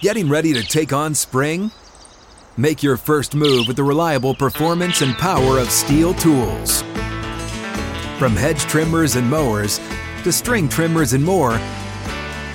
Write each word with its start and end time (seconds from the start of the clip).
Getting 0.00 0.30
ready 0.30 0.54
to 0.54 0.64
take 0.64 0.94
on 0.94 1.14
spring? 1.14 1.70
Make 2.56 2.82
your 2.82 2.96
first 2.96 3.34
move 3.34 3.66
with 3.66 3.76
the 3.76 3.84
reliable 3.84 4.34
performance 4.34 5.02
and 5.02 5.14
power 5.16 5.58
of 5.58 5.68
STIHL 5.70 6.14
tools. 6.14 6.80
From 8.18 8.34
hedge 8.34 8.62
trimmers 8.62 9.16
and 9.16 9.28
mowers 9.28 9.78
to 10.24 10.32
string 10.32 10.70
trimmers 10.70 11.12
and 11.12 11.22
more, 11.22 11.60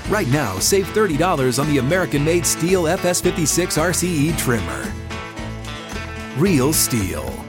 right 0.09 0.27
now 0.29 0.57
save 0.57 0.87
$30 0.87 1.59
on 1.59 1.67
the 1.67 1.77
American 1.77 2.25
made 2.25 2.47
STIHL 2.47 2.85
FS56 2.97 3.77
RCE 3.79 4.35
trimmer. 4.39 4.91
Real 6.41 6.73
STIHL. 6.73 7.44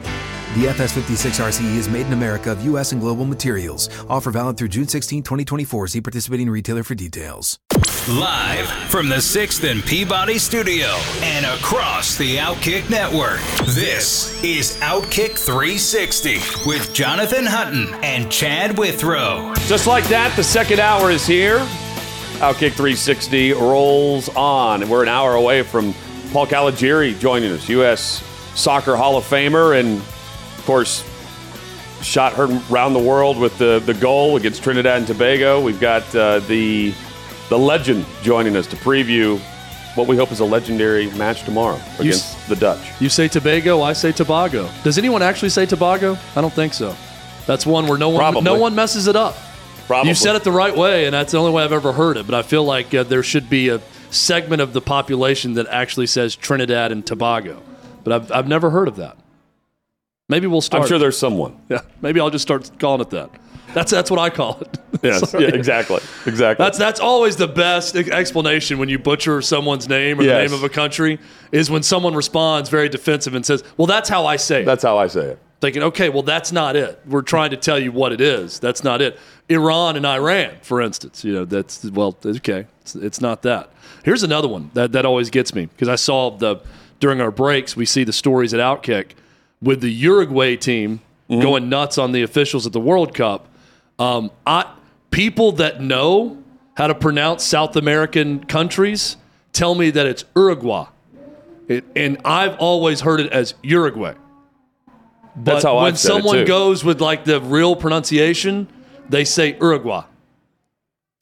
The 0.57 0.65
FS56 0.69 1.45
RCE 1.45 1.75
E 1.75 1.77
is 1.77 1.87
made 1.87 2.07
in 2.07 2.15
America 2.15 2.51
of 2.51 2.65
U.S. 2.65 2.93
and 2.93 2.99
global 2.99 3.27
materials. 3.27 3.91
Offer 4.09 4.31
valid 4.31 4.57
through 4.57 4.69
June 4.69 4.89
16, 4.89 5.23
2024. 5.23 5.89
See 5.89 6.01
participating 6.01 6.49
retailer 6.49 6.83
for 6.83 6.95
details. 6.95 7.59
Live 8.09 8.67
from 8.89 9.11
the 9.11 9.17
6th 9.17 9.71
and 9.71 9.85
Peabody 9.85 10.39
Studio 10.39 10.87
and 11.21 11.45
across 11.45 12.17
the 12.17 12.37
Outkick 12.39 12.89
Network, 12.89 13.39
this 13.75 14.43
is 14.43 14.79
Outkick 14.79 15.37
360 15.37 16.39
with 16.65 16.91
Jonathan 16.95 17.45
Hutton 17.45 17.89
and 18.03 18.33
Chad 18.33 18.79
Withrow. 18.79 19.53
Just 19.67 19.87
like 19.87 20.05
that, 20.05 20.35
the 20.37 20.45
second 20.45 20.81
hour 20.81 21.11
is 21.11 21.27
here. 21.27 21.59
Outkick 22.39 22.73
360 22.73 23.53
rolls 23.53 24.31
on. 24.31 24.81
And 24.81 24.91
we're 24.91 25.03
an 25.03 25.11
hour 25.11 25.35
away 25.35 25.65
from 25.65 25.93
Paul 26.33 26.47
Caligiuri 26.47 27.19
joining 27.19 27.53
us, 27.53 27.69
U.S. 27.69 28.25
Soccer 28.55 28.97
Hall 28.97 29.19
of 29.19 29.25
Famer, 29.25 29.79
and 29.79 30.01
of 30.01 30.16
course, 30.67 31.05
shot 32.03 32.33
heard 32.35 32.51
around 32.71 32.93
the 32.93 32.99
world 33.01 33.39
with 33.39 33.57
the, 33.59 33.83
the 33.87 33.95
goal 33.95 34.37
against 34.37 34.63
Trinidad 34.63 34.99
and 34.99 35.07
Tobago. 35.07 35.61
We've 35.61 35.81
got 35.81 36.03
uh, 36.15 36.41
the 36.41 36.93
the 37.49 37.59
legend 37.59 38.05
joining 38.23 38.57
us 38.57 38.67
to 38.67 38.77
preview 38.77 39.39
what 39.95 40.09
we 40.09 40.17
hope 40.17 40.31
is 40.33 40.41
a 40.41 40.45
legendary 40.45 41.11
match 41.13 41.45
tomorrow 41.45 41.81
against 41.99 42.49
the 42.49 42.57
Dutch. 42.57 43.01
You 43.01 43.09
say 43.09 43.29
Tobago, 43.29 43.83
I 43.83 43.93
say 43.93 44.13
Tobago. 44.13 44.69
Does 44.85 44.99
anyone 44.99 45.23
actually 45.23 45.49
say 45.49 45.65
Tobago? 45.65 46.19
I 46.35 46.41
don't 46.41 46.53
think 46.53 46.75
so. 46.75 46.95
That's 47.47 47.65
one 47.65 47.87
where 47.87 47.97
no 47.97 48.09
one 48.11 48.19
Probably. 48.19 48.43
no 48.43 48.57
one 48.57 48.75
messes 48.75 49.07
it 49.07 49.17
up. 49.17 49.37
Probably. 49.87 50.09
You 50.11 50.15
said 50.17 50.35
it 50.35 50.43
the 50.43 50.53
right 50.53 50.77
way, 50.77 51.07
and 51.07 51.15
that's 51.15 51.33
the 51.33 51.39
only 51.39 51.53
way 51.53 51.63
I've 51.63 51.73
ever 51.73 51.93
heard 51.93 52.17
it. 52.17 52.27
But 52.27 52.35
I 52.35 52.43
feel 52.43 52.65
like 52.65 52.93
uh, 52.93 53.05
there 53.05 53.23
should 53.23 53.49
be 53.49 53.69
a 53.69 53.81
segment 54.11 54.61
of 54.61 54.73
the 54.73 54.81
population 54.81 55.55
that 55.55 55.69
actually 55.69 56.09
says 56.09 56.35
Trinidad 56.35 56.91
and 56.91 57.07
Tobago. 57.07 57.63
But 58.03 58.13
I've, 58.13 58.33
I've 58.33 58.49
never 58.49 58.71
heard 58.71 58.89
of 58.89 58.97
that. 58.97 59.17
Maybe 60.29 60.47
we'll 60.49 60.61
start. 60.61 60.83
I'm 60.83 60.89
sure 60.89 60.99
there's 60.99 61.17
someone. 61.19 61.61
Yeah, 61.69 61.83
maybe 62.03 62.19
I'll 62.19 62.31
just 62.31 62.43
start 62.43 62.69
calling 62.81 63.01
it 63.01 63.11
that. 63.11 63.31
That's 63.75 63.93
that's 63.93 64.11
what 64.11 64.19
I 64.19 64.31
call 64.31 64.61
it. 64.61 64.79
Yes, 65.03 65.31
Sorry. 65.31 65.45
yeah, 65.45 65.51
exactly. 65.51 66.01
Exactly. 66.25 66.65
That's 66.65 66.79
that's 66.79 67.01
always 67.01 67.37
the 67.37 67.47
best 67.47 67.95
explanation 67.97 68.79
when 68.79 68.89
you 68.89 68.99
butcher 68.99 69.43
someone's 69.43 69.91
name 69.91 70.19
or 70.19 70.25
the 70.25 70.33
name 70.33 70.55
of 70.55 70.65
a 70.65 70.71
country 70.71 71.19
is 71.53 71.71
when 71.71 71.83
someone 71.83 72.15
responds 72.15 72.71
very 72.71 72.89
defensive 72.89 73.35
and 73.35 73.45
says, 73.45 73.63
"Well, 73.77 73.87
that's 73.87 74.09
how 74.09 74.25
I 74.25 74.37
say 74.37 74.63
it." 74.63 74.65
That's 74.65 74.83
how 74.83 74.97
I 74.97 75.07
say 75.09 75.33
it. 75.33 75.39
thinking, 75.61 75.83
okay, 75.83 76.09
well, 76.09 76.23
that's 76.23 76.51
not 76.51 76.77
it. 76.77 76.99
We're 77.07 77.21
trying 77.23 77.51
to 77.51 77.57
tell 77.59 77.79
you 77.79 77.93
what 77.93 78.11
it 78.13 78.23
is. 78.23 78.59
That's 78.59 78.83
not 78.83 79.03
it. 79.03 79.19
Iran 79.51 79.97
and 79.97 80.07
Iran, 80.07 80.57
for 80.63 80.81
instance, 80.81 81.23
you 81.25 81.33
know, 81.35 81.45
that's, 81.45 81.85
well, 81.85 82.17
okay, 82.25 82.67
it's, 82.81 82.95
it's 82.97 83.21
not 83.21 83.43
that. 83.43 83.71
Here's 84.05 84.23
another 84.23 84.49
one 84.49 84.71
that, 84.75 84.93
that 84.93 85.05
always 85.05 85.29
gets 85.31 85.55
me 85.55 85.67
because 85.67 85.89
I 85.89 85.97
saw 85.97 86.31
the, 86.31 86.61
during 87.01 87.21
our 87.21 87.31
breaks, 87.31 87.77
we 87.77 87.85
see 87.87 88.05
the 88.05 88.13
stories 88.13 88.53
at 88.55 88.61
Outkick 88.61 89.13
with 89.63 89.81
the 89.81 89.91
Uruguay 89.91 90.57
team 90.57 91.01
going 91.29 91.69
nuts 91.69 91.99
on 91.99 92.13
the 92.13 92.23
officials 92.23 92.67
at 92.67 92.73
the 92.73 92.81
World 92.81 93.15
Cup. 93.15 93.49
Um, 93.99 94.31
I, 94.47 94.73
people 95.11 95.53
that 95.53 95.81
know 95.81 96.43
how 96.75 96.87
to 96.87 96.95
pronounce 96.95 97.45
South 97.45 97.75
American 97.77 98.45
countries 98.45 99.17
tell 99.53 99.75
me 99.75 99.91
that 99.91 100.07
it's 100.07 100.25
Uruguay. 100.37 100.87
It, 101.69 101.85
and 101.97 102.19
I've 102.25 102.57
always 102.59 103.01
heard 103.01 103.21
it 103.21 103.33
as 103.33 103.55
Uruguay. 103.63 104.15
But 105.35 105.45
That's 105.45 105.65
how 105.65 105.77
when 105.77 105.87
I've 105.87 105.99
said 105.99 106.09
it, 106.09 106.15
someone 106.15 106.45
goes 106.45 106.85
with 106.85 107.01
like 107.01 107.25
the 107.25 107.41
real 107.41 107.75
pronunciation, 107.75 108.69
they 109.09 109.25
say 109.25 109.57
Uruguay. 109.61 110.05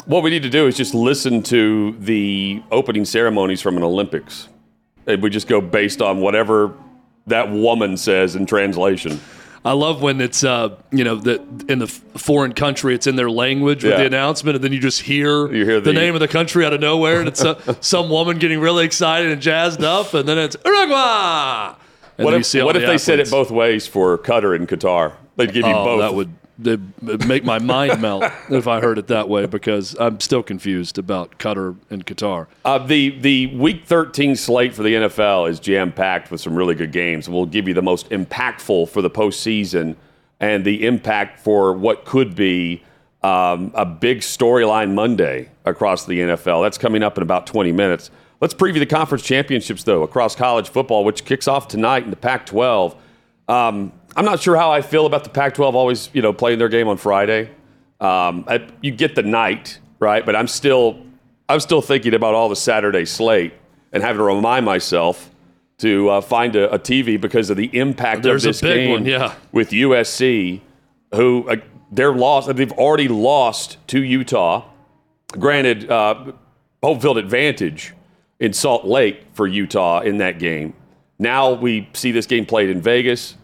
What 0.07 0.23
we 0.23 0.31
need 0.31 0.43
to 0.43 0.51
do 0.51 0.67
is 0.67 0.77
just 0.77 0.95
listen 0.95 1.43
to 1.45 1.97
the 1.99 2.63
opening 2.71 3.05
ceremonies 3.07 3.63
from 3.63 3.77
an 3.77 3.83
Olympics. 3.83 4.49
And 5.07 5.23
we 5.23 5.31
just 5.31 5.49
go 5.49 5.61
based 5.61 6.03
on 6.03 6.21
whatever 6.21 6.75
that 7.27 7.51
woman 7.51 7.97
says 7.97 8.37
in 8.37 8.47
translation. 8.47 9.21
I 9.67 9.73
love 9.73 10.03
when 10.03 10.21
it's 10.21 10.45
uh, 10.45 10.77
you 10.91 11.05
know 11.05 11.17
that 11.17 11.41
in 11.71 11.79
the 11.79 11.87
foreign 11.87 12.53
country, 12.53 12.95
it's 12.95 13.07
in 13.07 13.17
their 13.17 13.31
language 13.31 13.83
with 13.83 13.93
Yeah. 13.93 13.99
the 14.01 14.07
announcement, 14.07 14.57
and 14.57 14.63
then 14.65 14.73
you 14.75 14.79
just 14.81 15.01
hear, 15.01 15.51
You 15.51 15.65
hear 15.65 15.81
the, 15.81 15.93
the- 15.93 15.99
name 15.99 16.13
of 16.15 16.21
the 16.21 16.29
country 16.29 16.67
out 16.67 16.75
of 16.75 16.81
nowhere, 16.81 17.21
and 17.21 17.29
it's 17.29 17.43
uh, 17.43 17.75
some 17.81 18.11
woman 18.11 18.39
getting 18.39 18.61
really 18.61 18.85
excited 18.85 19.33
and 19.33 19.41
jazzed 19.41 19.83
up, 19.83 20.13
and 20.13 20.29
then 20.29 20.37
it's 20.37 20.57
Uruguay. 20.67 21.75
And 22.19 22.25
What 22.27 22.35
if, 22.35 22.55
what 22.63 22.77
if 22.77 22.83
the 22.83 22.87
they 22.89 22.99
said 22.99 23.19
it 23.21 23.31
both 23.31 23.51
ways 23.51 23.87
for 23.87 24.19
Qatar 24.19 24.55
and 24.55 24.69
Qatar? 24.69 25.13
They'd 25.37 25.53
give 25.53 25.67
you 25.67 25.73
Oh, 25.73 25.85
both. 25.85 26.01
that 26.01 26.15
would 26.15 26.29
it'd 26.61 27.27
make 27.27 27.45
my 27.45 27.59
mind 27.59 28.01
melt 28.01 28.25
if 28.51 28.67
I 28.67 28.81
heard 28.81 28.99
it 28.99 29.09
that 29.09 29.29
way 29.29 29.47
because 29.47 29.97
I'm 29.99 30.21
still 30.21 30.43
confused 30.43 30.99
about 30.99 31.39
Qatar 31.39 31.77
and 31.91 32.05
Qatar. 32.07 32.47
Uh, 32.65 32.79
the 32.79 33.19
the 33.19 33.47
Week 33.57 33.85
13 33.87 34.37
slate 34.37 34.75
for 34.75 34.83
the 34.83 34.95
NFL 34.95 35.49
is 35.49 35.61
jam 35.61 35.93
packed 35.93 36.31
with 36.31 36.41
some 36.41 36.55
really 36.55 36.75
good 36.75 36.93
games. 36.93 37.29
We'll 37.29 37.47
give 37.47 37.69
you 37.69 37.75
the 37.75 37.83
most 37.83 38.11
impactful 38.11 38.89
for 38.89 39.03
the 39.03 39.11
postseason 39.11 39.97
and 40.41 40.65
the 40.65 40.87
impact 40.87 41.41
for 41.41 41.73
what 41.73 42.05
could 42.05 42.35
be 42.35 42.83
um, 43.23 43.73
a 43.75 43.87
big 43.87 44.21
storyline 44.21 44.95
Monday 44.95 45.49
across 45.65 46.05
the 46.05 46.19
NFL. 46.21 46.63
That's 46.65 46.79
coming 46.79 47.03
up 47.03 47.17
in 47.17 47.23
about 47.23 47.47
20 47.47 47.73
minutes. 47.73 48.11
Let's 48.41 48.53
preview 48.53 48.79
the 48.79 48.87
conference 48.87 49.25
championships 49.25 49.85
though 49.85 50.03
across 50.03 50.35
college 50.35 50.69
football, 50.69 51.05
which 51.05 51.25
kicks 51.25 51.49
off 51.49 51.67
tonight 51.69 52.05
in 52.05 52.11
the 52.11 52.17
Pac-12. 52.17 52.97
Um, 53.49 53.93
I'm 54.17 54.25
not 54.25 54.41
sure 54.41 54.57
how 54.57 54.71
I 54.71 54.81
feel 54.81 55.07
about 55.07 55.25
the 55.25 55.31
Pac-12 55.31 55.75
always, 55.75 56.11
you 56.13 56.23
know, 56.23 56.33
playing 56.33 56.59
their 56.59 56.69
game 56.69 56.89
on 56.89 56.97
Friday. 56.97 57.51
Um, 58.01 58.45
I, 58.47 58.67
you 58.81 58.91
get 58.93 59.15
the 59.15 59.23
night, 59.23 59.79
right? 59.99 60.25
But 60.25 60.37
I'm 60.37 60.47
still, 60.47 61.05
I'm 61.49 61.61
still 61.61 61.83
thinking 61.83 62.15
about 62.15 62.35
all 62.35 62.49
the 62.49 62.57
Saturday 62.57 63.05
slate 63.05 63.55
and 63.93 64.03
having 64.03 64.19
to 64.19 64.25
remind 64.25 64.65
myself 64.65 65.31
to 65.79 66.09
uh, 66.09 66.21
find 66.21 66.55
a, 66.55 66.73
a 66.73 66.79
TV 66.79 67.21
because 67.21 67.51
of 67.51 67.57
the 67.57 67.77
impact 67.77 68.23
There's 68.23 68.45
of 68.45 68.51
this 68.51 68.61
game 68.61 68.91
one, 68.91 69.07
yeah. 69.07 69.35
with 69.53 69.71
USC, 69.71 70.61
who 71.15 71.49
uh, 71.49 71.57
they're 71.91 72.15
lost. 72.15 72.55
They've 72.55 72.73
already 72.73 73.09
lost 73.09 73.79
to 73.89 74.03
Utah. 74.03 74.69
Granted, 75.33 75.91
uh, 75.91 76.33
home 76.83 77.01
field 77.01 77.19
advantage 77.19 77.95
in 78.39 78.53
Salt 78.53 78.85
Lake 78.85 79.25
for 79.33 79.47
Utah 79.47 80.01
in 80.01 80.19
that 80.19 80.39
game. 80.39 80.75
Now 81.19 81.53
we 81.53 81.89
see 81.95 82.13
this 82.13 82.27
game 82.27 82.47
played 82.47 82.71
in 82.71 82.81
Vegas. 82.81 83.37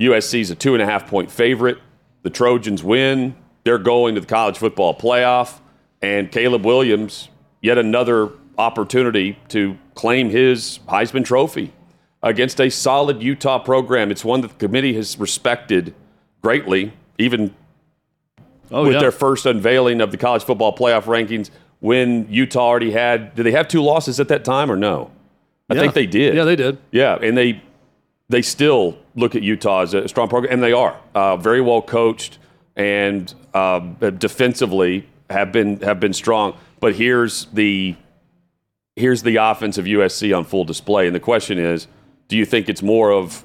USC's 0.00 0.50
a 0.50 0.54
two 0.54 0.74
and 0.74 0.82
a 0.82 0.86
half 0.86 1.06
point 1.08 1.30
favorite. 1.30 1.78
The 2.22 2.30
Trojans 2.30 2.82
win. 2.84 3.34
They're 3.64 3.78
going 3.78 4.14
to 4.14 4.20
the 4.20 4.26
college 4.26 4.58
football 4.58 4.94
playoff. 4.94 5.60
And 6.02 6.30
Caleb 6.30 6.64
Williams, 6.64 7.28
yet 7.62 7.78
another 7.78 8.30
opportunity 8.58 9.38
to 9.48 9.76
claim 9.94 10.30
his 10.30 10.78
Heisman 10.88 11.24
Trophy 11.24 11.72
against 12.22 12.60
a 12.60 12.70
solid 12.70 13.22
Utah 13.22 13.58
program. 13.58 14.10
It's 14.10 14.24
one 14.24 14.40
that 14.42 14.48
the 14.58 14.66
committee 14.66 14.94
has 14.94 15.18
respected 15.18 15.94
greatly, 16.42 16.92
even 17.18 17.54
Oh 18.70 18.82
with 18.84 18.94
yeah, 18.94 19.00
their 19.00 19.12
first 19.12 19.46
unveiling 19.46 20.00
of 20.00 20.10
the 20.10 20.16
college 20.16 20.42
football 20.42 20.74
playoff 20.76 21.04
rankings 21.04 21.50
when 21.80 22.26
Utah 22.30 22.66
already 22.66 22.90
had. 22.90 23.34
Did 23.34 23.44
they 23.46 23.52
have 23.52 23.68
two 23.68 23.82
losses 23.82 24.18
at 24.20 24.28
that 24.28 24.44
time 24.44 24.70
or 24.70 24.76
no? 24.76 25.10
I 25.70 25.74
Yeah. 25.74 25.80
think 25.80 25.94
they 25.94 26.06
did. 26.06 26.34
Yeah, 26.34 26.44
they 26.44 26.56
did. 26.56 26.78
Yeah, 26.90 27.16
and 27.20 27.36
they 27.36 27.62
they 28.28 28.42
still 28.42 28.98
look 29.14 29.34
at 29.34 29.42
Utah 29.42 29.82
as 29.82 29.94
a 29.94 30.08
strong 30.08 30.28
program, 30.28 30.52
and 30.52 30.62
they 30.62 30.72
are 30.72 30.98
uh, 31.14 31.36
very 31.36 31.60
well 31.60 31.82
coached 31.82 32.38
and 32.76 33.32
uh, 33.54 33.80
defensively 34.18 35.08
have 35.30 35.52
been 35.52 35.80
have 35.80 36.00
been 36.00 36.12
strong. 36.12 36.56
But 36.80 36.94
here's 36.94 37.46
the 37.46 37.96
here's 38.96 39.22
the 39.22 39.36
offense 39.36 39.78
of 39.78 39.84
USC 39.86 40.36
on 40.36 40.44
full 40.44 40.64
display, 40.64 41.06
and 41.06 41.14
the 41.14 41.20
question 41.20 41.58
is, 41.58 41.86
do 42.28 42.36
you 42.36 42.44
think 42.44 42.68
it's 42.68 42.82
more 42.82 43.12
of 43.12 43.44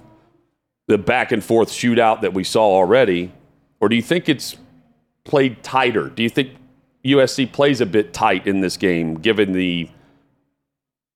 the 0.88 0.98
back 0.98 1.32
and 1.32 1.44
forth 1.44 1.70
shootout 1.70 2.22
that 2.22 2.34
we 2.34 2.44
saw 2.44 2.64
already, 2.64 3.32
or 3.80 3.88
do 3.88 3.96
you 3.96 4.02
think 4.02 4.28
it's 4.28 4.58
played 5.24 5.64
tighter? 5.64 6.10
Do 6.10 6.24
you 6.24 6.30
think 6.30 6.56
USC 7.06 7.52
plays 7.52 7.82
a 7.82 7.86
bit 7.86 8.14
tight 8.14 8.48
in 8.48 8.62
this 8.62 8.78
game, 8.78 9.16
given 9.16 9.54
the 9.54 9.90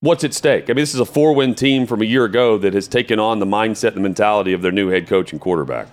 what's 0.05 0.23
at 0.23 0.33
stake? 0.33 0.65
I 0.65 0.73
mean, 0.73 0.77
this 0.77 0.93
is 0.93 0.99
a 0.99 1.05
four-win 1.05 1.55
team 1.55 1.85
from 1.85 2.01
a 2.01 2.05
year 2.05 2.25
ago 2.25 2.57
that 2.59 2.73
has 2.73 2.87
taken 2.87 3.19
on 3.19 3.39
the 3.39 3.45
mindset 3.45 3.89
and 3.89 3.97
the 3.97 4.01
mentality 4.01 4.53
of 4.53 4.61
their 4.61 4.71
new 4.71 4.89
head 4.89 5.07
coach 5.07 5.31
and 5.31 5.41
quarterback. 5.41 5.87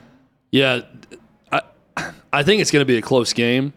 Yeah, 0.51 0.83
I, 1.51 1.63
I 2.33 2.43
think 2.43 2.61
it's 2.61 2.71
going 2.71 2.83
to 2.83 2.87
be 2.87 2.99
a 2.99 3.03
close 3.03 3.33
game. 3.33 3.73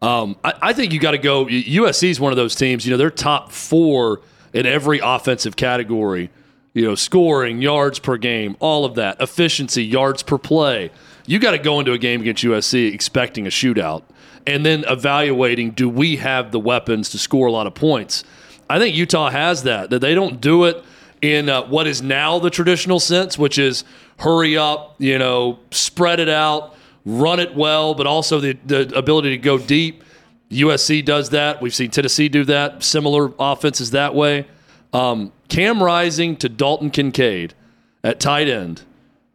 Um, 0.00 0.36
I, 0.44 0.54
I 0.62 0.72
think 0.72 0.92
you 0.92 1.00
got 1.00 1.12
to 1.12 1.18
go. 1.18 1.46
USC 1.46 2.10
is 2.10 2.20
one 2.20 2.32
of 2.32 2.36
those 2.36 2.54
teams. 2.54 2.86
You 2.86 2.92
know, 2.92 2.96
they're 2.96 3.10
top 3.10 3.50
four 3.50 4.20
in 4.52 4.66
every 4.66 5.00
offensive 5.02 5.56
category. 5.56 6.30
You 6.74 6.84
know, 6.84 6.94
scoring, 6.94 7.60
yards 7.60 7.98
per 7.98 8.18
game, 8.18 8.56
all 8.60 8.84
of 8.84 8.94
that, 8.94 9.20
efficiency, 9.20 9.84
yards 9.84 10.22
per 10.22 10.38
play. 10.38 10.90
You 11.26 11.38
got 11.38 11.50
to 11.50 11.58
go 11.58 11.80
into 11.80 11.92
a 11.92 11.98
game 11.98 12.20
against 12.20 12.44
USC 12.44 12.92
expecting 12.92 13.46
a 13.46 13.50
shootout, 13.50 14.02
and 14.46 14.64
then 14.64 14.84
evaluating: 14.86 15.72
Do 15.72 15.88
we 15.88 16.16
have 16.16 16.52
the 16.52 16.60
weapons 16.60 17.08
to 17.10 17.18
score 17.18 17.48
a 17.48 17.52
lot 17.52 17.66
of 17.66 17.74
points? 17.74 18.22
I 18.68 18.78
think 18.78 18.94
Utah 18.96 19.30
has 19.30 19.62
that. 19.64 19.90
That 19.90 20.00
they 20.00 20.14
don't 20.14 20.40
do 20.40 20.64
it 20.64 20.84
in 21.22 21.48
uh, 21.48 21.66
what 21.66 21.86
is 21.86 22.02
now 22.02 22.38
the 22.38 22.50
traditional 22.50 23.00
sense, 23.00 23.38
which 23.38 23.58
is 23.58 23.84
hurry 24.18 24.56
up, 24.56 24.96
you 24.98 25.18
know, 25.18 25.58
spread 25.70 26.20
it 26.20 26.28
out, 26.28 26.74
run 27.04 27.40
it 27.40 27.54
well, 27.54 27.94
but 27.94 28.06
also 28.06 28.40
the, 28.40 28.58
the 28.66 28.96
ability 28.96 29.30
to 29.30 29.38
go 29.38 29.58
deep. 29.58 30.04
USC 30.50 31.04
does 31.04 31.30
that. 31.30 31.60
We've 31.60 31.74
seen 31.74 31.90
Tennessee 31.90 32.28
do 32.28 32.44
that. 32.44 32.82
Similar 32.82 33.32
offenses 33.38 33.90
that 33.90 34.14
way. 34.14 34.46
Um, 34.92 35.32
Cam 35.48 35.82
Rising 35.82 36.36
to 36.36 36.48
Dalton 36.48 36.90
Kincaid 36.90 37.54
at 38.02 38.20
tight 38.20 38.48
end 38.48 38.82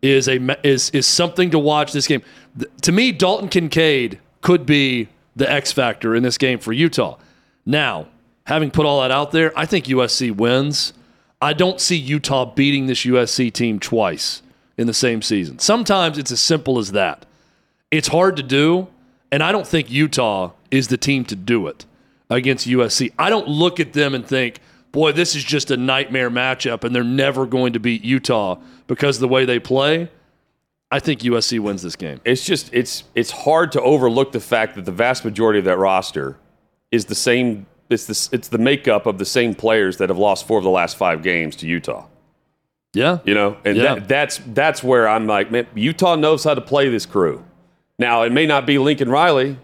is 0.02 0.28
a 0.28 0.68
is 0.68 0.90
is 0.90 1.08
something 1.08 1.52
to 1.52 1.60
watch 1.60 1.94
this 1.94 2.08
game. 2.08 2.24
To 2.82 2.92
me, 2.92 3.12
Dalton 3.12 3.50
Kincaid 3.50 4.20
could 4.42 4.66
be 4.66 5.10
the 5.36 5.50
X 5.50 5.72
factor 5.72 6.16
in 6.16 6.24
this 6.24 6.38
game 6.38 6.60
for 6.60 6.74
Utah. 6.74 7.18
Now, 7.66 8.08
having 8.46 8.72
put 8.72 8.86
all 8.86 9.02
that 9.02 9.12
out 9.12 9.32
there, 9.32 9.58
I 9.58 9.66
think 9.66 9.86
USC 9.86 10.36
wins. 10.36 10.94
I 11.42 11.54
don't 11.54 11.80
see 11.80 11.98
Utah 11.98 12.46
beating 12.46 12.88
this 12.88 13.06
USC 13.06 13.52
team 13.52 13.80
twice 13.80 14.42
in 14.78 14.88
the 14.88 14.94
same 14.94 15.22
season. 15.22 15.60
Sometimes 15.60 16.18
it's 16.18 16.32
as 16.32 16.40
simple 16.40 16.80
as 16.80 16.92
that. 16.94 17.26
It's 17.92 18.08
hard 18.08 18.38
to 18.38 18.44
do, 18.44 18.88
and 19.32 19.44
I 19.44 19.52
don't 19.52 19.68
think 19.68 19.92
Utah 19.92 20.52
is 20.72 20.88
the 20.88 20.98
team 20.98 21.26
to 21.26 21.36
do 21.36 21.68
it 21.68 21.86
against 22.30 22.68
USC. 22.68 23.14
I 23.20 23.30
don't 23.30 23.48
look 23.48 23.80
at 23.80 23.94
them 23.94 24.16
and 24.16 24.26
think, 24.26 24.60
boy, 24.92 25.12
this 25.12 25.36
is 25.36 25.44
just 25.44 25.70
a 25.70 25.78
nightmare 25.78 26.32
matchup, 26.32 26.84
and 26.84 26.96
they're 26.96 27.04
never 27.04 27.46
going 27.46 27.74
to 27.74 27.80
beat 27.80 28.04
Utah 28.04 28.58
because 28.88 29.20
the 29.20 29.28
way 29.28 29.46
they 29.46 29.60
play. 29.60 30.10
I 30.94 31.00
think 31.00 31.22
USC 31.22 31.60
wins 31.60 31.82
this 31.82 31.96
game. 31.96 32.22
It's 32.24 32.46
just 32.46 32.72
it's 32.72 33.04
it's 33.16 33.32
hard 33.32 33.72
to 33.72 33.82
overlook 33.82 34.32
the 34.32 34.40
fact 34.40 34.76
that 34.76 34.86
the 34.86 34.92
vast 34.92 35.26
majority 35.26 35.58
of 35.58 35.66
that 35.66 35.78
roster 35.78 36.38
is 36.92 37.06
the 37.06 37.16
same. 37.16 37.66
It's 37.90 38.06
the 38.06 38.36
it's 38.36 38.48
the 38.48 38.58
makeup 38.58 39.06
of 39.06 39.18
the 39.18 39.26
same 39.26 39.54
players 39.54 39.98
that 39.98 40.10
have 40.10 40.18
lost 40.18 40.48
four 40.48 40.58
of 40.58 40.64
the 40.64 40.70
last 40.70 40.98
five 40.98 41.22
games 41.22 41.56
to 41.58 41.68
Utah. 41.68 42.06
Yeah, 42.94 43.18
You 43.26 43.34
know, 43.34 43.58
and 43.66 43.76
Yeah. 43.76 43.96
that, 43.96 44.08
that's 44.08 44.40
that's 44.54 44.84
where 44.84 45.08
I'm 45.10 45.26
like, 45.26 45.50
man, 45.52 45.66
Utah 45.76 46.16
knows 46.16 46.44
how 46.44 46.54
to 46.54 46.62
play 46.62 46.90
this 46.90 47.06
crew. 47.08 47.44
Now 47.98 48.22
it 48.24 48.32
may 48.32 48.46
not 48.46 48.66
be 48.68 48.78
Lincoln 48.78 49.10
Riley 49.10 49.58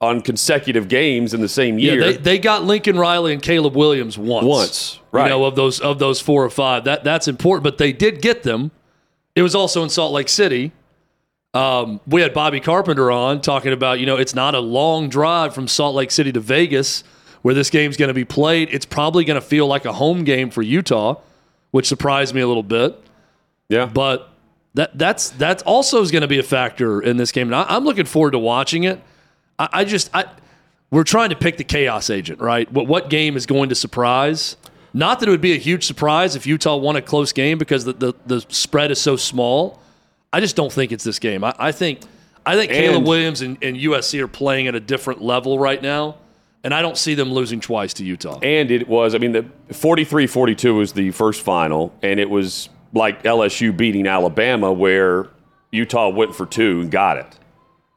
on 0.00 0.20
consecutive 0.20 0.86
games 0.88 1.34
in 1.34 1.40
the 1.40 1.48
same 1.48 1.78
Yeah, 1.78 1.92
year. 1.94 2.00
they, 2.12 2.16
they 2.16 2.38
got 2.38 2.64
Lincoln 2.64 2.96
Riley 2.98 3.32
and 3.32 3.42
Caleb 3.42 3.74
Williams 3.76 4.16
once. 4.18 4.46
Once, 4.46 5.00
right. 5.10 5.24
You 5.24 5.30
know, 5.30 5.44
of 5.46 5.56
those 5.56 5.80
of 5.80 5.98
those 5.98 6.20
four 6.20 6.44
or 6.44 6.50
five. 6.50 6.84
That 6.84 7.02
that's 7.02 7.26
important, 7.28 7.64
but 7.64 7.78
they 7.78 7.92
did 7.92 8.22
get 8.22 8.42
them. 8.44 8.70
It 9.34 9.42
was 9.42 9.54
also 9.54 9.82
in 9.82 9.88
Salt 9.90 10.12
Lake 10.12 10.28
City. 10.28 10.70
Um, 11.54 12.00
we 12.06 12.20
had 12.20 12.34
Bobby 12.34 12.60
Carpenter 12.60 13.10
on 13.10 13.40
talking 13.40 13.72
about, 13.72 13.98
you 13.98 14.04
know, 14.06 14.16
it's 14.16 14.34
not 14.34 14.54
a 14.54 14.60
long 14.60 15.08
drive 15.08 15.54
from 15.54 15.66
Salt 15.68 15.94
Lake 15.94 16.10
City 16.10 16.30
to 16.32 16.40
Vegas 16.40 17.02
where 17.42 17.54
this 17.54 17.70
game's 17.70 17.96
going 17.96 18.08
to 18.08 18.14
be 18.14 18.24
played. 18.24 18.68
It's 18.72 18.86
probably 18.86 19.24
going 19.24 19.40
to 19.40 19.46
feel 19.46 19.66
like 19.66 19.84
a 19.84 19.92
home 19.92 20.24
game 20.24 20.50
for 20.50 20.62
Utah, 20.62 21.20
which 21.70 21.86
surprised 21.86 22.34
me 22.34 22.40
a 22.40 22.46
little 22.46 22.62
bit. 22.62 22.98
yeah, 23.68 23.86
But 23.86 24.30
that 24.74 24.96
that's 24.98 25.30
that's 25.30 25.62
also 25.62 26.02
is 26.02 26.10
going 26.10 26.22
to 26.22 26.28
be 26.28 26.38
a 26.38 26.42
factor 26.42 27.00
in 27.00 27.16
this 27.16 27.32
game, 27.32 27.48
and 27.48 27.54
I, 27.54 27.64
I'm 27.68 27.84
looking 27.84 28.04
forward 28.04 28.32
to 28.32 28.38
watching 28.38 28.84
it. 28.84 29.00
I, 29.58 29.68
I 29.72 29.84
just 29.84 30.10
I 30.12 30.26
we're 30.90 31.04
trying 31.04 31.30
to 31.30 31.36
pick 31.36 31.56
the 31.56 31.64
chaos 31.64 32.10
agent, 32.10 32.40
right? 32.40 32.70
What 32.70 32.86
what 32.86 33.10
game 33.10 33.36
is 33.36 33.46
going 33.46 33.70
to 33.70 33.74
surprise? 33.74 34.56
Not 34.92 35.20
that 35.20 35.28
it 35.28 35.30
would 35.30 35.40
be 35.40 35.52
a 35.52 35.58
huge 35.58 35.86
surprise 35.86 36.36
if 36.36 36.46
Utah 36.46 36.76
won 36.76 36.96
a 36.96 37.02
close 37.02 37.32
game 37.32 37.58
because 37.58 37.84
the 37.84 37.94
the, 37.94 38.14
the 38.26 38.40
spread 38.48 38.90
is 38.90 39.00
so 39.00 39.16
small. 39.16 39.80
I 40.32 40.40
just 40.40 40.56
don't 40.56 40.72
think 40.72 40.92
it's 40.92 41.04
this 41.04 41.18
game. 41.18 41.42
I, 41.42 41.54
I 41.58 41.72
think 41.72 42.00
I 42.44 42.54
think 42.54 42.70
Caleb 42.70 43.06
Williams 43.06 43.40
and, 43.40 43.56
and 43.62 43.76
USC 43.76 44.20
are 44.20 44.28
playing 44.28 44.68
at 44.68 44.74
a 44.74 44.80
different 44.80 45.22
level 45.22 45.58
right 45.58 45.80
now, 45.82 46.16
and 46.66 46.74
I 46.74 46.82
don't 46.82 46.98
see 46.98 47.14
them 47.14 47.32
losing 47.32 47.60
twice 47.60 47.94
to 47.94 48.04
Utah. 48.04 48.40
and 48.42 48.72
it 48.72 48.88
was. 48.88 49.14
I 49.14 49.18
mean, 49.18 49.30
the 49.30 49.42
43-42 49.70 50.76
was 50.76 50.92
the 50.94 51.12
first 51.12 51.42
final, 51.42 51.94
and 52.02 52.18
it 52.18 52.28
was 52.28 52.68
like 52.92 53.22
LSU 53.22 53.74
beating 53.74 54.08
Alabama, 54.08 54.72
where 54.72 55.28
Utah 55.70 56.08
went 56.08 56.34
for 56.34 56.44
two 56.44 56.80
and 56.80 56.90
got 56.90 57.18
it 57.18 57.38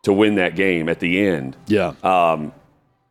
to 0.03 0.13
win 0.13 0.35
that 0.35 0.55
game 0.55 0.87
at 0.87 0.99
the 0.99 1.19
end. 1.19 1.57
yeah, 1.65 1.93
um, 2.03 2.53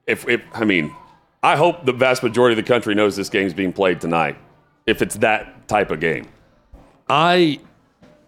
if, 0.07 0.29
if 0.29 0.41
I 0.55 0.65
mean, 0.65 0.95
I 1.43 1.57
hope 1.57 1.85
the 1.85 1.93
vast 1.93 2.23
majority 2.23 2.57
of 2.57 2.65
the 2.65 2.73
country 2.73 2.95
knows 2.95 3.17
this 3.17 3.29
game's 3.29 3.53
being 3.53 3.73
played 3.73 4.01
tonight. 4.01 4.39
If 4.87 5.03
it's 5.03 5.17
that 5.17 5.67
type 5.67 5.91
of 5.91 5.99
game, 5.99 6.29
I 7.11 7.59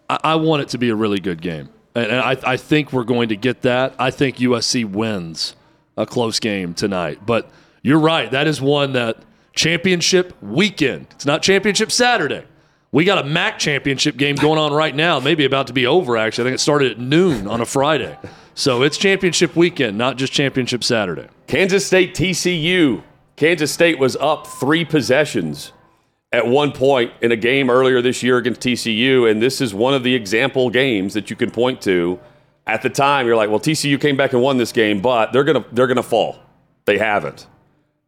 I 0.09 0.35
want 0.35 0.63
it 0.63 0.69
to 0.71 0.79
be 0.79 0.91
a 0.91 0.97
really 0.97 1.21
good 1.21 1.41
game, 1.41 1.69
and 1.95 2.07
and 2.07 2.21
I 2.21 2.37
I 2.45 2.57
think 2.57 2.93
we're 2.93 3.05
going 3.05 3.29
to 3.29 3.37
get 3.37 3.63
that. 3.63 3.95
I 4.01 4.11
think 4.11 4.39
USC 4.39 4.85
wins 4.85 5.55
a 6.01 6.07
close 6.07 6.41
game 6.41 6.75
tonight, 6.75 7.21
but 7.25 7.51
you're 7.83 8.01
right. 8.01 8.31
That 8.31 8.47
is 8.47 8.61
one 8.61 8.93
that 8.95 9.19
championship 9.55 10.35
weekend. 10.43 11.07
It's 11.13 11.27
not 11.27 11.43
championship 11.43 11.93
Saturday. 11.93 12.45
We 12.93 13.05
got 13.05 13.19
a 13.19 13.25
MAC 13.25 13.59
championship 13.59 14.17
game 14.17 14.35
going 14.35 14.59
on 14.59 14.73
right 14.73 14.95
now, 14.95 15.21
maybe 15.21 15.45
about 15.45 15.69
to 15.69 15.73
be 15.73 15.87
over. 15.87 16.17
Actually, 16.17 16.45
I 16.45 16.47
think 16.47 16.55
it 16.57 16.61
started 16.61 16.93
at 16.93 16.99
noon 16.99 17.47
on 17.47 17.61
a 17.61 17.67
Friday, 17.67 18.19
so 18.55 18.83
it's 18.83 18.99
championship 18.99 19.55
weekend, 19.55 19.97
not 19.97 20.17
just 20.17 20.33
championship 20.33 20.83
Saturday. 20.83 21.29
Kansas 21.47 21.87
State 21.87 22.15
TCU. 22.15 23.03
Kansas 23.37 23.73
State 23.73 23.99
was 23.99 24.17
up 24.17 24.47
three 24.47 24.85
possessions 24.85 25.73
at 26.33 26.47
one 26.47 26.73
point 26.73 27.13
in 27.23 27.33
a 27.33 27.37
game 27.37 27.71
earlier 27.71 28.03
this 28.03 28.23
year 28.23 28.39
against 28.39 28.61
TCU, 28.61 29.31
and 29.31 29.41
this 29.41 29.61
is 29.61 29.73
one 29.73 29.95
of 29.95 30.03
the 30.03 30.15
example 30.15 30.71
games 30.71 31.15
that 31.15 31.31
you 31.31 31.37
can 31.37 31.51
point 31.51 31.81
to. 31.83 32.19
At 32.71 32.83
the 32.83 32.91
time, 32.91 33.27
you're 33.27 33.35
like, 33.35 33.51
well, 33.51 33.59
TCU 33.59 34.01
came 34.01 34.17
back 34.17 34.33
and 34.33 34.41
won 34.41 34.57
this 34.57 34.71
game, 34.71 35.01
but 35.01 35.33
they're 35.33 35.43
gonna 35.45 35.65
they're 35.73 35.89
gonna 35.89 36.05
fall. 36.05 36.39
They 36.85 36.99
haven't, 36.99 37.49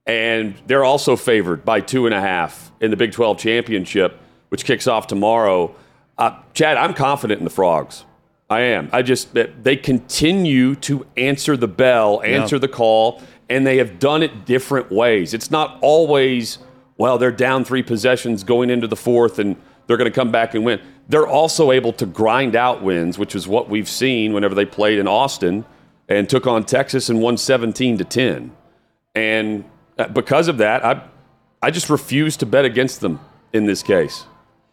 and 0.06 0.55
they're 0.67 0.85
also 0.85 1.17
favored 1.17 1.64
by 1.64 1.81
two 1.81 2.06
and 2.06 2.14
a 2.14 2.20
half 2.20 2.70
in 2.81 2.91
the 2.93 2.97
Big 2.97 3.11
12 3.11 3.38
championship, 3.38 4.20
which 4.50 4.64
kicks 4.64 4.87
off 4.87 5.09
tomorrow. 5.09 5.75
Uh, 6.17 6.38
Chad, 6.55 6.76
I'm 6.76 6.94
confident 6.94 7.41
in 7.41 7.44
the 7.44 7.50
Frogs. 7.50 8.05
I 8.49 8.61
am. 8.61 8.88
I 8.93 9.03
just 9.03 9.35
they 9.35 9.76
continue 9.76 10.76
to 10.76 11.06
answer 11.17 11.56
the 11.56 11.69
bell, 11.69 12.23
answer 12.23 12.59
the 12.59 12.69
call, 12.69 13.20
and 13.49 13.67
they 13.67 13.79
have 13.79 13.99
done 13.99 14.23
it 14.23 14.44
different 14.44 14.93
ways. 14.93 15.35
It's 15.35 15.50
not 15.50 15.79
always 15.81 16.59
well 16.99 17.19
they're 17.19 17.32
down 17.32 17.64
three 17.64 17.82
possessions 17.82 18.44
going 18.44 18.70
into 18.70 18.87
the 18.87 18.97
fourth 18.97 19.41
and 19.41 19.56
they're 19.87 19.97
going 19.97 20.11
to 20.11 20.14
come 20.14 20.31
back 20.31 20.55
and 20.55 20.64
win. 20.64 20.81
They're 21.08 21.26
also 21.26 21.72
able 21.72 21.93
to 21.94 22.06
grind 22.06 22.56
out 22.56 22.82
wins, 22.82 23.19
which 23.19 23.34
is 23.34 23.46
what 23.49 23.69
we've 23.69 23.88
seen 23.88 24.32
whenever 24.32 24.54
they 24.54 24.64
played 24.64 24.99
in 24.99 25.06
Austin 25.06 25.64
and 26.08 26.28
took 26.28 26.46
on 26.46 26.64
Texas 26.64 27.08
and 27.08 27.20
won 27.20 27.37
17 27.37 27.99
to 27.99 28.04
10. 28.04 28.52
And 29.14 29.64
uh, 29.99 30.08
because 30.08 30.49
of 30.49 30.58
that, 30.58 30.84
I 30.84 31.02
I 31.62 31.70
just 31.70 31.88
refuse 31.88 32.37
to 32.38 32.46
bet 32.46 32.64
against 32.64 33.00
them 33.00 33.21
in 33.52 33.66
this 33.66 33.82
case. 33.85 34.25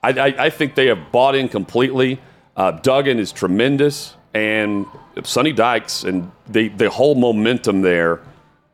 I, 0.01 0.09
I, 0.09 0.45
I 0.45 0.49
think 0.49 0.73
they 0.73 0.87
have 0.87 1.11
bought 1.11 1.35
in 1.35 1.47
completely. 1.47 2.19
Uh, 2.57 2.71
Duggan 2.71 3.19
is 3.19 3.31
tremendous, 3.31 4.15
and 4.33 4.87
Sonny 5.23 5.53
Dykes 5.53 6.03
and 6.03 6.31
the, 6.47 6.69
the 6.69 6.89
whole 6.89 7.13
momentum 7.13 7.81
there, 7.81 8.21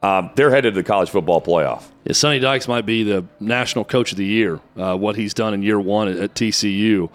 uh, 0.01 0.29
they're 0.35 0.49
headed 0.49 0.75
to 0.75 0.79
the 0.79 0.83
college 0.83 1.09
football 1.09 1.41
playoff. 1.41 1.83
Yeah, 2.05 2.13
Sonny 2.13 2.39
Dykes 2.39 2.67
might 2.69 2.85
be 2.85 3.03
the 3.03 3.25
national 3.41 3.83
coach 3.83 4.11
of 4.11 4.17
the 4.17 4.25
year. 4.25 4.61
Uh, 4.77 4.95
what 4.95 5.17
he's 5.17 5.33
done 5.33 5.53
in 5.53 5.61
year 5.61 5.79
one 5.79 6.07
at, 6.07 6.17
at 6.17 6.35
TCU. 6.35 7.09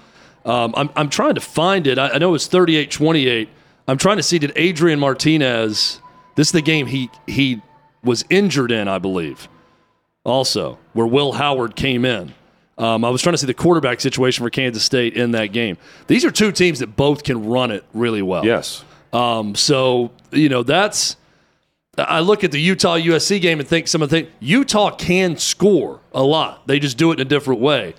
Um, 0.45 0.75
I'm, 0.77 0.91
I'm 0.97 1.09
trying 1.11 1.35
to 1.35 1.41
find 1.41 1.87
it. 1.87 1.99
I, 1.99 2.11
I 2.11 2.19
know 2.19 2.35
it's 2.35 2.47
38 2.47 2.91
28. 2.91 3.49
I'm 3.89 3.99
trying 3.99 4.17
to 4.17 4.23
see 4.23 4.39
did 4.39 4.53
Adrian 4.57 5.01
Martinez. 5.01 6.01
This 6.37 6.49
is 6.49 6.53
the 6.53 6.63
game 6.63 6.87
he 6.87 7.11
he 7.27 7.61
was 8.03 8.25
injured 8.31 8.71
in, 8.71 8.89
I 8.89 8.99
believe. 8.99 9.49
Also, 10.25 10.79
where 10.93 11.07
Will 11.07 11.33
Howard 11.33 11.77
came 11.77 12.05
in. 12.05 12.35
Um, 12.79 13.05
I 13.05 13.11
was 13.11 13.21
trying 13.21 13.35
to 13.35 13.39
see 13.39 13.47
the 13.47 13.55
quarterback 13.55 14.01
situation 14.01 14.43
for 14.43 14.49
Kansas 14.49 14.83
State 14.83 15.15
in 15.15 15.33
that 15.33 15.47
game. 15.49 15.77
These 16.07 16.25
are 16.25 16.31
two 16.31 16.51
teams 16.51 16.79
that 16.79 16.97
both 16.97 17.25
can 17.25 17.47
run 17.47 17.71
it 17.71 17.85
really 17.93 18.23
well. 18.23 18.45
Yes. 18.45 18.85
Um, 19.13 19.55
so 19.55 20.13
you 20.31 20.49
know 20.49 20.63
that's. 20.63 21.17
I 21.99 22.21
look 22.21 22.45
at 22.45 22.53
the 22.53 22.61
Utah 22.61 22.97
USC 22.97 23.41
game 23.41 23.61
and 23.61 23.69
think 23.69 23.89
some 23.89 24.01
of 24.01 24.09
the 24.09 24.23
things 24.23 24.33
Utah 24.41 24.95
can 24.95 25.37
score 25.37 26.01
a 26.13 26.23
lot. 26.23 26.67
They 26.67 26.79
just 26.79 26.97
do 26.97 27.11
it 27.11 27.21
in 27.21 27.27
a 27.27 27.29
different 27.29 27.61
way. 27.61 27.95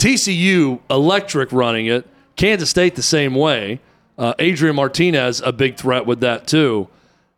TCU 0.00 0.80
electric 0.90 1.52
running 1.52 1.86
it. 1.86 2.06
Kansas 2.36 2.70
State 2.70 2.94
the 2.96 3.02
same 3.02 3.34
way. 3.34 3.80
Uh, 4.16 4.34
Adrian 4.38 4.74
Martinez 4.76 5.40
a 5.42 5.52
big 5.52 5.76
threat 5.76 6.06
with 6.06 6.20
that 6.20 6.46
too. 6.46 6.88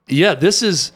Yeah, 0.08 0.34
this 0.34 0.62
is 0.62 0.92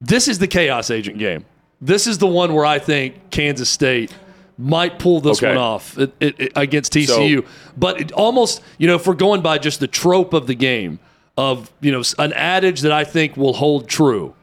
this 0.00 0.26
is 0.28 0.38
the 0.40 0.48
chaos 0.48 0.90
agent 0.90 1.18
game. 1.18 1.44
This 1.80 2.06
is 2.06 2.18
the 2.18 2.26
one 2.26 2.52
where 2.54 2.66
I 2.66 2.78
think 2.80 3.30
Kansas 3.30 3.68
State 3.68 4.12
might 4.58 4.98
pull 4.98 5.20
this 5.20 5.38
Okay. 5.38 5.48
one 5.48 5.56
off 5.58 5.96
it, 5.98 6.12
it, 6.20 6.34
it- 6.40 6.52
against 6.56 6.92
TCU. 6.92 7.46
but 7.76 8.00
it 8.00 8.12
almost, 8.12 8.60
you 8.78 8.86
know, 8.86 8.96
if 8.96 9.06
we're 9.06 9.14
going 9.14 9.40
by 9.40 9.58
just 9.58 9.80
the 9.80 9.86
trope 9.88 10.32
of 10.32 10.46
the 10.46 10.54
game 10.54 10.98
of, 11.36 11.72
you 11.80 11.90
know, 11.90 12.02
an 12.18 12.32
adage 12.34 12.80
that 12.82 12.92
I 12.92 13.04
think 13.04 13.36
will 13.36 13.54
hold 13.54 13.88
true. 13.88 14.34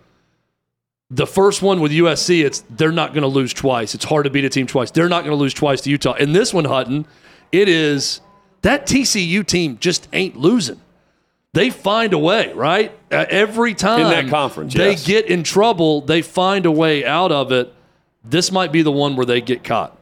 The 1.12 1.26
first 1.26 1.62
one 1.62 1.82
with 1.82 1.92
USC, 1.92 2.46
it's 2.46 2.64
they're 2.70 2.92
not 2.92 3.14
going 3.14 3.24
to 3.24 3.28
lose 3.28 3.54
twice. 3.54 3.96
It's 3.96 4.06
hard 4.06 4.26
to 4.26 4.30
beat 4.30 4.46
a 4.46 4.50
team 4.50 4.68
twice. 4.68 4.92
They're 4.92 5.10
not 5.10 5.24
going 5.24 5.32
to 5.32 5.42
lose 5.42 5.54
twice 5.56 5.82
to 5.82 5.90
Utah. 5.90 6.14
And 6.14 6.36
this 6.36 6.54
one, 6.54 6.66
Hutton, 6.66 7.08
it 7.52 7.68
is 7.68 8.22
that 8.62 8.86
TCU 8.86 9.46
team 9.46 9.78
just 9.80 10.08
ain't 10.14 10.36
losing. 10.36 10.80
They 11.54 11.72
find 11.72 12.14
a 12.14 12.18
way, 12.20 12.54
right? 12.54 12.92
Uh, 13.12 13.26
every 13.28 13.74
time 13.74 14.02
in 14.02 14.10
that 14.10 14.30
conference, 14.30 14.74
they 14.76 14.92
yes. 14.92 15.06
get 15.06 15.26
in 15.26 15.42
trouble, 15.42 16.02
they 16.02 16.22
find 16.22 16.66
a 16.66 16.72
way 16.72 17.04
out 17.04 17.32
of 17.32 17.52
it. 17.52 17.74
This 18.24 18.52
might 18.52 18.72
be 18.72 18.84
the 18.84 18.92
one 18.92 19.16
where 19.16 19.26
they 19.26 19.42
get 19.42 19.64
caught. 19.64 19.98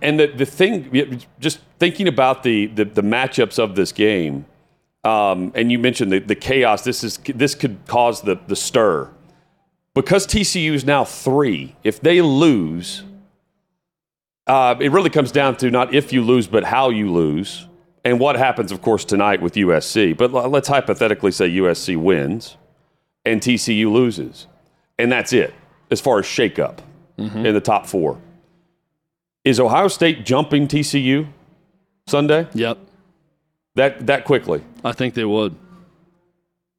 And 0.00 0.18
the, 0.18 0.26
the 0.28 0.46
thing, 0.46 1.22
just 1.38 1.60
thinking 1.78 2.08
about 2.08 2.42
the, 2.42 2.66
the, 2.66 2.86
the 2.86 3.02
matchups 3.02 3.58
of 3.58 3.74
this 3.74 3.92
game, 3.92 4.46
um, 5.04 5.52
and 5.54 5.70
you 5.70 5.78
mentioned 5.78 6.10
the, 6.10 6.20
the 6.20 6.34
chaos, 6.34 6.82
this, 6.82 7.04
is, 7.04 7.18
this 7.18 7.54
could 7.54 7.78
cause 7.86 8.22
the, 8.22 8.38
the 8.46 8.56
stir. 8.56 9.10
Because 9.94 10.26
TCU 10.26 10.72
is 10.72 10.84
now 10.84 11.04
three, 11.04 11.76
if 11.84 12.00
they 12.00 12.20
lose, 12.20 13.04
uh, 14.46 14.74
it 14.80 14.90
really 14.90 15.10
comes 15.10 15.30
down 15.30 15.56
to 15.58 15.70
not 15.70 15.94
if 15.94 16.12
you 16.12 16.22
lose, 16.22 16.46
but 16.46 16.64
how 16.64 16.90
you 16.90 17.12
lose. 17.12 17.68
And 18.04 18.20
what 18.20 18.36
happens, 18.36 18.70
of 18.70 18.82
course, 18.82 19.04
tonight 19.04 19.40
with 19.40 19.54
USC. 19.54 20.16
But 20.16 20.32
let's 20.32 20.68
hypothetically 20.68 21.32
say 21.32 21.48
USC 21.48 21.96
wins 21.96 22.56
and 23.24 23.40
TCU 23.40 23.90
loses. 23.90 24.46
And 24.98 25.10
that's 25.10 25.32
it 25.32 25.54
as 25.90 26.00
far 26.00 26.18
as 26.18 26.26
shakeup 26.26 26.80
mm-hmm. 27.18 27.46
in 27.46 27.54
the 27.54 27.60
top 27.60 27.86
four. 27.86 28.20
Is 29.44 29.60
Ohio 29.60 29.88
State 29.88 30.26
jumping 30.26 30.68
TCU 30.68 31.28
Sunday? 32.06 32.48
Yep. 32.52 32.78
That 33.76 34.06
that 34.06 34.24
quickly? 34.24 34.62
I 34.84 34.92
think 34.92 35.14
they 35.14 35.24
would. 35.24 35.54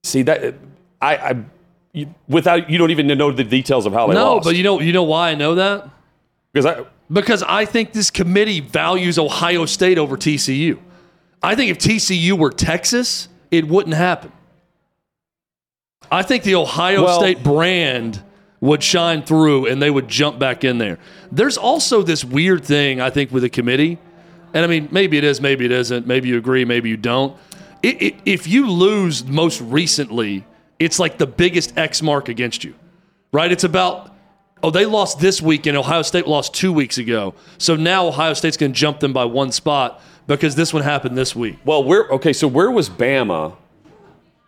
See 0.04 0.22
that 0.24 0.56
I, 1.02 1.18
I 1.18 1.46
you, 1.96 2.14
without 2.28 2.70
you 2.70 2.78
don't 2.78 2.92
even 2.92 3.08
know 3.08 3.32
the 3.32 3.44
details 3.44 3.86
of 3.86 3.94
how 3.94 4.08
they 4.08 4.14
no, 4.14 4.36
lost. 4.36 4.46
but 4.46 4.56
you 4.56 4.64
know 4.64 4.82
you 4.82 4.92
know 4.92 5.04
why 5.04 5.32
I 5.32 5.36
know 5.36 5.56
that 5.56 5.90
because 6.52 6.66
I 6.66 6.86
because 7.12 7.42
I 7.44 7.66
think 7.66 7.94
this 7.94 8.12
committee 8.12 8.60
values 8.60 9.18
Ohio 9.18 9.66
State 9.66 9.98
over 9.98 10.18
TCU. 10.18 10.80
I 11.42 11.56
think 11.56 11.72
if 11.72 11.78
TCU 11.78 12.38
were 12.38 12.52
Texas, 12.52 13.30
it 13.52 13.68
wouldn't 13.68 13.96
happen. 13.96 14.32
I 16.12 16.24
think 16.24 16.44
the 16.44 16.56
Ohio 16.56 17.04
well, 17.04 17.20
State 17.20 17.44
brand 17.44 18.22
would 18.60 18.82
shine 18.84 19.22
through 19.22 19.68
and 19.68 19.82
they 19.82 19.90
would 19.90 20.08
jump 20.08 20.40
back 20.40 20.64
in 20.64 20.78
there. 20.80 20.98
There's 21.32 21.58
also 21.58 22.02
this 22.02 22.26
weird 22.26 22.66
thing, 22.66 23.00
I 23.00 23.10
think, 23.10 23.32
with 23.32 23.44
the 23.44 23.50
committee. 23.50 24.00
And 24.54 24.64
I 24.64 24.68
mean, 24.68 24.88
maybe 24.92 25.18
it 25.18 25.24
is, 25.24 25.40
maybe 25.40 25.66
it 25.66 25.72
isn't. 25.72 26.08
Maybe 26.08 26.30
you 26.30 26.38
agree, 26.38 26.66
maybe 26.66 26.90
you 26.90 26.98
don't. 26.98 27.38
It, 27.84 28.02
it, 28.02 28.16
if 28.26 28.48
you 28.48 28.70
lose 28.72 29.26
most 29.26 29.62
recently, 29.62 30.46
it's 30.80 31.00
like 31.00 31.18
the 31.18 31.28
biggest 31.28 31.78
X 31.78 32.02
mark 32.02 32.30
against 32.30 32.64
you, 32.64 32.74
right? 33.32 33.52
It's 33.52 33.64
about, 33.64 34.14
oh, 34.64 34.72
they 34.72 34.86
lost 34.86 35.20
this 35.20 35.42
week 35.42 35.66
and 35.66 35.78
Ohio 35.78 36.02
State 36.02 36.28
lost 36.28 36.54
two 36.54 36.74
weeks 36.74 36.98
ago. 36.98 37.34
So 37.58 37.76
now 37.76 38.08
Ohio 38.08 38.34
State's 38.34 38.58
going 38.58 38.74
to 38.74 38.78
jump 38.78 39.00
them 39.00 39.14
by 39.14 39.26
one 39.26 39.52
spot 39.52 40.02
because 40.28 40.56
this 40.56 40.74
one 40.74 40.84
happened 40.84 41.18
this 41.18 41.36
week. 41.36 41.58
Well, 41.66 41.84
where, 41.84 42.08
okay, 42.10 42.34
so 42.34 42.48
where 42.48 42.72
was 42.72 42.90
Bama 42.90 43.56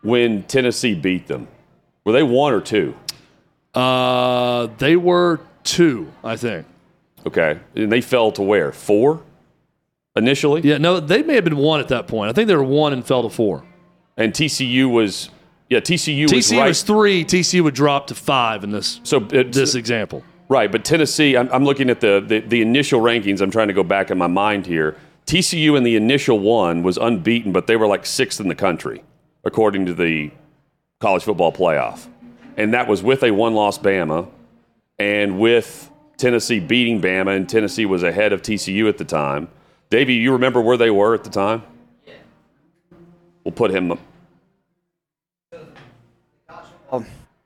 when 0.02 0.44
Tennessee 0.44 0.96
beat 0.96 1.28
them? 1.28 1.48
Were 2.04 2.14
they 2.14 2.24
one 2.24 2.54
or 2.54 2.62
two? 2.62 2.96
Uh, 3.74 4.68
they 4.78 4.96
were 4.96 5.40
two, 5.64 6.12
I 6.24 6.36
think. 6.36 6.66
Okay, 7.26 7.60
and 7.76 7.92
they 7.92 8.02
fell 8.02 8.32
to 8.34 8.42
where? 8.42 8.72
Four 8.72 9.22
initially. 10.16 10.62
Yeah, 10.62 10.78
no, 10.78 11.00
they 11.00 11.24
may 11.24 11.36
have 11.36 11.44
been 11.44 11.58
one 11.58 11.80
at 11.80 11.90
that 11.90 12.08
point. 12.08 12.30
I 12.30 12.34
think 12.34 12.48
they 12.48 12.56
were 12.56 12.64
one 12.64 12.94
and 12.94 13.06
fell 13.06 13.24
to 13.24 13.30
four. 13.30 13.64
And 14.16 14.34
TCU 14.34 14.90
was, 14.90 15.30
yeah, 15.70 15.80
TCU, 15.80 16.26
TCU 16.26 16.36
was, 16.36 16.52
right. 16.54 16.68
was 16.68 16.82
three. 16.84 17.26
TCU 17.26 17.64
would 17.64 17.76
drop 17.76 18.08
to 18.08 18.16
five 18.16 18.64
in 18.64 18.72
this. 18.72 19.00
So 19.04 19.20
this 19.20 19.76
example. 19.76 20.24
Right, 20.50 20.72
but 20.72 20.86
Tennessee. 20.86 21.36
I'm, 21.36 21.52
I'm 21.52 21.66
looking 21.66 21.90
at 21.90 22.00
the, 22.00 22.24
the 22.26 22.40
the 22.40 22.62
initial 22.62 23.02
rankings. 23.02 23.42
I'm 23.42 23.52
trying 23.52 23.68
to 23.68 23.74
go 23.74 23.84
back 23.84 24.12
in 24.12 24.18
my 24.18 24.28
mind 24.28 24.66
here. 24.66 24.96
TCU 25.26 25.76
in 25.78 25.84
the 25.84 25.98
initial 25.98 26.40
one 26.40 26.84
was 26.84 26.98
unbeaten, 26.98 27.52
but 27.52 27.68
they 27.68 27.76
were 27.76 27.88
like 27.88 28.06
sixth 28.06 28.40
in 28.40 28.48
the 28.48 28.56
country 28.56 29.04
according 29.44 29.86
to 29.86 29.94
the 29.94 30.32
college 31.00 31.24
football 31.24 31.52
playoff 31.52 32.08
and 32.58 32.74
that 32.74 32.88
was 32.88 33.02
with 33.02 33.24
a 33.24 33.32
one 33.32 33.54
loss 33.54 33.78
Bama 33.78 34.28
and 35.00 35.40
with 35.40 35.90
Tennessee 36.18 36.60
beating 36.60 37.00
Bama, 37.00 37.38
and 37.38 37.48
Tennessee 37.48 37.86
was 37.86 38.02
ahead 38.02 38.34
of 38.34 38.42
TCU 38.42 38.90
at 38.90 38.98
the 38.98 39.06
time. 39.06 39.48
Davey, 39.92 40.16
you 40.16 40.34
remember 40.34 40.60
where 40.60 40.76
they 40.76 40.90
were 40.90 41.14
at 41.14 41.24
the 41.24 41.30
time? 41.30 41.62
Yeah. 42.06 42.14
We'll 43.44 43.52
put 43.52 43.70
him 43.70 43.98
up. 46.91 47.03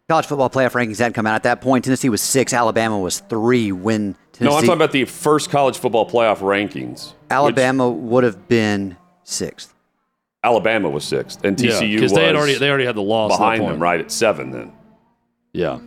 College 0.10 0.26
football 0.26 0.50
playoff 0.50 0.72
rankings 0.72 0.98
hadn't 0.98 1.14
come 1.14 1.26
out 1.26 1.36
at 1.36 1.44
that 1.44 1.62
point. 1.62 1.86
Tennessee 1.86 2.10
was 2.10 2.22
six, 2.22 2.54
Alabama 2.54 3.00
was 3.00 3.22
three. 3.22 3.72
When 3.72 4.16
Tennessee, 4.34 4.44
no, 4.44 4.58
I'm 4.58 4.64
talking 4.66 4.74
about 4.74 4.92
the 4.92 5.06
first 5.06 5.50
college 5.50 5.78
football 5.78 6.10
playoff 6.10 6.40
rankings. 6.40 7.14
Alabama 7.30 7.90
which, 7.90 8.12
would 8.12 8.24
have 8.26 8.48
been 8.50 8.98
sixth. 9.24 9.74
Alabama 10.44 10.90
was 10.90 11.06
sixth, 11.06 11.46
and 11.46 11.56
TCU 11.56 11.90
yeah, 11.90 11.96
because 11.96 12.12
they 12.14 12.26
had 12.26 12.36
already 12.36 12.56
they 12.56 12.68
already 12.68 12.86
had 12.86 12.96
the 12.96 13.02
loss 13.02 13.38
behind 13.38 13.64
them, 13.64 13.82
right 13.82 14.02
at 14.02 14.12
seven. 14.12 14.52
Then 14.52 14.74
yeah. 15.54 15.80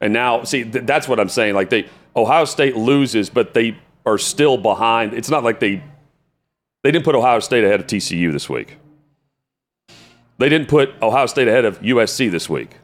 And 0.00 0.12
now, 0.12 0.44
see, 0.44 0.64
th- 0.64 0.86
that's 0.86 1.08
what 1.08 1.20
I'm 1.20 1.28
saying. 1.28 1.54
Like 1.54 1.70
they, 1.70 1.88
Ohio 2.16 2.44
State 2.44 2.76
loses, 2.76 3.28
but 3.28 3.54
they 3.54 3.76
are 4.06 4.18
still 4.18 4.56
behind. 4.56 5.12
It's 5.12 5.28
not 5.28 5.44
like 5.44 5.60
they, 5.60 5.82
they 6.82 6.90
didn't 6.90 7.04
put 7.04 7.14
Ohio 7.14 7.40
State 7.40 7.64
ahead 7.64 7.80
of 7.80 7.86
TCU 7.86 8.32
this 8.32 8.48
week. 8.48 8.78
They 10.40 10.48
didn't 10.48 10.68
put 10.68 10.94
Ohio 11.02 11.26
State 11.26 11.48
ahead 11.48 11.66
of 11.66 11.80
USC 11.80 12.30
this 12.30 12.48
week. 12.48 12.76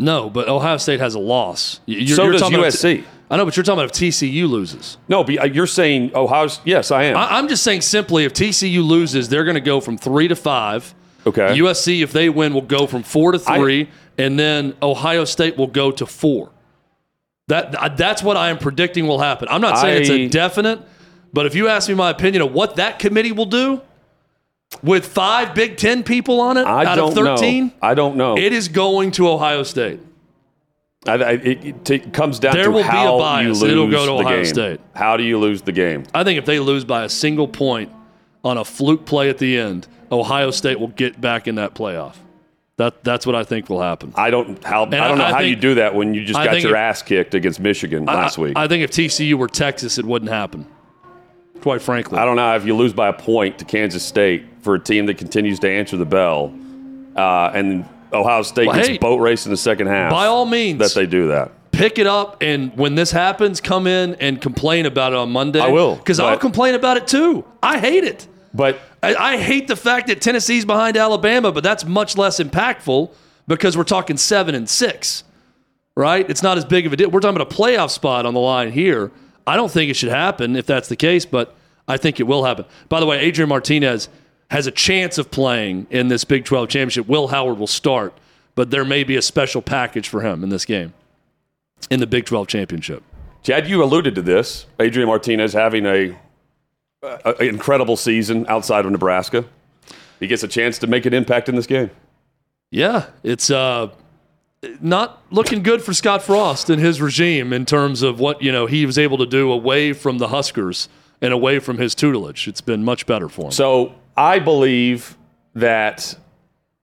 No, 0.00 0.28
but 0.28 0.48
Ohio 0.48 0.76
State 0.78 0.98
has 0.98 1.14
a 1.14 1.20
loss. 1.20 1.80
You're, 1.86 2.16
so 2.16 2.24
you're 2.24 2.32
does 2.32 2.42
USC. 2.42 3.04
I 3.30 3.36
know, 3.36 3.44
but 3.44 3.56
you're 3.56 3.62
talking 3.62 3.78
about 3.78 3.96
if 3.96 4.02
TCU 4.02 4.48
loses. 4.48 4.98
No, 5.08 5.22
but 5.22 5.38
uh, 5.38 5.44
you're 5.44 5.68
saying 5.68 6.14
Ohio's. 6.14 6.60
Yes, 6.64 6.90
I 6.90 7.04
am. 7.04 7.16
I, 7.16 7.38
am 7.38 7.46
just 7.46 7.62
saying 7.62 7.82
simply 7.82 8.24
if 8.24 8.32
TCU 8.32 8.84
loses, 8.84 9.28
they're 9.28 9.44
going 9.44 9.54
to 9.54 9.60
go 9.60 9.80
from 9.80 9.96
three 9.96 10.26
to 10.26 10.34
five. 10.34 10.92
Okay. 11.24 11.56
USC, 11.56 12.02
if 12.02 12.12
they 12.12 12.28
win, 12.28 12.52
will 12.52 12.62
go 12.62 12.88
from 12.88 13.04
four 13.04 13.30
to 13.30 13.38
three. 13.38 13.84
I, 13.84 13.88
and 14.18 14.36
then 14.36 14.74
Ohio 14.82 15.24
State 15.24 15.56
will 15.56 15.66
go 15.68 15.92
to 15.92 16.04
four. 16.04 16.50
That 17.46 17.96
that's 17.96 18.24
what 18.24 18.36
I 18.36 18.50
am 18.50 18.58
predicting 18.58 19.06
will 19.06 19.20
happen. 19.20 19.46
I'm 19.48 19.60
not 19.60 19.78
saying 19.78 19.98
I, 19.98 20.00
it's 20.00 20.10
a 20.10 20.28
definite, 20.28 20.80
but 21.32 21.46
if 21.46 21.54
you 21.54 21.68
ask 21.68 21.88
me 21.88 21.94
my 21.94 22.10
opinion 22.10 22.42
of 22.42 22.52
what 22.52 22.74
that 22.76 22.98
committee 22.98 23.30
will 23.30 23.46
do 23.46 23.82
with 24.82 25.06
five 25.06 25.54
Big 25.54 25.76
Ten 25.76 26.02
people 26.02 26.40
on 26.40 26.56
it 26.56 26.66
I 26.66 26.84
out 26.84 26.98
of 26.98 27.14
13, 27.14 27.66
know. 27.66 27.72
I 27.82 27.94
don't 27.94 28.16
know. 28.16 28.36
It 28.36 28.52
is 28.52 28.68
going 28.68 29.10
to 29.12 29.28
Ohio 29.28 29.62
State. 29.62 30.00
I, 31.06 31.12
I, 31.12 31.32
it, 31.32 32.12
comes 32.12 32.40
down 32.40 32.54
there 32.54 32.64
to 32.64 32.70
will 32.70 32.82
how 32.82 33.12
be 33.12 33.14
a 33.14 33.18
bias. 33.18 33.44
you 33.44 33.52
lose 33.52 33.72
It'll 33.72 33.90
go 33.90 34.06
to 34.06 34.12
Ohio 34.12 34.42
game. 34.42 34.44
State. 34.44 34.80
How 34.94 35.16
do 35.16 35.22
you 35.22 35.38
lose 35.38 35.62
the 35.62 35.72
game? 35.72 36.04
I 36.12 36.24
think 36.24 36.38
if 36.38 36.46
they 36.46 36.58
lose 36.58 36.84
by 36.84 37.04
a 37.04 37.08
single 37.08 37.46
point 37.46 37.92
on 38.42 38.58
a 38.58 38.64
fluke 38.64 39.06
play 39.06 39.28
at 39.28 39.38
the 39.38 39.56
end, 39.56 39.86
Ohio 40.10 40.50
State 40.50 40.80
will 40.80 40.88
get 40.88 41.20
back 41.20 41.46
in 41.46 41.56
that 41.56 41.74
playoff. 41.74 42.16
That 42.76 43.04
that's 43.04 43.24
what 43.24 43.34
I 43.34 43.42
think 43.44 43.70
will 43.70 43.80
happen. 43.80 44.12
I 44.16 44.28
don't 44.30 44.62
how 44.62 44.84
and 44.84 44.94
I 44.96 45.08
don't 45.08 45.16
know 45.16 45.24
I 45.24 45.30
how 45.30 45.38
think, 45.38 45.48
you 45.48 45.56
do 45.56 45.74
that 45.76 45.94
when 45.94 46.12
you 46.12 46.24
just 46.24 46.38
got 46.38 46.60
your 46.60 46.72
if, 46.72 46.76
ass 46.76 47.02
kicked 47.02 47.34
against 47.34 47.58
Michigan 47.58 48.04
last 48.04 48.36
week. 48.36 48.52
I 48.54 48.68
think 48.68 48.84
if 48.84 48.90
TCU 48.90 49.34
were 49.34 49.48
Texas, 49.48 49.96
it 49.96 50.04
wouldn't 50.04 50.30
happen. 50.30 50.66
Quite 51.60 51.82
frankly, 51.82 52.18
I 52.18 52.24
don't 52.24 52.36
know 52.36 52.54
if 52.54 52.64
you 52.64 52.76
lose 52.76 52.92
by 52.92 53.08
a 53.08 53.12
point 53.12 53.58
to 53.58 53.64
Kansas 53.64 54.04
State 54.04 54.44
for 54.60 54.74
a 54.74 54.80
team 54.80 55.06
that 55.06 55.18
continues 55.18 55.58
to 55.60 55.70
answer 55.70 55.96
the 55.96 56.06
bell, 56.06 56.54
uh, 57.16 57.50
and 57.54 57.84
Ohio 58.12 58.42
State 58.42 58.68
well, 58.68 58.76
gets 58.76 58.88
hey, 58.88 58.98
boat 58.98 59.18
race 59.18 59.46
in 59.46 59.50
the 59.50 59.56
second 59.56 59.88
half. 59.88 60.10
By 60.10 60.26
all 60.26 60.46
means, 60.46 60.78
that 60.78 60.94
they 60.94 61.06
do 61.06 61.28
that. 61.28 61.52
Pick 61.72 61.98
it 61.98 62.06
up, 62.06 62.42
and 62.42 62.76
when 62.76 62.94
this 62.94 63.10
happens, 63.10 63.60
come 63.60 63.86
in 63.86 64.14
and 64.14 64.40
complain 64.40 64.86
about 64.86 65.12
it 65.12 65.18
on 65.18 65.30
Monday. 65.30 65.60
I 65.60 65.68
will 65.68 65.96
because 65.96 66.20
I'll 66.20 66.38
complain 66.38 66.74
about 66.74 66.96
it 66.96 67.06
too. 67.06 67.44
I 67.62 67.78
hate 67.78 68.04
it. 68.04 68.26
But 68.54 68.80
I, 69.02 69.14
I 69.14 69.36
hate 69.36 69.68
the 69.68 69.76
fact 69.76 70.06
that 70.06 70.22
Tennessee's 70.22 70.64
behind 70.64 70.96
Alabama, 70.96 71.52
but 71.52 71.62
that's 71.62 71.84
much 71.84 72.16
less 72.16 72.40
impactful 72.40 73.12
because 73.46 73.76
we're 73.76 73.84
talking 73.84 74.16
seven 74.16 74.54
and 74.54 74.68
six, 74.68 75.24
right? 75.94 76.28
It's 76.28 76.42
not 76.42 76.56
as 76.56 76.64
big 76.64 76.86
of 76.86 76.92
a 76.92 76.96
deal. 76.96 77.10
We're 77.10 77.20
talking 77.20 77.36
about 77.36 77.52
a 77.52 77.54
playoff 77.54 77.90
spot 77.90 78.24
on 78.24 78.32
the 78.32 78.40
line 78.40 78.72
here. 78.72 79.12
I 79.46 79.56
don't 79.56 79.70
think 79.70 79.90
it 79.90 79.94
should 79.94 80.10
happen 80.10 80.56
if 80.56 80.66
that's 80.66 80.88
the 80.88 80.96
case, 80.96 81.24
but 81.24 81.54
I 81.86 81.96
think 81.96 82.18
it 82.20 82.24
will 82.24 82.44
happen. 82.44 82.64
By 82.88 83.00
the 83.00 83.06
way, 83.06 83.20
Adrian 83.20 83.48
Martinez 83.48 84.08
has 84.50 84.66
a 84.66 84.70
chance 84.70 85.18
of 85.18 85.30
playing 85.30 85.86
in 85.90 86.08
this 86.08 86.24
Big 86.24 86.44
12 86.44 86.68
championship. 86.68 87.08
Will 87.08 87.28
Howard 87.28 87.58
will 87.58 87.66
start, 87.66 88.12
but 88.54 88.70
there 88.70 88.84
may 88.84 89.04
be 89.04 89.16
a 89.16 89.22
special 89.22 89.62
package 89.62 90.08
for 90.08 90.20
him 90.22 90.42
in 90.42 90.50
this 90.50 90.64
game 90.64 90.94
in 91.90 92.00
the 92.00 92.06
Big 92.06 92.24
12 92.26 92.48
championship. 92.48 93.02
Chad, 93.42 93.68
you 93.68 93.82
alluded 93.82 94.14
to 94.16 94.22
this. 94.22 94.66
Adrian 94.80 95.08
Martinez 95.08 95.52
having 95.52 95.86
a 95.86 96.16
an 97.02 97.34
incredible 97.40 97.96
season 97.96 98.46
outside 98.48 98.84
of 98.84 98.90
Nebraska. 98.90 99.44
He 100.18 100.26
gets 100.26 100.42
a 100.42 100.48
chance 100.48 100.78
to 100.78 100.86
make 100.86 101.06
an 101.06 101.14
impact 101.14 101.48
in 101.48 101.54
this 101.54 101.66
game. 101.66 101.90
Yeah, 102.70 103.06
it's 103.22 103.50
uh, 103.50 103.90
not 104.80 105.22
looking 105.30 105.62
good 105.62 105.82
for 105.82 105.92
Scott 105.92 106.22
Frost 106.22 106.70
and 106.70 106.80
his 106.80 107.00
regime 107.00 107.52
in 107.52 107.66
terms 107.66 108.02
of 108.02 108.20
what 108.20 108.42
you 108.42 108.52
know 108.52 108.66
he 108.66 108.86
was 108.86 108.98
able 108.98 109.18
to 109.18 109.26
do 109.26 109.50
away 109.52 109.92
from 109.92 110.18
the 110.18 110.28
Huskers 110.28 110.88
and 111.20 111.32
away 111.32 111.58
from 111.58 111.78
his 111.78 111.94
tutelage. 111.94 112.48
It's 112.48 112.60
been 112.60 112.84
much 112.84 113.06
better 113.06 113.28
for 113.28 113.46
him. 113.46 113.50
So 113.52 113.94
I 114.16 114.38
believe 114.38 115.16
that 115.54 116.16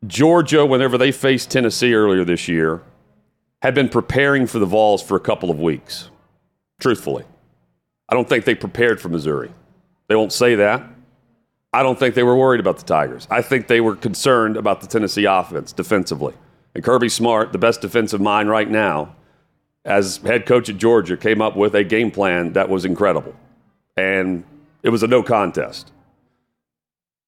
Georgia, 0.08 0.66
whenever 0.66 0.98
they 0.98 1.12
faced 1.12 1.52
Tennessee 1.52 1.94
earlier 1.94 2.26
this 2.26 2.48
year, 2.48 2.82
had 3.62 3.74
been 3.74 3.90
preparing 3.90 4.48
for 4.48 4.60
the 4.60 4.66
Vols 4.66 5.02
for 5.02 5.16
a 5.16 5.20
couple 5.20 5.50
of 5.50 5.60
weeks. 5.60 6.10
Truthfully, 6.80 7.24
I 8.10 8.16
don't 8.16 8.28
think 8.28 8.46
they 8.46 8.56
prepared 8.56 9.00
for 9.00 9.10
Missouri. 9.10 9.52
They 10.08 10.16
won't 10.16 10.34
say 10.34 10.56
that. 10.56 10.84
I 11.72 11.82
don't 11.82 11.98
think 11.98 12.14
they 12.14 12.24
were 12.24 12.36
worried 12.36 12.60
about 12.60 12.78
the 12.78 12.84
Tigers. 12.84 13.28
I 13.32 13.42
think 13.42 13.68
they 13.68 13.82
were 13.82 13.96
concerned 13.96 14.58
about 14.58 14.82
the 14.82 14.88
Tennessee 14.88 15.26
offense 15.26 15.72
defensively. 15.72 16.36
And 16.76 16.84
Kirby 16.84 17.10
Smart, 17.10 17.52
the 17.52 17.58
best 17.58 17.82
defensive 17.82 18.22
mind 18.22 18.50
right 18.50 18.70
now, 18.70 19.16
as 19.86 20.18
head 20.18 20.46
coach 20.46 20.70
at 20.70 20.78
Georgia, 20.78 21.18
came 21.18 21.42
up 21.42 21.56
with 21.56 21.76
a 21.76 21.84
game 21.84 22.12
plan 22.12 22.54
that 22.54 22.70
was 22.70 22.86
incredible. 22.86 23.36
And 23.96 24.44
it 24.82 24.90
was 24.90 25.04
a 25.04 25.08
no 25.08 25.22
contest. 25.22 25.92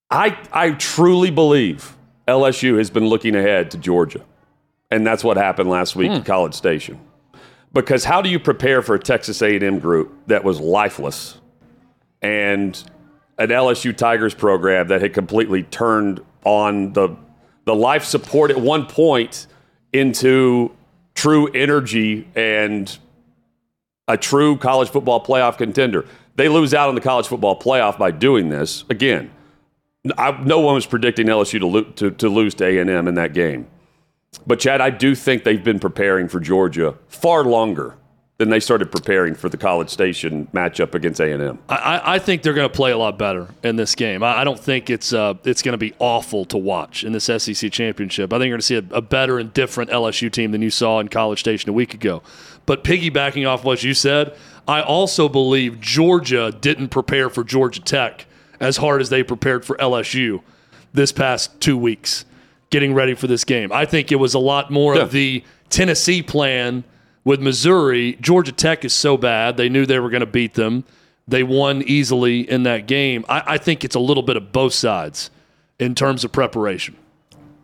I, 0.10 0.38
I 0.52 0.72
truly 0.72 1.32
believe 1.32 1.96
LSU 2.28 2.78
has 2.78 2.90
been 2.90 3.08
looking 3.08 3.36
ahead 3.36 3.72
to 3.72 3.78
Georgia. 3.78 4.24
And 4.92 5.06
that's 5.06 5.24
what 5.24 5.38
happened 5.38 5.70
last 5.70 5.96
week 5.96 6.12
hmm. 6.12 6.18
at 6.18 6.26
College 6.26 6.54
Station. 6.54 7.00
Because 7.74 8.06
how 8.06 8.22
do 8.22 8.30
you 8.30 8.40
prepare 8.40 8.82
for 8.82 8.96
a 8.96 9.00
Texas 9.00 9.42
A&M 9.42 9.80
group 9.80 10.14
that 10.28 10.44
was 10.44 10.60
lifeless 10.60 11.40
and 12.22 12.82
an 13.38 13.50
LSU 13.50 13.96
Tigers 13.96 14.34
program 14.34 14.88
that 14.88 15.02
had 15.02 15.14
completely 15.14 15.64
turned 15.64 16.22
on 16.46 16.94
the 16.94 17.16
the 17.66 17.76
life 17.76 18.06
support 18.06 18.52
at 18.52 18.60
one 18.60 18.86
point 18.86 19.48
into 19.92 20.72
true 21.16 21.48
energy 21.54 22.28
and 22.36 22.98
a 24.08 24.18
true 24.18 24.58
college 24.58 24.90
football 24.90 25.24
playoff 25.24 25.58
contender. 25.58 26.06
They 26.36 26.50
lose 26.50 26.74
out 26.74 26.90
on 26.90 26.96
the 26.96 27.02
college 27.02 27.28
football 27.28 27.60
playoff 27.60 27.98
by 27.98 28.12
doing 28.12 28.50
this. 28.50 28.84
Again, 28.90 29.32
I, 30.18 30.32
no 30.44 30.60
one 30.60 30.76
was 30.76 30.86
predicting 30.86 31.28
LSU 31.28 31.60
to, 31.60 31.68
lo- 31.68 31.84
to, 31.84 32.12
to 32.12 32.30
lose 32.30 32.54
to 32.56 32.66
A&M 32.66 33.08
in 33.08 33.16
that 33.16 33.34
game. 33.34 33.68
But 34.46 34.60
Chad, 34.60 34.82
I 34.82 34.90
do 34.90 35.16
think 35.16 35.44
they've 35.44 35.64
been 35.64 35.80
preparing 35.80 36.28
for 36.28 36.40
Georgia 36.40 36.96
far 37.08 37.44
longer 37.44 37.96
than 38.38 38.50
they 38.50 38.60
started 38.60 38.92
preparing 38.92 39.34
for 39.34 39.48
the 39.48 39.56
College 39.56 39.90
Station 39.90 40.48
matchup 40.54 40.94
against 40.94 41.22
A&M. 41.22 41.58
I, 41.70 42.02
I 42.16 42.20
think 42.20 42.42
they're 42.42 42.54
going 42.54 42.70
to 42.70 42.76
play 42.76 42.92
a 42.92 42.98
lot 42.98 43.18
better 43.18 43.48
in 43.64 43.78
this 43.78 43.96
game. 43.96 44.24
I, 44.24 44.40
I 44.40 44.44
don't 44.44 44.60
think 44.60 44.90
it's 44.90 45.14
uh, 45.14 45.36
it's 45.46 45.62
going 45.62 45.72
to 45.74 45.78
be 45.78 45.94
awful 46.00 46.44
to 46.46 46.58
watch 46.58 47.06
in 47.06 47.14
this 47.14 47.26
SEC 47.26 47.72
championship. 47.72 48.34
I 48.34 48.38
think 48.38 48.48
you're 48.50 48.58
going 48.58 48.60
to 48.60 48.66
see 48.66 48.76
a, 48.76 48.84
a 48.98 49.02
better 49.02 49.40
and 49.40 49.54
different 49.54 49.90
LSU 49.90 50.30
team 50.30 50.52
than 50.52 50.62
you 50.62 50.70
saw 50.70 51.00
in 51.00 51.08
College 51.08 51.40
Station 51.40 51.70
a 51.70 51.74
week 51.74 51.94
ago. 51.94 52.22
But 52.66 52.84
piggybacking 52.84 53.48
off 53.48 53.64
what 53.64 53.84
you 53.84 53.94
said, 53.94 54.36
I 54.68 54.82
also 54.82 55.30
believe 55.30 55.80
Georgia 55.80 56.52
didn't 56.52 56.90
prepare 56.90 57.30
for 57.30 57.44
Georgia 57.44 57.80
Tech 57.82 58.26
as 58.60 58.78
hard 58.78 59.00
as 59.00 59.10
they 59.10 59.24
prepared 59.24 59.64
for 59.64 59.78
LSU 59.78 60.42
this 60.94 61.12
past 61.14 61.60
two 61.62 61.78
weeks, 61.78 62.26
getting 62.70 62.94
ready 62.94 63.14
for 63.14 63.28
this 63.28 63.44
game. 63.46 63.72
I 63.72 63.86
think 63.86 64.12
it 64.12 64.16
was 64.16 64.34
a 64.34 64.40
lot 64.40 64.72
more 64.72 64.96
Yeah. 64.96 65.04
of 65.04 65.12
the 65.12 65.44
Tennessee 65.70 66.22
plan 66.24 66.84
with 67.26 67.42
Missouri. 67.42 68.18
Georgia 68.22 68.54
Tech 68.54 68.86
is 68.86 68.94
so 68.94 69.18
bad, 69.18 69.58
they 69.58 69.68
knew 69.68 69.86
they 69.86 70.00
were 70.00 70.10
going 70.10 70.22
to 70.22 70.26
beat 70.26 70.54
them. 70.54 70.86
They 71.28 71.44
won 71.44 71.82
easily 71.82 72.50
in 72.50 72.64
that 72.64 72.86
game. 72.88 73.26
I, 73.28 73.44
I 73.46 73.58
think 73.58 73.84
it's 73.84 73.96
a 73.96 74.00
little 74.00 74.24
bit 74.24 74.38
of 74.38 74.52
both 74.52 74.74
sides 74.74 75.32
in 75.80 75.96
terms 75.96 76.24
of 76.24 76.32
preparation. 76.32 76.96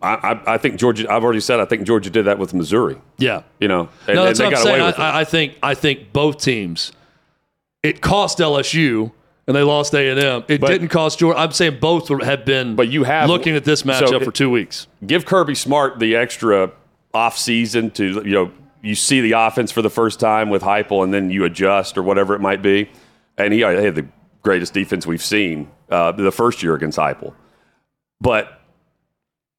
I, 0.02 0.16
I, 0.16 0.54
I 0.56 0.58
think 0.58 0.78
Georgia. 0.78 1.06
I've 1.12 1.24
already 1.24 1.42
said 1.42 1.60
I 1.60 1.66
think 1.66 1.84
Georgia 1.84 2.10
did 2.10 2.26
that 2.26 2.40
with 2.40 2.56
Missouri. 2.56 2.98
Yeah. 3.20 3.44
You 3.60 3.68
know, 3.68 3.90
and, 4.08 4.16
no, 4.16 4.24
that's 4.26 4.40
they 4.40 4.46
what 4.46 4.56
I'm 4.56 4.64
saying. 4.64 4.76
away 4.80 4.84
I, 4.84 4.88
with 4.88 4.96
it. 4.96 5.02
I 5.02 5.20
I 5.20 5.24
think 5.26 5.58
I 5.62 5.74
think 5.76 6.12
both 6.12 6.40
teams. 6.42 6.92
It 7.84 8.02
cost 8.02 8.40
LSU 8.40 9.12
and 9.46 9.56
they 9.56 9.62
lost 9.62 9.94
A 9.94 10.10
and 10.10 10.20
M. 10.20 10.44
It 10.48 10.60
But- 10.62 10.68
didn't 10.70 10.88
cost 10.90 11.20
Georgia. 11.20 11.38
I'm 11.40 11.52
saying 11.52 11.78
both 11.80 12.08
have 12.24 12.46
been. 12.46 12.76
But 12.76 12.90
you 12.90 13.04
have- 13.04 13.30
looking 13.30 13.56
at 13.56 13.64
this 13.64 13.82
so 13.82 13.88
matchup 13.88 14.22
it- 14.22 14.26
for 14.26 14.32
two 14.32 14.50
weeks. 14.50 14.88
Give 15.06 15.24
Kirby 15.24 15.54
Smart 15.54 16.00
the 16.00 16.16
extra 16.16 16.72
off 17.14 17.38
season 17.38 17.92
to 17.92 18.24
you 18.26 18.34
know 18.34 18.52
you 18.82 18.96
see 18.96 19.22
the 19.22 19.34
offense 19.34 19.72
for 19.72 19.82
the 19.82 19.90
first 19.90 20.20
time 20.20 20.50
with 20.50 20.62
Heupel, 20.62 21.04
and 21.04 21.14
then 21.14 21.30
you 21.30 21.46
adjust 21.46 21.98
or 21.98 22.04
whatever 22.04 22.36
it 22.36 22.40
might 22.40 22.62
be. 22.62 22.90
And 23.38 23.54
he 23.54 23.62
they 23.62 23.84
had 23.84 23.96
the 23.96 24.08
greatest 24.42 24.74
defense 24.74 25.06
we've 25.06 25.24
seen 25.24 25.70
uh, 25.90 26.12
the 26.12 26.32
first 26.32 26.64
year 26.64 26.76
against 26.76 26.98
Heupel. 26.98 27.34
But 28.20 28.62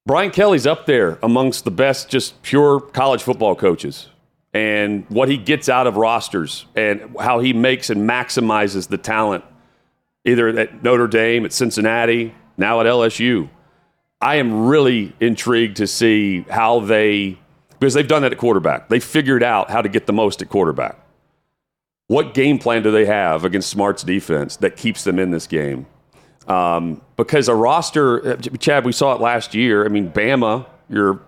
Brian 0.05 0.31
Kelly's 0.31 0.67
up 0.67 0.87
there 0.87 1.19
amongst 1.23 1.65
the 1.65 1.71
best, 1.71 2.09
just 2.09 2.43
pure 2.43 2.81
college 2.81 3.23
football 3.23 3.55
coaches. 3.55 4.09
And 4.53 5.07
what 5.09 5.29
he 5.29 5.39
gets 5.39 5.69
out 5.69 5.87
of 5.87 5.97
rosters 5.97 6.67
and 6.75 7.17
how 7.19 7.39
he 7.39 7.53
makes 7.53 7.89
and 7.89 8.09
maximizes 8.09 8.89
the 8.89 8.99
talent, 8.99 9.45
either 10.25 10.49
at 10.49 10.83
Notre 10.83 11.07
Dame, 11.07 11.45
at 11.45 11.53
Cincinnati, 11.53 12.35
now 12.57 12.81
at 12.81 12.87
LSU. 12.87 13.49
I 14.21 14.37
am 14.37 14.67
really 14.67 15.15
intrigued 15.21 15.79
to 15.79 15.87
see 15.87 16.43
how 16.51 16.81
they, 16.81 17.39
because 17.83 17.95
they've 17.95 18.07
done 18.07 18.23
that 18.23 18.31
at 18.31 18.39
quarterback. 18.39 18.89
They 18.89 19.01
figured 19.01 19.43
out 19.43 19.69
how 19.69 19.83
to 19.83 19.89
get 19.89 20.07
the 20.07 20.13
most 20.13 20.41
at 20.41 20.49
quarterback. 20.49 21.01
What 22.07 22.33
game 22.33 22.61
plan 22.61 22.85
do 22.85 22.93
they 22.93 23.07
have 23.07 23.45
against 23.45 23.71
Smart's 23.71 24.05
defense 24.05 24.55
that 24.59 24.77
keeps 24.77 25.03
them 25.03 25.19
in 25.19 25.33
this 25.33 25.49
game? 25.49 25.87
Um, 26.47 27.03
because 27.17 27.49
a 27.49 27.57
roster, 27.57 28.35
uh, 28.35 28.37
Chad, 28.37 28.85
we 28.85 28.93
saw 28.93 29.15
it 29.15 29.21
last 29.21 29.53
year. 29.53 29.85
I 29.85 29.89
mean, 29.89 30.13
Bama, 30.13 30.65
your 30.89 31.23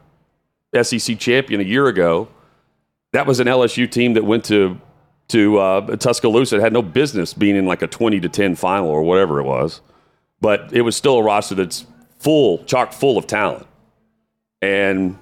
SEC 0.80 1.18
champion 1.18 1.60
a 1.60 1.64
year 1.64 1.88
ago, 1.88 2.28
that 3.10 3.26
was 3.26 3.40
an 3.40 3.48
LSU 3.48 3.90
team 3.90 4.14
that 4.14 4.24
went 4.24 4.44
to 4.44 4.80
to 5.28 5.58
uh, 5.58 5.96
Tuscaloosa. 5.96 6.58
It 6.58 6.60
had 6.60 6.72
no 6.72 6.82
business 6.82 7.34
being 7.34 7.56
in 7.56 7.66
like 7.66 7.82
a 7.82 7.88
twenty 7.88 8.20
to 8.20 8.28
ten 8.28 8.54
final 8.54 8.90
or 8.90 9.02
whatever 9.02 9.40
it 9.40 9.44
was, 9.44 9.80
but 10.40 10.72
it 10.72 10.82
was 10.82 10.94
still 10.94 11.18
a 11.18 11.22
roster 11.24 11.56
that's 11.56 11.84
full, 12.20 12.62
chock 12.62 12.92
full 12.92 13.18
of 13.18 13.26
talent. 13.26 13.66
And 14.62 15.18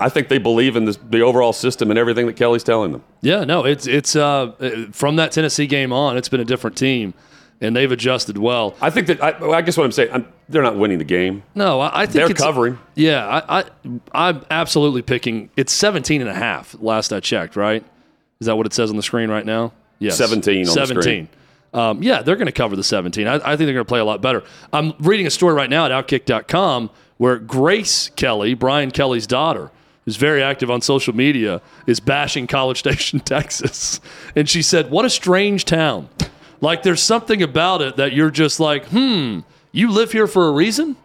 I 0.00 0.08
think 0.08 0.28
they 0.28 0.38
believe 0.38 0.76
in 0.76 0.86
this, 0.86 0.98
the 1.10 1.20
overall 1.20 1.52
system 1.52 1.90
and 1.90 1.98
everything 1.98 2.26
that 2.26 2.34
Kelly's 2.36 2.64
telling 2.64 2.92
them. 2.92 3.04
Yeah, 3.20 3.44
no, 3.44 3.64
it's 3.64 3.86
it's 3.86 4.16
uh, 4.16 4.88
from 4.92 5.16
that 5.16 5.32
Tennessee 5.32 5.66
game 5.66 5.92
on, 5.92 6.16
it's 6.16 6.28
been 6.28 6.40
a 6.40 6.44
different 6.44 6.76
team, 6.76 7.12
and 7.60 7.76
they've 7.76 7.92
adjusted 7.92 8.38
well. 8.38 8.74
I 8.80 8.88
think 8.90 9.06
that 9.08 9.22
I, 9.22 9.38
well, 9.38 9.52
I 9.54 9.60
guess 9.60 9.76
what 9.76 9.84
I'm 9.84 9.92
saying, 9.92 10.10
I'm, 10.12 10.26
they're 10.48 10.62
not 10.62 10.76
winning 10.76 10.98
the 10.98 11.04
game. 11.04 11.42
No, 11.54 11.80
I, 11.80 12.02
I 12.02 12.06
think 12.06 12.26
They're 12.26 12.34
covering. 12.34 12.78
Yeah, 12.94 13.26
I, 13.26 13.60
I 13.60 13.64
I'm 14.12 14.44
absolutely 14.50 15.02
picking. 15.02 15.50
It's 15.56 15.72
17 15.72 16.22
and 16.22 16.30
a 16.30 16.34
half. 16.34 16.74
Last 16.80 17.12
I 17.12 17.20
checked, 17.20 17.54
right? 17.54 17.84
Is 18.40 18.46
that 18.46 18.56
what 18.56 18.64
it 18.64 18.72
says 18.72 18.88
on 18.88 18.96
the 18.96 19.02
screen 19.02 19.30
right 19.30 19.44
now? 19.44 19.72
Yes, 19.98 20.16
17 20.16 20.60
on 20.60 20.64
the 20.64 20.72
17. 20.72 21.02
screen. 21.02 21.28
Um, 21.72 22.02
yeah, 22.02 22.22
they're 22.22 22.36
going 22.36 22.46
to 22.46 22.52
cover 22.52 22.74
the 22.74 22.82
17. 22.82 23.26
I, 23.26 23.34
I 23.34 23.38
think 23.38 23.58
they're 23.58 23.66
going 23.66 23.76
to 23.76 23.84
play 23.84 24.00
a 24.00 24.04
lot 24.04 24.20
better. 24.22 24.42
I'm 24.72 24.94
reading 24.98 25.26
a 25.26 25.30
story 25.30 25.54
right 25.54 25.70
now 25.70 25.84
at 25.86 25.92
Outkick.com 25.92 26.90
where 27.18 27.38
Grace 27.38 28.10
Kelly, 28.16 28.54
Brian 28.54 28.90
Kelly's 28.90 29.26
daughter, 29.26 29.70
who's 30.10 30.16
very 30.16 30.42
active 30.42 30.70
on 30.72 30.80
social 30.80 31.14
media, 31.14 31.62
is 31.86 32.00
bashing 32.00 32.48
College 32.48 32.78
Station, 32.80 33.20
Texas, 33.36 34.00
and 34.34 34.48
she 34.48 34.60
said, 34.60 34.90
"What 34.90 35.04
a 35.04 35.10
strange 35.10 35.64
town." 35.64 36.08
Like 36.60 36.82
there's 36.82 37.00
something 37.02 37.42
about 37.42 37.80
it 37.80 37.96
that 37.96 38.12
you're 38.12 38.30
just 38.30 38.58
like, 38.60 38.84
hmm, 38.86 39.40
you 39.72 39.90
live 39.90 40.12
here 40.12 40.26
for 40.26 40.48
a 40.48 40.50
reason? 40.50 40.96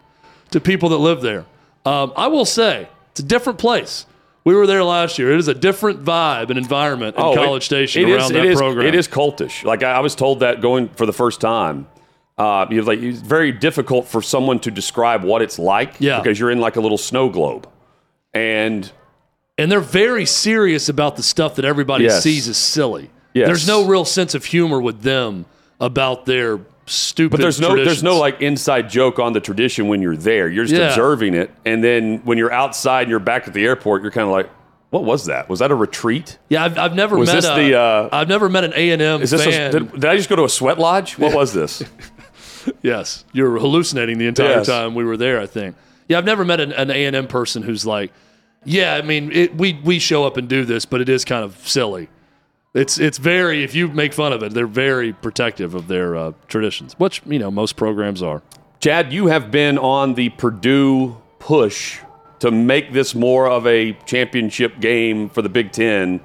To 0.50 0.60
people 0.60 0.88
that 0.90 0.98
live 0.98 1.22
there. 1.22 1.44
Um, 1.86 2.12
I 2.16 2.26
will 2.26 2.44
say, 2.44 2.88
it's 3.12 3.20
a 3.20 3.22
different 3.24 3.58
place. 3.58 4.06
We 4.44 4.54
were 4.54 4.66
there 4.66 4.84
last 4.84 5.18
year. 5.18 5.32
It 5.32 5.38
is 5.38 5.48
a 5.48 5.54
different 5.54 6.04
vibe 6.04 6.50
and 6.50 6.58
environment 6.58 7.16
in 7.16 7.22
Oh, 7.22 7.34
College 7.34 7.62
it- 7.62 7.66
Station 7.66 8.02
it 8.02 8.08
is- 8.10 8.16
around 8.16 8.30
it 8.30 8.34
that 8.34 8.44
is- 8.46 8.58
program. 8.58 8.86
It 8.86 8.94
is 8.94 9.08
cultish. 9.08 9.64
Like 9.64 9.82
I, 9.82 9.92
I 9.92 10.00
was 10.00 10.14
told 10.14 10.40
that 10.40 10.60
going 10.60 10.88
for 10.90 11.06
the 11.06 11.12
first 11.12 11.40
time. 11.40 11.86
Uh, 12.38 12.66
you 12.70 12.80
know, 12.82 12.86
like 12.86 12.98
it's 13.00 13.20
very 13.20 13.50
difficult 13.50 14.06
for 14.06 14.20
someone 14.20 14.58
to 14.60 14.70
describe 14.70 15.24
what 15.24 15.40
it's 15.42 15.58
like 15.58 15.94
Yeah. 16.00 16.20
because 16.20 16.38
you're 16.38 16.50
in 16.50 16.60
like 16.60 16.76
a 16.76 16.80
little 16.80 16.98
snow 16.98 17.30
globe, 17.30 17.66
and 18.36 18.90
And 19.58 19.72
they're 19.72 19.80
very 19.80 20.26
serious 20.26 20.88
about 20.88 21.16
the 21.16 21.22
stuff 21.22 21.56
that 21.56 21.64
everybody 21.64 22.04
Yes. 22.04 22.22
sees 22.22 22.46
as 22.48 22.56
silly. 22.58 23.10
Yes. 23.34 23.46
There's 23.48 23.66
no 23.66 23.84
real 23.86 24.04
sense 24.04 24.34
of 24.34 24.44
humor 24.44 24.80
with 24.80 25.02
them 25.02 25.46
about 25.80 26.26
their 26.26 26.60
stupid 26.88 27.32
but 27.32 27.40
there's 27.40 27.60
no 27.60 27.74
there's 27.74 28.02
no 28.02 28.18
like 28.18 28.40
inside 28.40 28.88
joke 28.88 29.18
on 29.18 29.32
the 29.32 29.40
tradition 29.40 29.88
when 29.88 30.00
you're 30.02 30.16
there. 30.16 30.48
You're 30.48 30.64
just 30.66 30.78
Yeah. 30.80 30.88
observing 30.88 31.34
it, 31.34 31.50
and 31.64 31.82
then 31.82 32.20
when 32.24 32.38
you're 32.38 32.52
outside 32.52 33.02
and 33.02 33.10
you're 33.10 33.18
back 33.18 33.48
at 33.48 33.54
the 33.54 33.64
airport, 33.64 34.02
you're 34.02 34.12
kind 34.12 34.26
of 34.26 34.32
like, 34.32 34.48
what 34.90 35.02
was 35.04 35.26
that? 35.26 35.48
Was 35.48 35.58
that 35.58 35.70
a 35.72 35.74
retreat? 35.74 36.38
Yeah, 36.48 36.64
I've, 36.64 36.78
I've 36.78 36.94
never 36.94 37.16
Was 37.18 37.28
met 37.28 37.34
this 37.36 37.46
a, 37.50 37.56
the, 37.70 37.74
uh, 37.78 38.08
I've 38.12 38.28
never 38.28 38.48
met 38.48 38.62
an 38.64 38.72
A 38.76 38.90
and 38.90 39.02
M 39.02 39.20
Is 39.22 39.32
this? 39.32 39.44
A, 39.44 39.70
did, 39.72 39.92
did 39.92 40.04
I 40.04 40.16
just 40.16 40.28
go 40.28 40.36
to 40.36 40.44
a 40.44 40.48
sweat 40.48 40.78
lodge? 40.78 41.18
What 41.18 41.34
was 41.34 41.52
this? 41.52 41.82
Yes, 42.82 43.24
you're 43.32 43.58
hallucinating 43.58 44.18
the 44.18 44.26
entire 44.26 44.48
Yes. 44.58 44.66
time 44.66 44.94
we 44.94 45.04
were 45.04 45.16
there. 45.16 45.40
I 45.40 45.46
think. 45.46 45.76
Yeah, 46.08 46.18
I've 46.18 46.24
never 46.24 46.44
met 46.44 46.60
an, 46.60 46.72
an 46.72 46.90
A&M 46.90 47.26
person 47.28 47.62
who's 47.62 47.84
like, 47.86 48.12
yeah, 48.66 48.94
I 48.94 49.02
mean, 49.02 49.32
it, 49.32 49.56
we 49.56 49.80
we 49.84 49.98
show 49.98 50.24
up 50.24 50.36
and 50.36 50.48
do 50.48 50.64
this, 50.64 50.84
but 50.84 51.00
it 51.00 51.08
is 51.08 51.24
kind 51.24 51.44
of 51.44 51.56
silly. 51.66 52.08
It's 52.74 52.98
it's 52.98 53.16
very 53.16 53.64
if 53.64 53.74
you 53.74 53.88
make 53.88 54.12
fun 54.12 54.32
of 54.32 54.42
it, 54.42 54.52
they're 54.52 54.66
very 54.66 55.12
protective 55.12 55.74
of 55.74 55.88
their 55.88 56.16
uh, 56.16 56.32
traditions, 56.48 56.94
which 56.98 57.22
you 57.24 57.38
know 57.38 57.50
most 57.50 57.76
programs 57.76 58.22
are. 58.22 58.42
Chad, 58.80 59.12
you 59.12 59.28
have 59.28 59.50
been 59.50 59.78
on 59.78 60.14
the 60.14 60.28
Purdue 60.30 61.16
push 61.38 62.00
to 62.40 62.50
make 62.50 62.92
this 62.92 63.14
more 63.14 63.48
of 63.48 63.66
a 63.66 63.92
championship 64.04 64.80
game 64.80 65.30
for 65.30 65.40
the 65.40 65.48
Big 65.48 65.72
Ten 65.72 66.20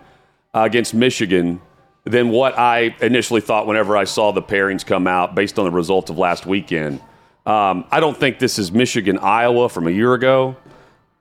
uh, 0.54 0.62
against 0.62 0.94
Michigan 0.94 1.62
than 2.04 2.30
what 2.30 2.58
I 2.58 2.96
initially 3.02 3.42
thought 3.42 3.68
whenever 3.68 3.96
I 3.96 4.04
saw 4.06 4.32
the 4.32 4.42
pairings 4.42 4.86
come 4.86 5.08
out 5.08 5.36
based 5.36 5.60
on 5.60 5.66
the 5.66 5.72
results 5.72 6.10
of 6.10 6.18
last 6.18 6.46
weekend. 6.46 7.00
Um, 7.46 7.86
I 7.92 8.00
don't 8.00 8.18
think 8.18 8.40
this 8.40 8.60
is 8.60 8.72
Michigan 8.72 9.18
Iowa 9.20 9.70
from 9.70 9.88
a 9.88 9.92
year 9.92 10.14
ago, 10.14 10.58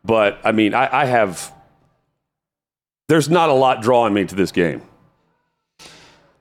but 0.04 0.38
I 0.44 0.52
mean, 0.52 0.74
I, 0.74 1.02
I 1.02 1.04
have. 1.04 1.52
There's 3.08 3.28
not 3.28 3.48
a 3.48 3.52
lot 3.52 3.82
drawing 3.82 4.14
me 4.14 4.24
to 4.24 4.34
this 4.34 4.52
game. 4.52 4.82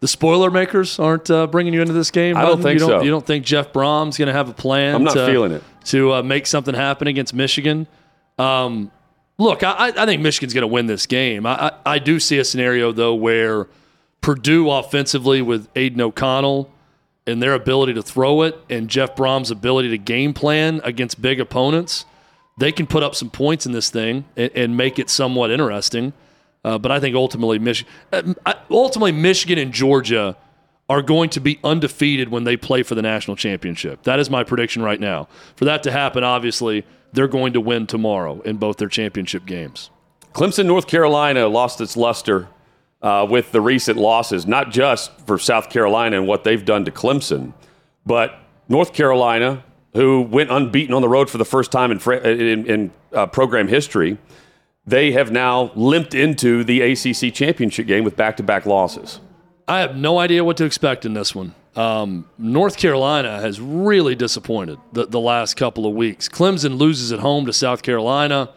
The 0.02 0.08
spoiler 0.08 0.50
makers 0.50 0.98
aren't 1.00 1.30
uh, 1.30 1.48
bringing 1.48 1.74
you 1.74 1.82
into 1.82 1.94
this 1.94 2.12
game. 2.12 2.38
I 2.38 2.44
don't 2.44 2.62
think 2.62 2.80
you 2.80 2.88
don't, 2.88 2.90
so. 2.90 3.02
You 3.02 3.12
don't 3.12 3.26
think 3.26 3.44
Jeff 3.44 3.74
Brohm's 3.74 4.18
going 4.18 4.28
to 4.28 4.34
have 4.34 4.48
a 4.48 4.54
plan? 4.54 4.96
I'm 4.96 5.04
not 5.04 5.16
to, 5.16 5.26
feeling 5.26 5.52
it. 5.52 5.64
to 5.86 6.14
uh, 6.14 6.24
make 6.24 6.48
something 6.48 6.74
happen 6.74 7.08
against 7.08 7.34
Michigan. 7.34 7.88
Um, 8.38 8.92
Look, 9.40 9.64
I, 9.64 9.94
I 9.96 10.06
think 10.06 10.22
Michigan's 10.22 10.54
going 10.54 10.64
to 10.64 10.68
win 10.68 10.88
this 10.88 11.06
game. 11.06 11.46
I, 11.46 11.68
I, 11.86 11.94
I 11.94 12.00
do 12.00 12.20
see 12.20 12.40
a 12.40 12.44
scenario, 12.44 12.92
though, 12.92 13.16
where 13.16 13.68
Purdue 14.20 14.70
offensively 14.70 15.42
with 15.42 15.70
Aidan 15.78 16.02
O'Connell 16.02 16.70
and 17.26 17.42
their 17.42 17.54
ability 17.54 17.94
to 17.94 18.04
throw 18.04 18.42
it 18.42 18.58
and 18.70 18.90
Jeff 18.90 19.16
Brohm's 19.16 19.50
ability 19.50 19.92
to 19.92 19.98
game 19.98 20.34
plan 20.34 20.82
against 20.84 21.22
big 21.22 21.40
opponents, 21.40 22.04
they 22.60 22.72
can 22.72 22.86
put 22.86 23.04
up 23.04 23.16
some 23.16 23.30
points 23.30 23.66
in 23.66 23.72
this 23.72 23.90
thing 23.90 24.26
and, 24.36 24.52
and 24.54 24.78
make 24.78 25.00
it 25.00 25.10
somewhat 25.10 25.50
interesting. 25.50 26.14
Uh, 26.64 26.78
but 26.78 26.92
I 26.92 27.00
think 27.00 27.16
ultimately, 27.16 27.58
Mich- 27.58 27.86
uh, 28.12 28.34
ultimately, 28.70 29.14
Michigan 29.14 29.58
and 29.58 29.74
Georgia 29.74 30.36
are 30.90 31.02
going 31.02 31.30
to 31.30 31.40
be 31.40 31.60
undefeated 31.64 32.30
when 32.30 32.44
they 32.44 32.58
play 32.58 32.84
for 32.84 32.96
the 32.96 33.02
national 33.02 33.38
championship. 33.38 34.04
That 34.04 34.20
is 34.20 34.30
my 34.30 34.44
prediction 34.44 34.82
right 34.82 35.00
now. 35.00 35.30
For 35.56 35.66
that 35.66 35.84
to 35.84 35.92
happen, 35.92 36.24
obviously, 36.24 36.86
they're 37.14 37.28
going 37.28 37.54
to 37.54 37.62
win 37.62 37.88
tomorrow 37.88 38.42
in 38.42 38.58
both 38.58 38.78
their 38.78 38.90
championship 38.90 39.46
games. 39.46 39.90
Clemson, 40.34 40.66
North 40.66 40.88
Carolina 40.88 41.48
lost 41.48 41.80
its 41.80 41.96
luster 41.96 42.50
uh, 43.02 43.26
with 43.30 43.52
the 43.52 43.62
recent 43.62 43.98
losses, 43.98 44.46
not 44.46 44.72
just 44.72 45.12
for 45.26 45.40
South 45.40 45.70
Carolina 45.70 46.18
and 46.18 46.28
what 46.28 46.44
they've 46.44 46.66
done 46.66 46.86
to 46.86 46.92
Clemson, 46.92 47.54
but 48.06 48.38
North 48.68 48.94
Carolina, 48.94 49.64
who 49.94 50.22
went 50.22 50.52
unbeaten 50.52 50.94
on 50.94 51.02
the 51.02 51.10
road 51.10 51.30
for 51.30 51.38
the 51.38 51.46
first 51.46 51.72
time 51.72 51.92
in, 51.92 52.00
in, 52.26 52.66
in 52.66 52.92
uh, 53.14 53.26
program 53.26 53.68
history, 53.68 54.18
they 54.86 55.12
have 55.12 55.32
now 55.32 55.72
limped 55.76 56.14
into 56.14 56.64
the 56.64 56.82
ACC 56.82 57.34
championship 57.34 57.88
game 57.88 58.04
with 58.04 58.16
back 58.16 58.38
to 58.38 58.44
back 58.44 58.66
losses. 58.66 59.20
I 59.68 59.80
have 59.82 59.96
no 59.96 60.18
idea 60.18 60.44
what 60.44 60.58
to 60.58 60.66
expect 60.66 61.06
in 61.06 61.14
this 61.14 61.36
one. 61.36 61.54
Um, 61.76 62.28
North 62.38 62.78
Carolina 62.78 63.40
has 63.40 63.62
really 63.62 64.16
disappointed 64.16 64.80
the, 64.92 65.06
the 65.06 65.20
last 65.20 65.56
couple 65.56 65.86
of 65.86 65.94
weeks. 65.94 66.28
Clemson 66.28 66.78
loses 66.78 67.12
at 67.12 67.20
home 67.20 67.46
to 67.46 67.54
South 67.54 67.84
Carolina. 67.84 68.50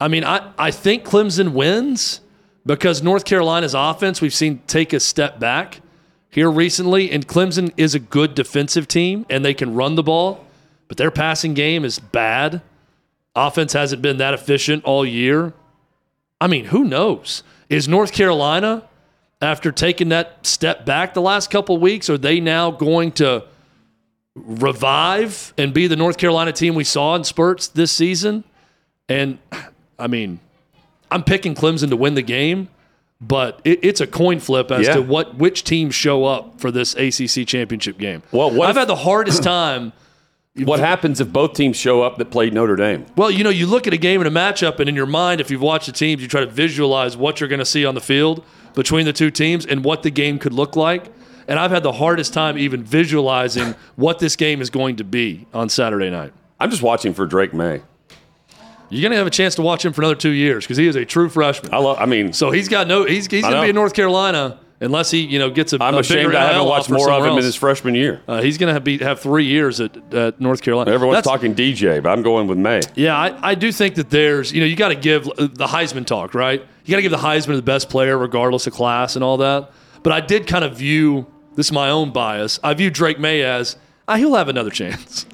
I 0.00 0.08
mean, 0.08 0.24
I, 0.24 0.52
I 0.58 0.72
think 0.72 1.04
Clemson 1.04 1.52
wins 1.52 2.20
because 2.66 3.02
North 3.02 3.24
Carolina's 3.24 3.74
offense 3.74 4.20
we've 4.20 4.34
seen 4.34 4.60
take 4.66 4.92
a 4.92 5.00
step 5.00 5.38
back 5.38 5.80
here 6.28 6.50
recently, 6.50 7.10
and 7.10 7.26
Clemson 7.28 7.72
is 7.76 7.94
a 7.94 8.00
good 8.00 8.34
defensive 8.34 8.88
team 8.88 9.24
and 9.30 9.44
they 9.44 9.54
can 9.54 9.74
run 9.74 9.94
the 9.94 10.02
ball, 10.02 10.44
but 10.92 10.98
their 10.98 11.10
passing 11.10 11.54
game 11.54 11.86
is 11.86 11.98
bad. 11.98 12.60
Offense 13.34 13.72
hasn't 13.72 14.02
been 14.02 14.18
that 14.18 14.34
efficient 14.34 14.84
all 14.84 15.06
year. 15.06 15.54
I 16.38 16.48
mean, 16.48 16.66
who 16.66 16.84
knows? 16.84 17.42
Is 17.70 17.88
North 17.88 18.12
Carolina 18.12 18.82
after 19.40 19.72
taking 19.72 20.10
that 20.10 20.44
step 20.46 20.84
back 20.84 21.14
the 21.14 21.22
last 21.22 21.50
couple 21.50 21.78
weeks? 21.78 22.10
Are 22.10 22.18
they 22.18 22.40
now 22.40 22.70
going 22.70 23.12
to 23.12 23.42
revive 24.34 25.54
and 25.56 25.72
be 25.72 25.86
the 25.86 25.96
North 25.96 26.18
Carolina 26.18 26.52
team 26.52 26.74
we 26.74 26.84
saw 26.84 27.14
in 27.14 27.24
spurts 27.24 27.68
this 27.68 27.90
season? 27.90 28.44
And 29.08 29.38
I 29.98 30.08
mean, 30.08 30.40
I'm 31.10 31.22
picking 31.24 31.54
Clemson 31.54 31.88
to 31.88 31.96
win 31.96 32.16
the 32.16 32.20
game, 32.22 32.68
but 33.18 33.62
it, 33.64 33.80
it's 33.82 34.02
a 34.02 34.06
coin 34.06 34.40
flip 34.40 34.70
as 34.70 34.86
Yeah. 34.88 34.96
to 34.96 35.00
what 35.02 35.36
which 35.36 35.64
teams 35.64 35.94
show 35.94 36.26
up 36.26 36.60
for 36.60 36.70
this 36.70 36.94
ACC 36.96 37.46
championship 37.46 37.96
game. 37.96 38.22
Well, 38.30 38.50
what 38.50 38.68
I've 38.68 38.76
if- 38.76 38.80
had 38.80 38.88
the 38.88 38.96
hardest 38.96 39.42
time. 39.42 39.94
What 40.56 40.80
happens 40.80 41.18
if 41.18 41.32
both 41.32 41.54
teams 41.54 41.78
show 41.78 42.02
up 42.02 42.18
that 42.18 42.26
played 42.30 42.52
Notre 42.52 42.76
Dame? 42.76 43.06
Well, 43.16 43.30
you 43.30 43.42
know, 43.42 43.48
you 43.48 43.66
look 43.66 43.86
at 43.86 43.94
a 43.94 43.96
game 43.96 44.20
and 44.20 44.28
a 44.28 44.30
matchup, 44.40 44.80
and 44.80 44.88
in 44.88 44.94
your 44.94 45.06
mind, 45.06 45.40
if 45.40 45.50
you've 45.50 45.62
watched 45.62 45.86
the 45.86 45.92
teams, 45.92 46.20
you 46.20 46.28
try 46.28 46.42
to 46.42 46.46
visualize 46.46 47.16
what 47.16 47.40
you're 47.40 47.48
going 47.48 47.58
to 47.58 47.64
see 47.64 47.86
on 47.86 47.94
the 47.94 48.02
field 48.02 48.44
between 48.74 49.06
the 49.06 49.14
two 49.14 49.30
teams 49.30 49.64
and 49.64 49.82
what 49.82 50.02
the 50.02 50.10
game 50.10 50.38
could 50.38 50.52
look 50.52 50.76
like. 50.76 51.06
And 51.48 51.58
I've 51.58 51.70
had 51.70 51.82
the 51.82 51.92
hardest 51.92 52.34
time 52.34 52.58
even 52.58 52.84
visualizing 52.84 53.74
what 53.96 54.18
this 54.18 54.36
game 54.36 54.60
is 54.60 54.68
going 54.68 54.96
to 54.96 55.04
be 55.04 55.46
on 55.54 55.70
Saturday 55.70 56.10
night. 56.10 56.34
I'm 56.60 56.70
just 56.70 56.82
watching 56.82 57.14
for 57.14 57.26
Drake 57.26 57.54
Maye. 57.54 57.80
You're 58.90 59.00
going 59.00 59.12
to 59.12 59.16
have 59.16 59.26
a 59.26 59.30
chance 59.30 59.54
to 59.54 59.62
watch 59.62 59.86
him 59.86 59.94
for 59.94 60.02
another 60.02 60.14
two 60.16 60.30
years 60.30 60.64
because 60.64 60.76
he 60.76 60.86
is 60.86 60.96
a 60.96 61.06
true 61.06 61.30
freshman. 61.30 61.72
I 61.72 61.78
love. 61.78 61.96
I 61.98 62.04
mean, 62.04 62.34
So 62.34 62.50
he's 62.50 62.68
got 62.68 62.86
no. 62.86 63.06
He's, 63.06 63.26
he's 63.26 63.40
going 63.40 63.54
to 63.54 63.62
be 63.62 63.70
in 63.70 63.74
North 63.74 63.94
Carolina 63.94 64.60
unless 64.82 65.10
he 65.10 65.20
you 65.20 65.38
know 65.38 65.50
gets 65.50 65.72
a. 65.72 65.82
I'm 65.82 65.94
a 65.94 65.98
ashamed 65.98 66.34
I 66.34 66.52
haven't 66.52 66.68
watched 66.68 66.90
more 66.90 67.10
of 67.10 67.24
him 67.24 67.38
in 67.38 67.44
his 67.44 67.54
freshman 67.54 67.94
year. 67.94 68.20
Uh, 68.28 68.42
he's 68.42 68.58
going 68.58 68.68
to 68.68 68.74
have, 68.74 68.84
be, 68.84 68.98
have 68.98 69.20
three 69.20 69.44
years 69.44 69.80
at, 69.80 69.96
at 70.12 70.40
North 70.40 70.62
Carolina. 70.62 70.90
Everyone's 70.90 71.18
That's- 71.18 71.32
talking 71.32 71.54
DJ, 71.54 72.02
but 72.02 72.10
I'm 72.10 72.22
going 72.22 72.46
with 72.46 72.58
Maye. 72.58 72.82
Yeah, 72.94 73.16
I, 73.16 73.50
I 73.50 73.54
do 73.54 73.72
think 73.72 73.94
that 73.94 74.10
there's, 74.10 74.52
you 74.52 74.60
know, 74.60 74.66
you 74.66 74.76
got 74.76 74.88
to 74.88 74.94
give 74.94 75.24
the 75.24 75.66
Heisman 75.66 76.04
talk, 76.04 76.34
right? 76.34 76.60
You 76.84 76.90
got 76.90 76.96
to 76.96 77.02
give 77.02 77.12
the 77.12 77.18
Heisman 77.18 77.46
to 77.46 77.56
the 77.56 77.62
best 77.62 77.88
player, 77.88 78.18
regardless 78.18 78.66
of 78.66 78.72
class 78.72 79.14
and 79.14 79.24
all 79.24 79.38
that. 79.38 79.70
But 80.02 80.12
I 80.12 80.20
did 80.20 80.46
kind 80.46 80.64
of 80.64 80.76
view 80.76 81.26
this 81.54 81.66
is 81.66 81.72
my 81.72 81.90
own 81.90 82.12
bias. 82.12 82.58
I 82.62 82.74
view 82.74 82.90
Drake 82.90 83.18
Maye 83.20 83.42
as 83.42 83.76
ah, 84.08 84.16
he'll 84.16 84.34
have 84.34 84.48
another 84.48 84.70
chance. 84.82 85.26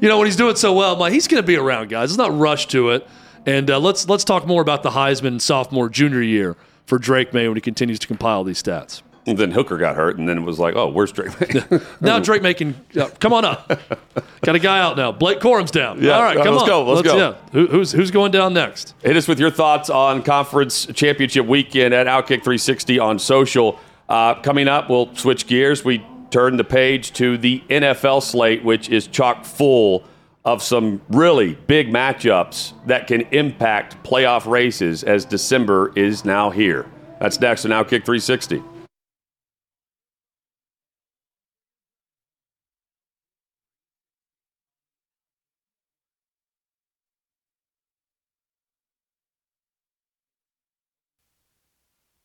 you 0.00 0.08
know, 0.08 0.18
when 0.18 0.26
he's 0.26 0.36
doing 0.36 0.56
so 0.56 0.72
well, 0.72 0.94
I'm 0.94 0.98
like, 0.98 1.12
he's 1.12 1.28
going 1.28 1.42
to 1.42 1.46
be 1.46 1.56
around, 1.56 1.90
guys. 1.90 2.10
Let's 2.10 2.18
not 2.18 2.38
rush 2.38 2.66
to 2.68 2.90
it. 2.90 3.06
And 3.46 3.70
uh, 3.70 3.78
let's 3.78 4.08
let's 4.08 4.24
talk 4.24 4.46
more 4.46 4.60
about 4.60 4.82
the 4.82 4.90
Heisman 4.90 5.40
sophomore 5.40 5.88
junior 5.88 6.20
year 6.20 6.56
for 6.90 6.98
Drake 6.98 7.32
Maye 7.32 7.46
when 7.46 7.56
he 7.56 7.60
continues 7.60 8.00
to 8.00 8.08
compile 8.08 8.42
these 8.42 8.60
stats. 8.60 9.02
And 9.24 9.38
then 9.38 9.52
Hooker 9.52 9.78
got 9.78 9.94
hurt, 9.94 10.18
and 10.18 10.28
then 10.28 10.38
it 10.38 10.40
was 10.40 10.58
like, 10.58 10.74
oh, 10.74 10.88
where's 10.88 11.12
Drake 11.12 11.40
Maye? 11.40 11.78
Now 12.00 12.18
Drake 12.18 12.42
Maye 12.42 12.52
can 12.52 12.74
uh, 13.00 13.08
come 13.20 13.32
on 13.32 13.44
up. 13.44 13.68
Got 14.42 14.56
a 14.56 14.58
guy 14.58 14.80
out 14.80 14.96
now. 14.96 15.12
Blake 15.12 15.38
Corum's 15.38 15.70
down. 15.70 16.02
Yeah, 16.02 16.16
All 16.16 16.22
right, 16.22 16.36
come 16.36 16.48
let's 16.54 16.62
on. 16.62 16.68
go, 16.68 16.84
let's 16.84 17.02
go. 17.06 17.16
Yeah. 17.16 17.36
Who, 17.52 17.66
who's 17.68 17.92
who's 17.92 18.10
going 18.10 18.32
down 18.32 18.54
next? 18.54 18.94
Hit 19.04 19.16
us 19.16 19.28
with 19.28 19.38
your 19.38 19.50
thoughts 19.50 19.88
on 19.88 20.22
conference 20.22 20.86
championship 20.86 21.46
weekend 21.46 21.94
at 21.94 22.08
Outkick 22.08 22.42
360 22.42 22.98
on 22.98 23.18
social. 23.20 23.78
Uh, 24.08 24.34
coming 24.40 24.66
up, 24.66 24.90
we'll 24.90 25.14
switch 25.14 25.46
gears. 25.46 25.84
We 25.84 26.04
turn 26.30 26.56
the 26.56 26.64
page 26.64 27.12
to 27.12 27.38
the 27.38 27.62
NFL 27.68 28.22
slate, 28.22 28.64
which 28.64 28.88
is 28.88 29.06
chock 29.06 29.44
full 29.44 30.02
of 30.44 30.62
some 30.62 31.00
really 31.10 31.54
big 31.66 31.88
matchups 31.88 32.72
that 32.86 33.06
can 33.06 33.22
impact 33.32 34.02
playoff 34.02 34.50
races 34.50 35.04
as 35.04 35.24
December 35.24 35.92
is 35.96 36.24
now 36.24 36.50
here. 36.50 36.86
That's 37.20 37.38
next 37.40 37.64
on 37.66 37.70
Outkick 37.72 38.04
360. 38.04 38.62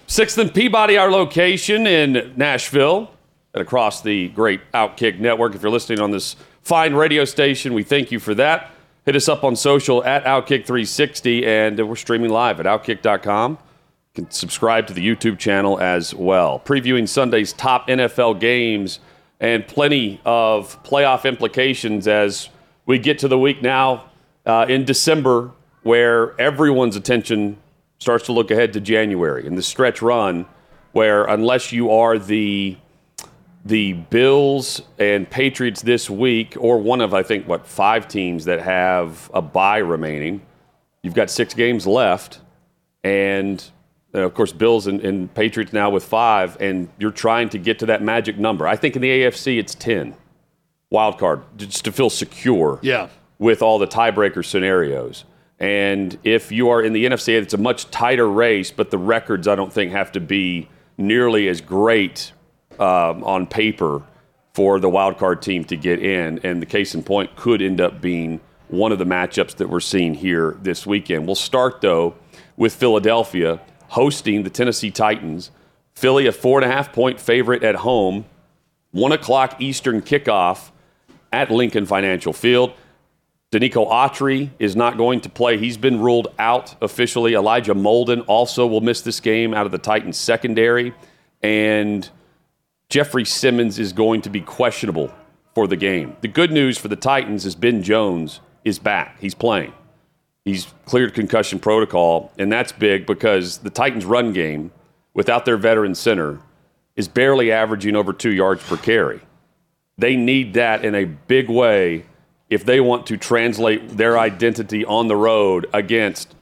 Sixth 0.08 0.38
and 0.38 0.54
Peabody, 0.54 0.98
our 0.98 1.12
location 1.12 1.86
in 1.86 2.32
Nashville, 2.38 3.12
and 3.54 3.62
across 3.62 4.02
the 4.02 4.30
great 4.30 4.62
Outkick 4.72 5.20
network. 5.20 5.56
If 5.56 5.62
you're 5.62 5.72
listening 5.72 6.00
on 6.00 6.12
this 6.12 6.38
fine 6.66 6.96
radio 6.96 7.24
station, 7.26 7.74
we 7.74 7.84
thank 7.84 8.12
you 8.12 8.20
for 8.20 8.34
that. 8.36 8.72
Hit 9.06 9.16
us 9.16 9.30
up 9.30 9.44
on 9.44 9.56
social 9.56 10.04
at 10.04 10.26
Outkick360, 10.26 11.46
and 11.46 11.88
we're 11.88 11.96
streaming 11.96 12.32
live 12.32 12.60
at 12.60 12.66
Outkick.com. 12.66 13.52
You 13.52 14.24
can 14.24 14.32
subscribe 14.32 14.88
to 14.88 14.94
the 14.94 15.08
YouTube 15.08 15.38
channel 15.38 15.80
as 15.80 16.14
well. 16.14 16.60
Previewing 16.66 17.08
Sunday's 17.08 17.54
top 17.54 17.88
NFL 17.88 18.40
games 18.40 19.00
and 19.40 19.68
plenty 19.68 20.20
of 20.26 20.82
playoff 20.84 21.26
implications 21.26 22.08
as 22.08 22.50
we 22.88 22.98
get 22.98 23.20
to 23.20 23.28
the 23.28 23.38
week 23.38 23.62
now 23.62 24.10
uh, 24.48 24.66
in 24.68 24.86
December 24.86 25.52
where 25.84 26.40
everyone's 26.42 26.96
attention 26.96 27.58
starts 28.00 28.26
to 28.26 28.32
look 28.32 28.50
ahead 28.50 28.74
to 28.74 28.82
January 28.82 29.46
and 29.46 29.56
the 29.56 29.62
stretch 29.62 30.02
run 30.02 30.48
where 30.94 31.26
unless 31.26 31.72
you 31.72 31.92
are 31.92 32.18
the 32.18 32.78
the 33.66 33.94
Bills 33.94 34.82
and 35.00 35.28
Patriots 35.30 35.82
this 35.82 36.08
week, 36.10 36.56
or 36.60 36.78
one 36.78 37.02
of 37.02 37.14
I 37.14 37.24
think 37.24 37.48
what 37.48 37.66
five 37.66 38.08
teams 38.08 38.46
that 38.46 38.62
have 38.62 39.30
a 39.34 39.42
bye 39.42 39.80
remaining, 39.80 40.42
you've 41.02 41.16
got 41.16 41.30
six 41.32 41.54
games 41.56 41.88
left, 41.88 42.42
and 43.04 43.64
uh, 44.14 44.20
of 44.20 44.34
course 44.34 44.52
Bills 44.54 44.86
and, 44.88 45.02
and 45.02 45.34
Patriots 45.34 45.74
now 45.74 45.90
with 45.90 46.06
five, 46.06 46.58
and 46.62 46.90
you're 47.00 47.12
trying 47.12 47.50
to 47.50 47.58
get 47.58 47.80
to 47.80 47.86
that 47.88 48.02
magic 48.04 48.38
number. 48.38 48.68
I 48.68 48.76
think 48.76 48.96
in 48.96 49.02
the 49.02 49.10
AFC 49.10 49.58
it's 49.60 49.74
ten 49.76 50.16
wild 50.92 51.18
card 51.18 51.42
just 51.58 51.84
to 51.86 51.92
feel 51.92 52.10
secure 52.12 52.80
Yeah. 52.84 53.08
with 53.40 53.62
all 53.64 53.80
the 53.80 53.88
tiebreaker 53.88 54.46
scenarios. 54.46 55.26
And 55.60 56.18
if 56.24 56.52
you 56.52 56.70
are 56.70 56.82
in 56.82 56.94
the 56.94 57.06
NFC, 57.06 57.30
it's 57.42 57.54
a 57.54 57.58
much 57.58 57.90
tighter 57.90 58.30
race, 58.30 58.70
but 58.72 58.92
the 58.92 58.98
records 58.98 59.48
I 59.48 59.56
don't 59.56 59.74
think 59.74 59.92
have 59.92 60.12
to 60.12 60.20
be 60.20 60.70
nearly 60.98 61.48
as 61.48 61.62
great 61.62 62.32
um, 62.80 63.24
on 63.24 63.48
paper 63.48 64.02
for 64.54 64.80
the 64.80 64.90
wild 64.90 65.18
card 65.18 65.42
team 65.42 65.66
to 65.66 65.76
get 65.76 66.02
in. 66.02 66.40
And 66.44 66.62
the 66.62 66.66
case 66.66 66.96
in 66.96 67.04
point 67.04 67.36
could 67.36 67.62
end 67.62 67.82
up 67.82 68.02
being 68.02 68.40
one 68.68 68.92
of 68.92 69.00
the 69.00 69.06
matchups 69.06 69.58
that 69.58 69.70
we're 69.70 69.80
seeing 69.80 70.14
here 70.14 70.58
this 70.62 70.86
weekend. 70.86 71.26
We'll 71.26 71.36
start 71.36 71.82
though 71.82 72.16
with 72.58 72.74
Philadelphia 72.74 73.60
hosting 73.90 74.44
the 74.44 74.50
Tennessee 74.50 74.92
Titans. 74.92 75.52
Philly, 75.94 76.28
a 76.28 76.32
four 76.32 76.62
and 76.62 76.70
a 76.70 76.74
half 76.74 76.92
point 76.92 77.20
favorite 77.20 77.64
at 77.64 77.76
home, 77.76 78.26
one 78.92 79.12
o'clock 79.12 79.62
Eastern 79.62 80.02
kickoff 80.02 80.72
at 81.32 81.52
Lincoln 81.52 81.86
Financial 81.86 82.34
Field. 82.34 82.74
Denico 83.52 83.90
Autry 83.90 84.50
is 84.60 84.76
not 84.76 84.98
going 84.98 85.22
to 85.22 85.30
play. 85.30 85.58
He's 85.58 85.78
been 85.78 86.02
ruled 86.02 86.28
out 86.40 86.76
officially. 86.82 87.36
Elijah 87.36 87.74
Molden 87.74 88.26
also 88.28 88.68
will 88.68 88.82
miss 88.82 89.02
this 89.02 89.20
game 89.20 89.54
out 89.54 89.66
of 89.66 89.72
the 89.72 89.78
Titans 89.78 90.18
secondary. 90.18 90.94
And 91.42 92.10
Jeffrey 92.90 93.26
Simmons 93.26 93.80
is 93.80 93.94
going 93.94 94.22
to 94.22 94.30
be 94.30 94.42
questionable 94.42 95.12
for 95.54 95.68
the 95.68 95.76
game. 95.76 96.16
The 96.22 96.28
good 96.28 96.52
news 96.52 96.78
for 96.78 96.88
the 96.88 96.96
Titans 96.96 97.46
is 97.46 97.56
Ben 97.56 97.82
Jones 97.82 98.42
is 98.64 98.80
back. 98.80 99.20
He's 99.20 99.34
playing. 99.34 99.74
He's 100.44 100.68
cleared 100.86 101.14
concussion 101.14 101.60
protocol, 101.60 102.32
and 102.38 102.52
that's 102.52 102.72
big 102.72 103.06
because 103.08 103.60
the 103.60 103.72
Titans' 103.72 104.06
run 104.06 104.32
game, 104.32 104.72
without 105.14 105.46
their 105.46 105.58
veteran 105.58 105.96
center, 105.96 106.40
is 106.96 107.08
barely 107.08 107.52
averaging 107.52 107.96
over 107.96 108.14
two 108.14 108.32
yards 108.32 108.64
per 108.64 108.78
carry. 108.78 109.22
They 109.98 110.16
need 110.16 110.54
that 110.54 110.86
in 110.86 110.94
a 110.94 111.06
big 111.06 111.50
way 111.50 112.06
if 112.50 112.64
they 112.64 112.80
want 112.80 113.08
to 113.08 113.18
translate 113.18 113.98
their 113.98 114.20
identity 114.20 114.86
on 114.86 115.08
the 115.08 115.16
road 115.16 115.68
against 115.74 116.35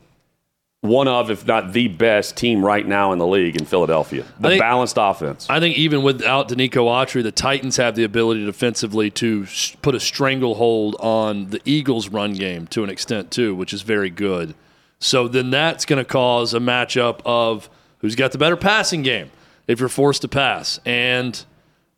one 0.83 1.07
of, 1.07 1.31
if 1.31 1.47
not 1.47 1.71
the 1.71 1.87
best 1.87 2.35
team 2.35 2.63
right 2.63 2.85
now 2.85 3.13
in 3.13 3.17
the 3.17 3.25
league 3.25 3.55
in 3.55 3.63
Philadelphia. 3.63 4.25
The 4.41 4.49
think- 4.49 4.61
balanced 4.61 4.97
offense. 4.99 5.47
I 5.49 5.61
think 5.61 5.77
even 5.77 6.03
without 6.03 6.49
Denico 6.49 6.87
Autry, 6.87 7.23
the 7.23 7.31
Titans 7.31 7.77
have 7.77 7.95
the 7.95 8.03
ability 8.03 8.45
defensively 8.45 9.09
to 9.11 9.47
put 9.81 9.95
a 9.95 9.99
stranglehold 10.01 10.97
on 10.99 11.51
the 11.51 11.61
Eagles' 11.63 12.09
run 12.09 12.33
game 12.33 12.67
to 12.67 12.83
an 12.83 12.89
extent 12.89 13.31
too, 13.31 13.55
which 13.55 13.71
is 13.71 13.81
very 13.81 14.09
good. 14.09 14.55
So 14.99 15.29
then 15.29 15.51
that's 15.51 15.85
going 15.85 16.03
to 16.03 16.05
cause 16.05 16.53
a 16.53 16.59
matchup 16.59 17.21
of 17.25 17.69
who's 17.99 18.15
got 18.15 18.33
the 18.33 18.37
better 18.37 18.57
passing 18.57 19.03
game 19.03 19.31
if 19.67 19.79
you're 19.79 19.87
forced 19.87 20.21
to 20.23 20.27
pass. 20.27 20.81
And 20.85 21.41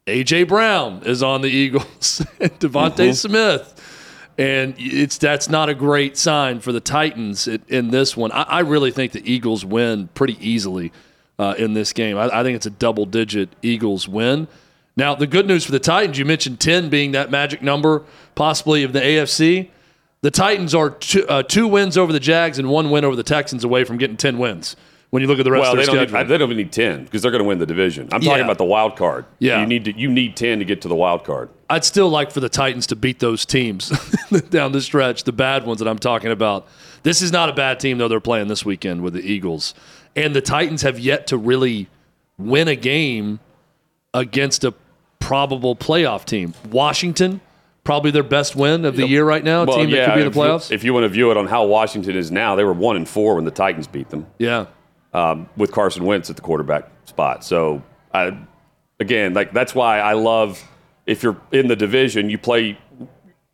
AJ 0.05 0.47
Brown 0.47 1.01
is 1.05 1.23
on 1.23 1.41
the 1.41 1.49
Eagles, 1.49 2.23
and 2.39 2.51
DeVonta 2.59 2.97
mm-hmm. 2.97 3.13
Smith. 3.13 3.74
And 4.37 4.75
it's 4.77 5.17
that's 5.17 5.49
not 5.49 5.69
a 5.69 5.73
great 5.73 6.17
sign 6.17 6.59
for 6.59 6.71
the 6.71 6.81
Titans 6.81 7.47
in, 7.47 7.91
this 7.91 8.17
one. 8.17 8.31
I, 8.31 8.41
I 8.43 8.59
really 8.59 8.91
think 8.91 9.13
the 9.13 9.31
Eagles 9.31 9.63
win 9.63 10.09
pretty 10.13 10.37
easily 10.45 10.91
uh, 11.39 11.55
in 11.57 11.73
this 11.73 11.93
game. 11.93 12.17
I, 12.17 12.39
I 12.39 12.43
think 12.43 12.57
it's 12.57 12.65
a 12.65 12.71
double 12.71 13.05
digit 13.05 13.49
Eagles 13.61 14.07
win. 14.07 14.47
Now, 14.97 15.15
the 15.15 15.27
good 15.27 15.47
news 15.47 15.65
for 15.65 15.71
the 15.71 15.79
Titans, 15.79 16.17
you 16.17 16.25
mentioned 16.25 16.59
10 16.59 16.89
being 16.89 17.11
that 17.13 17.31
magic 17.31 17.61
number, 17.61 18.03
possibly 18.33 18.83
of 18.83 18.93
the 18.93 19.01
AFC. 19.01 19.69
The 20.21 20.31
Titans 20.31 20.73
are 20.73 20.89
two, 20.89 21.27
uh, 21.27 21.43
two 21.43 21.67
wins 21.67 21.97
over 21.97 22.11
the 22.11 22.19
Jags 22.19 22.59
and 22.59 22.69
one 22.69 22.89
win 22.91 23.05
over 23.05 23.15
the 23.15 23.23
Texans 23.23 23.63
away 23.63 23.83
from 23.83 23.97
getting 23.97 24.17
10 24.17 24.37
wins 24.37 24.75
when 25.11 25.21
you 25.21 25.27
look 25.27 25.39
at 25.39 25.43
the 25.45 25.51
rest 25.51 25.61
Well, 25.61 25.71
of 25.73 25.77
they 25.77 25.85
don't, 25.85 25.95
schedule. 25.95 26.17
need, 26.19 26.27
they 26.27 26.37
don't 26.37 26.47
even 26.51 26.57
need 26.57 26.71
10 26.71 27.03
because 27.05 27.21
they're 27.21 27.31
going 27.31 27.43
to 27.43 27.47
win 27.47 27.59
the 27.59 27.65
division. 27.65 28.05
I'm 28.11 28.19
talking 28.21 28.37
Yeah. 28.39 28.43
about 28.43 28.57
the 28.57 28.65
wild 28.65 28.95
card. 28.97 29.25
Yeah. 29.39 29.61
You 29.61 29.67
need, 29.67 29.85
to, 29.85 29.97
you 29.97 30.09
need 30.09 30.35
10 30.35 30.59
to 30.59 30.65
get 30.65 30.81
to 30.81 30.87
the 30.87 30.95
wild 30.95 31.23
card. 31.23 31.49
I'd 31.69 31.85
still 31.85 32.09
like 32.09 32.31
for 32.31 32.39
the 32.41 32.49
Titans 32.49 32.85
to 32.87 32.95
beat 32.95 33.19
those 33.19 33.45
teams 33.45 33.89
down 34.49 34.71
the 34.73 34.81
stretch, 34.81 35.23
the 35.23 35.31
bad 35.31 35.65
ones 35.65 35.79
that 35.79 35.87
I'm 35.87 35.99
talking 35.99 36.31
about. 36.31 36.67
This 37.03 37.21
is 37.21 37.31
not 37.31 37.49
a 37.49 37.53
bad 37.53 37.79
team, 37.79 37.97
though, 37.97 38.07
they're 38.07 38.19
playing 38.19 38.47
this 38.49 38.65
weekend 38.65 39.01
with 39.03 39.13
the 39.13 39.21
Eagles. 39.21 39.73
And 40.15 40.35
the 40.35 40.41
Titans 40.41 40.81
have 40.81 40.99
yet 40.99 41.27
to 41.27 41.37
really 41.37 41.87
win 42.37 42.67
a 42.67 42.75
game 42.75 43.39
against 44.13 44.63
a 44.63 44.73
probable 45.19 45.75
playoff 45.75 46.25
team. 46.25 46.53
Washington, 46.69 47.41
probably 47.83 48.11
their 48.11 48.23
best 48.23 48.55
win 48.55 48.85
of 48.85 48.95
the 48.95 49.07
year 49.07 49.23
right 49.25 49.43
now, 49.43 49.63
a 49.63 49.65
team 49.65 49.89
that 49.91 50.05
could 50.07 50.15
be 50.15 50.21
in 50.21 50.25
the 50.25 50.27
if 50.31 50.35
you- 50.35 50.41
playoffs. 50.41 50.71
If 50.71 50.83
you 50.83 50.93
want 50.93 51.03
to 51.05 51.09
view 51.09 51.31
it 51.31 51.37
on 51.37 51.47
how 51.47 51.65
Washington 51.65 52.15
is 52.15 52.31
now, 52.31 52.55
they 52.55 52.63
were 52.63 52.73
one 52.73 52.95
and 52.95 53.07
four 53.07 53.35
when 53.35 53.45
the 53.45 53.51
Titans 53.51 53.87
beat 53.87 54.09
them 54.09 54.25
yeah. 54.37 54.65
Um, 55.15 55.49
with 55.55 55.71
Carson 55.71 56.03
Wentz 56.03 56.29
at 56.29 56.35
the 56.35 56.41
quarterback 56.41 56.91
spot. 57.05 57.43
So, 57.43 57.81
I, 58.13 58.37
again, 58.99 59.33
like 59.33 59.53
that's 59.53 59.73
why 59.73 59.99
I 59.99 60.13
love 60.13 60.61
if 61.05 61.23
you're 61.23 61.39
in 61.51 61.67
the 61.67 61.75
division, 61.75 62.29
you 62.29 62.37
play 62.37 62.77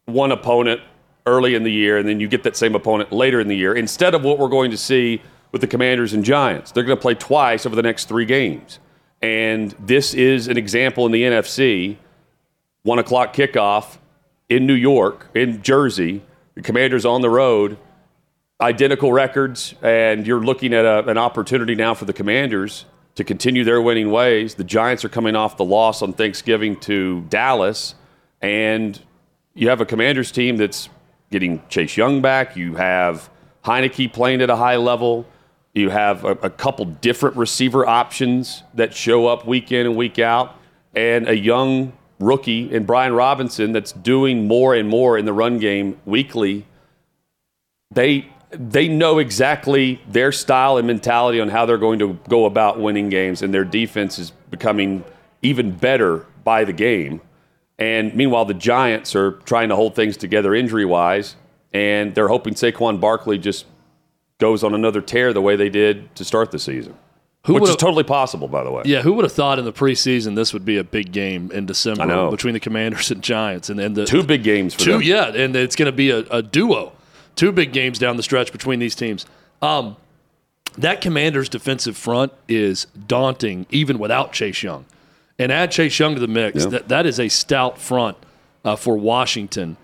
one 0.05 0.31
opponent 0.31 0.81
early 1.27 1.53
in 1.53 1.63
the 1.63 1.71
year, 1.71 1.97
and 1.97 2.07
then 2.07 2.19
you 2.19 2.27
get 2.27 2.43
that 2.43 2.57
same 2.57 2.73
opponent 2.73 3.11
later 3.11 3.39
in 3.39 3.47
the 3.47 3.55
year. 3.55 3.75
Instead 3.75 4.15
of 4.15 4.23
what 4.23 4.39
we're 4.39 4.49
going 4.49 4.71
to 4.71 4.77
see 4.77 5.21
with 5.51 5.61
the 5.61 5.67
Commanders 5.67 6.13
and 6.13 6.23
Giants, 6.23 6.71
they're 6.71 6.83
going 6.83 6.97
to 6.97 7.01
play 7.01 7.13
twice 7.13 7.65
over 7.65 7.75
the 7.75 7.83
next 7.83 8.05
three 8.05 8.25
games. 8.25 8.79
And 9.21 9.75
this 9.79 10.15
is 10.15 10.47
an 10.47 10.57
example 10.57 11.05
in 11.05 11.11
the 11.11 11.21
NFC. 11.21 11.97
One 12.81 12.97
o'clock 12.97 13.35
kickoff 13.35 13.97
in 14.49 14.65
New 14.65 14.73
York, 14.73 15.29
in 15.35 15.61
Jersey. 15.61 16.23
The 16.55 16.63
Commanders 16.63 17.05
on 17.05 17.21
the 17.21 17.29
road 17.29 17.77
identical 18.61 19.11
records, 19.11 19.73
and 19.81 20.25
you're 20.25 20.43
looking 20.43 20.73
at 20.73 20.85
a, 20.85 21.07
an 21.09 21.17
opportunity 21.17 21.75
now 21.75 21.93
for 21.93 22.05
the 22.05 22.13
Commanders 22.13 22.85
to 23.15 23.23
continue 23.23 23.63
their 23.63 23.81
winning 23.81 24.11
ways. 24.11 24.55
The 24.55 24.63
Giants 24.63 25.03
are 25.03 25.09
coming 25.09 25.35
off 25.35 25.57
the 25.57 25.65
loss 25.65 26.01
on 26.01 26.13
Thanksgiving 26.13 26.79
to 26.81 27.21
Dallas, 27.21 27.95
and 28.41 28.99
you 29.53 29.69
have 29.69 29.81
a 29.81 29.85
Commanders 29.85 30.31
team 30.31 30.57
that's 30.57 30.89
getting 31.29 31.61
Chase 31.69 31.97
Young 31.97 32.21
back. 32.21 32.55
You 32.55 32.75
have 32.75 33.29
Heinicke 33.65 34.13
playing 34.13 34.41
at 34.41 34.49
a 34.49 34.55
high 34.55 34.77
level. 34.77 35.25
You 35.73 35.89
have 35.89 36.23
a, 36.23 36.31
a 36.31 36.49
couple 36.49 36.85
different 36.85 37.37
receiver 37.37 37.87
options 37.87 38.63
that 38.75 38.93
show 38.93 39.27
up 39.27 39.47
week 39.47 39.71
in 39.71 39.85
and 39.85 39.95
week 39.95 40.19
out, 40.19 40.55
and 40.95 41.27
a 41.27 41.37
young 41.37 41.93
rookie 42.19 42.71
in 42.71 42.85
Brian 42.85 43.13
Robinson 43.13 43.71
that's 43.71 43.91
doing 43.91 44.47
more 44.47 44.75
and 44.75 44.87
more 44.87 45.17
in 45.17 45.25
the 45.25 45.33
run 45.33 45.57
game 45.57 45.99
weekly 46.05 46.65
they 47.91 48.27
they 48.51 48.87
know 48.87 49.19
exactly 49.19 50.01
their 50.07 50.31
style 50.31 50.77
and 50.77 50.85
mentality 50.87 51.39
on 51.39 51.49
how 51.49 51.65
they're 51.65 51.77
going 51.77 51.99
to 51.99 52.19
go 52.27 52.45
about 52.45 52.79
winning 52.79 53.09
games, 53.09 53.41
and 53.41 53.53
their 53.53 53.63
defense 53.65 54.19
is 54.19 54.31
becoming 54.49 55.03
even 55.41 55.71
better 55.71 56.25
by 56.43 56.63
the 56.63 56.73
game. 56.73 57.21
And 57.79 58.13
meanwhile, 58.13 58.45
the 58.45 58.53
Giants 58.53 59.15
are 59.15 59.31
trying 59.45 59.69
to 59.69 59.75
hold 59.75 59.95
things 59.95 60.17
together 60.17 60.53
injury 60.53 60.85
wise, 60.85 61.35
and 61.73 62.13
they're 62.13 62.27
hoping 62.27 62.53
Saquon 62.53 62.99
Barkley 62.99 63.37
just 63.37 63.65
goes 64.37 64.63
on 64.63 64.73
another 64.73 65.01
tear 65.01 65.33
the 65.33 65.41
way 65.41 65.55
they 65.55 65.69
did 65.69 66.13
to 66.15 66.25
start 66.25 66.51
the 66.51 66.59
season, 66.59 66.95
Who 67.45 67.53
which 67.53 67.63
is 67.69 67.75
totally 67.75 68.03
possible, 68.03 68.47
by 68.47 68.63
the 68.63 68.71
way. 68.71 68.83
Yeah, 68.85 69.01
who 69.01 69.13
would 69.13 69.23
have 69.23 69.31
thought 69.31 69.59
in 69.59 69.65
the 69.65 69.73
preseason 69.73 70.35
this 70.35 70.51
would 70.53 70.65
be 70.65 70.77
a 70.77 70.83
big 70.83 71.11
game 71.11 71.51
in 71.51 71.65
December 71.65 72.29
between 72.29 72.53
the 72.53 72.59
Commanders 72.59 73.11
and 73.11 73.21
Giants 73.21 73.69
and, 73.69 73.79
the 73.95 74.05
Two 74.05 74.23
big 74.23 74.43
games 74.43 74.73
for 74.73 74.81
Two, 74.81 74.91
them. 74.93 75.01
yeah, 75.03 75.27
and 75.27 75.55
it's 75.55 75.75
going 75.75 75.85
to 75.87 75.91
be 75.95 76.09
a, 76.11 76.19
a 76.31 76.41
duo. 76.41 76.91
Two 77.41 77.51
big 77.51 77.73
games 77.73 77.97
down 77.97 78.17
the 78.17 78.21
stretch 78.21 78.51
between 78.51 78.77
these 78.77 78.93
teams. 78.93 79.25
Um, 79.63 79.97
that 80.77 81.01
Commanders' 81.01 81.49
defensive 81.49 81.97
front 81.97 82.31
is 82.47 82.85
daunting, 83.07 83.65
even 83.71 83.97
without 83.97 84.31
Chase 84.31 84.61
Young. 84.61 84.85
And 85.39 85.51
add 85.51 85.71
Chase 85.71 85.97
Young 85.97 86.13
to 86.13 86.21
the 86.21 86.27
mix. 86.27 86.63
Yeah. 86.63 86.69
That, 86.69 86.89
that 86.89 87.05
is 87.07 87.19
a 87.19 87.29
stout 87.29 87.79
front 87.79 88.15
uh, 88.63 88.75
for 88.75 88.95
Washington. 88.95 89.77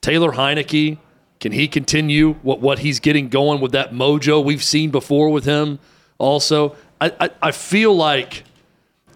Taylor 0.00 0.32
Heinicke, 0.32 0.96
can 1.38 1.52
he 1.52 1.68
continue 1.68 2.32
what, 2.36 2.60
what 2.62 2.78
he's 2.78 2.98
getting 2.98 3.28
going 3.28 3.60
with 3.60 3.72
that 3.72 3.92
mojo 3.92 4.42
we've 4.42 4.64
seen 4.64 4.90
before 4.90 5.28
with 5.28 5.44
him? 5.44 5.80
Also, 6.16 6.74
I, 6.98 7.12
I, 7.20 7.30
I 7.42 7.50
feel 7.50 7.94
like 7.94 8.44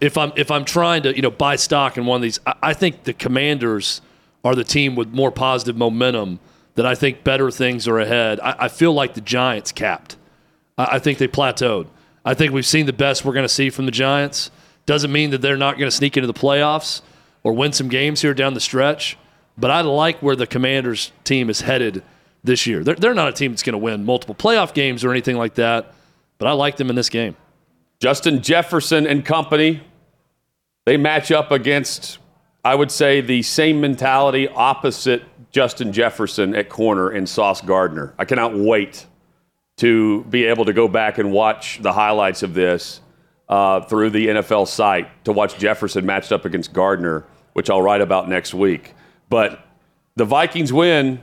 if 0.03 0.19
I'm 0.19 0.35
if 0.37 0.51
I'm 0.51 0.67
trying 0.67 1.05
to 1.05 1.17
you 1.17 1.23
know 1.23 1.31
buy 1.31 1.57
stock 1.57 1.97
in 1.97 2.05
one 2.05 2.17
of 2.17 2.23
these, 2.23 2.41
I, 2.45 2.57
I 2.63 2.75
think 2.75 3.05
the 3.05 3.15
Commanders 3.15 4.03
are 4.45 4.55
the 4.55 4.65
team 4.65 4.97
with 4.97 5.15
more 5.15 5.31
positive 5.31 5.79
momentum. 5.79 6.41
That 6.77 6.87
I 6.87 6.95
think 6.95 7.25
better 7.25 7.51
things 7.51 7.89
are 7.89 7.99
ahead. 7.99 8.39
I, 8.41 8.55
I 8.61 8.69
feel 8.69 8.93
like 8.93 9.15
the 9.15 9.21
Giants 9.21 9.73
capped. 9.73 10.17
I, 10.79 10.89
I 10.93 10.99
think 10.99 11.19
they 11.19 11.29
plateaued. 11.29 11.89
I 12.25 12.35
think 12.35 12.53
we've 12.53 12.67
seen 12.67 12.87
the 12.87 12.93
best 12.93 13.25
we're 13.25 13.33
going 13.33 13.45
to 13.45 13.49
see 13.49 13.71
from 13.71 13.87
the 13.87 13.93
Giants. 13.93 14.51
Doesn't 14.85 15.13
mean 15.13 15.31
that 15.31 15.43
they're 15.43 15.57
not 15.57 15.79
going 15.79 15.91
to 15.91 15.97
sneak 15.97 16.17
into 16.17 16.27
the 16.27 16.35
playoffs 16.35 17.03
or 17.43 17.53
win 17.53 17.73
some 17.73 17.89
games 17.89 18.23
here 18.23 18.35
down 18.35 18.55
the 18.55 18.61
stretch. 18.61 19.17
But 19.59 19.71
I 19.71 19.81
like 19.81 20.21
where 20.23 20.37
the 20.37 20.47
Commanders 20.47 21.13
team 21.25 21.49
is 21.49 21.63
headed 21.63 22.03
this 22.45 22.67
year. 22.67 22.85
They're, 22.85 22.95
they're 22.95 23.15
not 23.15 23.29
a 23.29 23.33
team 23.33 23.53
that's 23.53 23.63
going 23.63 23.73
to 23.73 23.79
win 23.79 24.05
multiple 24.05 24.35
playoff 24.35 24.75
games 24.75 25.05
or 25.05 25.11
anything 25.11 25.37
like 25.37 25.55
that. 25.55 25.95
But 26.39 26.49
I 26.49 26.53
like 26.53 26.77
them 26.77 26.91
in 26.91 26.97
this 26.97 27.09
game. 27.09 27.37
Justin 28.01 28.43
Jefferson 28.43 29.07
and 29.07 29.25
company, 29.25 29.83
they 30.85 30.97
match 30.97 31.33
up 31.33 31.51
against, 31.51 32.19
I 32.65 32.75
would 32.75 32.91
say, 32.91 33.23
the 33.23 33.43
same 33.43 33.81
mentality 33.81 34.49
opposite 34.49 35.23
Justin 35.57 35.91
Jefferson 35.91 36.55
at 36.55 36.69
corner 36.69 37.09
and 37.09 37.27
Sauce 37.27 37.63
Gardner. 37.63 38.13
I 38.19 38.27
cannot 38.27 38.55
wait 38.55 39.07
to 39.79 40.23
be 40.25 40.45
able 40.45 40.67
to 40.67 40.75
go 40.75 40.87
back 40.87 41.17
and 41.17 41.33
watch 41.33 41.81
the 41.81 41.95
highlights 41.95 42.43
of 42.43 42.53
this 42.53 43.01
uh, 43.49 43.81
through 43.81 44.11
the 44.11 44.27
NFL 44.27 44.69
site 44.69 45.25
to 45.25 45.33
watch 45.33 45.57
Jefferson 45.57 46.05
matched 46.05 46.31
up 46.31 46.45
against 46.45 46.75
Gardner, 46.75 47.25
which 47.55 47.71
I'll 47.71 47.81
write 47.81 48.03
about 48.03 48.29
next 48.29 48.53
week. 48.53 48.93
But 49.31 49.67
the 50.15 50.27
Vikings 50.27 50.75
win, 50.75 51.21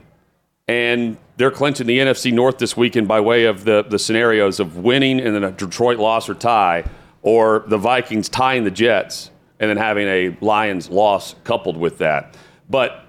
and 0.67 1.15
they're 1.37 1.51
clinching 1.51 1.85
the 1.85 1.99
NFC 1.99 2.33
North 2.33 2.57
this 2.57 2.75
weekend 2.75 3.07
by 3.07 3.19
way 3.19 3.45
of 3.45 3.65
the, 3.65 3.83
the 3.83 3.99
scenarios 3.99 4.59
of 4.59 4.77
winning 4.77 5.19
and 5.19 5.35
then 5.35 5.43
a 5.43 5.51
Detroit 5.51 5.99
loss 5.99 6.27
or 6.27 6.33
tie, 6.33 6.85
or 7.21 7.65
the 7.67 7.77
Vikings 7.77 8.29
tying 8.29 8.63
the 8.63 8.71
Jets 8.71 9.29
and 9.59 9.69
then 9.69 9.77
having 9.77 10.07
a 10.07 10.35
Lions 10.41 10.89
loss 10.89 11.35
coupled 11.43 11.77
with 11.77 11.99
that. 11.99 12.35
But 12.67 13.03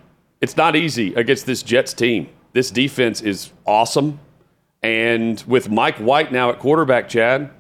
it's 0.45 0.59
not 0.59 0.77
easy 0.77 1.15
against 1.15 1.47
this 1.47 1.63
Jets 1.63 1.95
team. 1.95 2.29
This 2.53 2.71
defense 2.71 3.23
is 3.23 3.51
awesome. 3.67 4.21
And 4.83 5.43
with 5.47 5.71
Mike 5.71 5.97
White 5.97 6.33
now 6.33 6.51
at 6.51 6.59
quarterback, 6.59 7.09
Chad, 7.09 7.51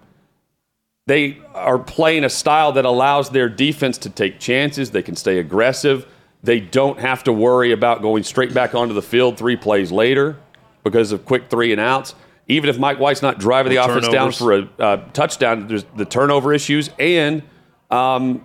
they 1.07 1.39
are 1.55 1.79
playing 1.79 2.25
a 2.25 2.29
style 2.29 2.73
that 2.73 2.85
allows 2.85 3.31
their 3.31 3.49
defense 3.49 3.97
to 3.99 4.11
take 4.11 4.39
chances. 4.39 4.91
They 4.91 5.01
can 5.03 5.17
stay 5.17 5.39
aggressive. 5.39 6.07
They 6.43 6.61
don't 6.61 7.01
have 7.01 7.25
to 7.25 7.33
worry 7.33 7.73
about 7.73 8.03
going 8.03 8.23
straight 8.23 8.53
back 8.53 8.75
onto 8.75 8.93
the 8.93 9.01
field 9.01 9.39
three 9.39 9.57
plays 9.57 9.91
later 9.91 10.37
because 10.83 11.11
of 11.11 11.25
quick 11.25 11.49
three 11.49 11.73
and 11.73 11.81
outs. 11.81 12.15
Even 12.49 12.69
if 12.69 12.79
Mike 12.79 12.99
White's 12.99 13.23
not 13.23 13.39
driving 13.39 13.71
the 13.71 13.79
Or 13.79 13.91
offense 13.91 14.09
down 14.09 14.31
for 14.31 14.53
a 14.53 14.69
uh, 14.79 14.97
touchdown, 15.15 15.69
there's 15.69 15.87
the 15.97 16.05
turnover 16.05 16.53
issues, 16.53 16.91
and 16.99 17.43
um, 17.91 18.41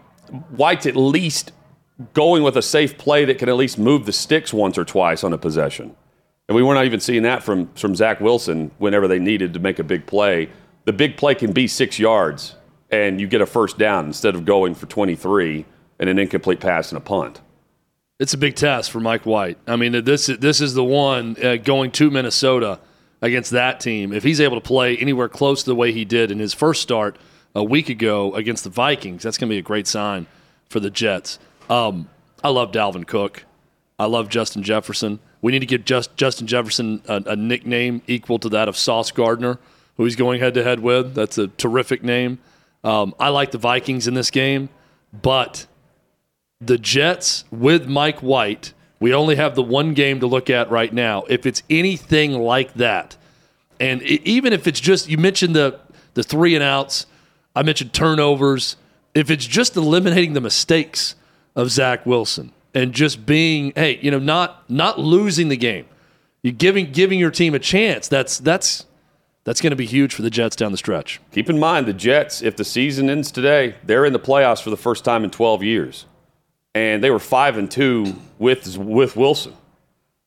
White's 0.51 0.85
at 0.85 0.95
least 0.95 1.51
going 2.13 2.43
with 2.43 2.55
a 2.57 2.61
safe 2.61 2.97
play 2.97 3.25
that 3.25 3.37
can 3.37 3.49
at 3.49 3.55
least 3.55 3.77
move 3.77 4.05
the 4.05 4.11
sticks 4.11 4.53
once 4.53 4.77
or 4.77 4.85
twice 4.85 5.23
on 5.23 5.33
a 5.33 5.37
possession. 5.37 5.95
And 6.47 6.55
we 6.55 6.63
were 6.63 6.73
not 6.73 6.85
even 6.85 6.99
seeing 6.99 7.23
that 7.23 7.43
from, 7.43 7.67
from 7.73 7.95
Zach 7.95 8.19
Wilson 8.19 8.71
whenever 8.77 9.07
they 9.07 9.19
needed 9.19 9.53
to 9.53 9.59
make 9.59 9.79
a 9.79 9.83
big 9.83 10.05
play. 10.05 10.49
The 10.85 10.93
big 10.93 11.17
play 11.17 11.35
can 11.35 11.51
be 11.51 11.67
six 11.67 11.99
yards, 11.99 12.55
and 12.89 13.21
you 13.21 13.27
get 13.27 13.41
a 13.41 13.45
first 13.45 13.77
down 13.77 14.07
instead 14.07 14.33
of 14.33 14.45
going 14.45 14.73
for 14.73 14.87
23 14.87 15.65
and 15.99 16.09
an 16.09 16.17
incomplete 16.17 16.59
pass 16.59 16.91
and 16.91 16.97
a 16.97 17.01
punt. 17.01 17.41
It's 18.19 18.33
a 18.33 18.37
big 18.37 18.55
test 18.55 18.91
for 18.91 18.99
Mike 18.99 19.25
White. 19.25 19.57
I 19.67 19.75
mean, 19.75 20.03
this 20.03 20.25
this 20.25 20.59
is 20.59 20.73
the 20.73 20.83
one 20.83 21.37
uh, 21.41 21.55
going 21.55 21.91
to 21.91 22.11
Minnesota 22.11 22.79
against 23.21 23.51
that 23.51 23.79
team. 23.79 24.11
If 24.11 24.23
he's 24.23 24.41
able 24.41 24.59
to 24.59 24.65
play 24.65 24.97
anywhere 24.97 25.29
close 25.29 25.63
to 25.63 25.69
the 25.69 25.75
way 25.75 25.93
he 25.93 26.03
did 26.03 26.31
in 26.31 26.39
his 26.39 26.53
first 26.53 26.81
start 26.81 27.17
a 27.55 27.63
week 27.63 27.89
ago 27.89 28.33
against 28.35 28.63
the 28.63 28.69
Vikings, 28.69 29.23
that's 29.23 29.37
going 29.37 29.49
to 29.49 29.53
be 29.53 29.59
a 29.59 29.61
great 29.61 29.87
sign 29.87 30.27
for 30.69 30.79
the 30.79 30.89
Jets. 30.89 31.39
Um, 31.69 32.09
I 32.43 32.49
love 32.49 32.71
Dalvin 32.71 33.05
Cook. 33.05 33.45
I 33.97 34.05
love 34.05 34.29
Justin 34.29 34.63
Jefferson. 34.63 35.19
We 35.41 35.51
need 35.51 35.59
to 35.59 35.65
give 35.65 35.85
just 35.85 36.15
Justin 36.15 36.47
Jefferson 36.47 37.01
a, 37.07 37.21
a 37.27 37.35
nickname 37.35 38.01
equal 38.07 38.39
to 38.39 38.49
that 38.49 38.67
of 38.67 38.77
Sauce 38.77 39.11
Gardner, 39.11 39.59
who 39.97 40.05
he's 40.05 40.15
going 40.15 40.39
head 40.39 40.53
to 40.55 40.63
head 40.63 40.79
with. 40.79 41.13
That's 41.13 41.37
a 41.37 41.47
terrific 41.47 42.03
name. 42.03 42.39
Um, 42.83 43.13
I 43.19 43.29
like 43.29 43.51
the 43.51 43.57
Vikings 43.57 44.07
in 44.07 44.13
this 44.13 44.31
game, 44.31 44.69
but 45.13 45.67
the 46.61 46.77
Jets 46.77 47.45
with 47.51 47.87
Mike 47.87 48.19
White, 48.19 48.73
we 48.99 49.13
only 49.13 49.35
have 49.35 49.55
the 49.55 49.63
one 49.63 49.93
game 49.93 50.19
to 50.21 50.27
look 50.27 50.49
at 50.49 50.71
right 50.71 50.93
now. 50.93 51.23
If 51.29 51.45
it's 51.45 51.61
anything 51.69 52.39
like 52.39 52.73
that, 52.75 53.17
and 53.79 54.01
it, 54.01 54.21
even 54.27 54.53
if 54.53 54.67
it's 54.67 54.79
just 54.79 55.09
you 55.09 55.17
mentioned 55.17 55.55
the 55.55 55.79
the 56.13 56.23
three 56.23 56.55
and 56.55 56.63
outs, 56.63 57.05
I 57.55 57.63
mentioned 57.63 57.93
turnovers. 57.93 58.77
If 59.13 59.29
it's 59.29 59.45
just 59.45 59.75
eliminating 59.75 60.33
the 60.33 60.41
mistakes 60.41 61.15
of 61.55 61.71
Zach 61.71 62.05
Wilson 62.05 62.51
and 62.73 62.93
just 62.93 63.25
being, 63.25 63.73
hey, 63.75 63.99
you 64.01 64.11
know, 64.11 64.19
not 64.19 64.69
not 64.69 64.99
losing 64.99 65.49
the 65.49 65.57
game, 65.57 65.85
you 66.41 66.51
giving 66.51 66.91
giving 66.91 67.19
your 67.19 67.31
team 67.31 67.53
a 67.53 67.59
chance. 67.59 68.07
That's 68.07 68.37
that's 68.39 68.85
that's 69.43 69.61
going 69.61 69.71
to 69.71 69.77
be 69.77 69.85
huge 69.85 70.13
for 70.13 70.21
the 70.21 70.29
Jets 70.29 70.55
down 70.55 70.71
the 70.71 70.77
stretch. 70.77 71.19
Keep 71.31 71.49
in 71.49 71.59
mind 71.59 71.85
the 71.87 71.93
Jets, 71.93 72.41
if 72.41 72.55
the 72.55 72.65
season 72.65 73.09
ends 73.09 73.31
today, 73.31 73.75
they're 73.83 74.05
in 74.05 74.13
the 74.13 74.19
playoffs 74.19 74.61
for 74.61 74.69
the 74.69 74.77
first 74.77 75.03
time 75.03 75.23
in 75.23 75.31
12 75.31 75.63
years 75.63 76.05
and 76.75 77.03
they 77.03 77.09
were 77.09 77.19
five 77.19 77.57
and 77.57 77.69
two 77.69 78.15
with 78.37 78.77
with 78.77 79.15
Wilson, 79.15 79.53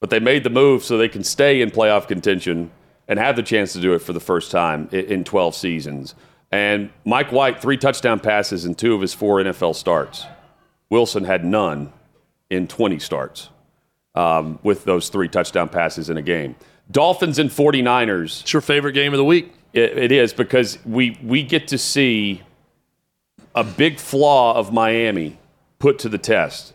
but 0.00 0.10
they 0.10 0.20
made 0.20 0.44
the 0.44 0.50
move 0.50 0.84
so 0.84 0.98
they 0.98 1.08
can 1.08 1.24
stay 1.24 1.60
in 1.60 1.70
playoff 1.70 2.08
contention 2.08 2.70
and 3.08 3.18
have 3.18 3.36
the 3.36 3.42
chance 3.42 3.72
to 3.72 3.80
do 3.80 3.94
it 3.94 4.00
for 4.00 4.12
the 4.12 4.20
first 4.20 4.50
time 4.50 4.88
in 4.92 5.24
12 5.24 5.54
seasons. 5.54 6.14
And 6.50 6.90
Mike 7.04 7.32
White, 7.32 7.60
three 7.60 7.76
touchdown 7.76 8.20
passes 8.20 8.64
in 8.64 8.74
two 8.74 8.94
of 8.94 9.00
his 9.00 9.14
four 9.14 9.38
NFL 9.42 9.74
starts. 9.74 10.26
Wilson 10.92 11.24
had 11.24 11.42
none 11.42 11.90
in 12.50 12.68
20 12.68 12.98
starts 12.98 13.48
um, 14.14 14.58
with 14.62 14.84
those 14.84 15.08
three 15.08 15.26
touchdown 15.26 15.70
passes 15.70 16.10
in 16.10 16.18
a 16.18 16.22
game. 16.22 16.54
Dolphins 16.90 17.38
and 17.38 17.48
49ers. 17.48 18.42
It's 18.42 18.52
your 18.52 18.60
favorite 18.60 18.92
game 18.92 19.14
of 19.14 19.16
the 19.16 19.24
week. 19.24 19.54
it, 19.72 19.96
it 19.96 20.12
is 20.12 20.34
because 20.34 20.78
we, 20.84 21.18
we 21.22 21.44
get 21.44 21.68
to 21.68 21.78
see 21.78 22.42
a 23.54 23.64
big 23.64 23.98
flaw 23.98 24.54
of 24.54 24.70
Miami 24.70 25.38
put 25.78 25.98
to 26.00 26.10
the 26.10 26.18
test 26.18 26.74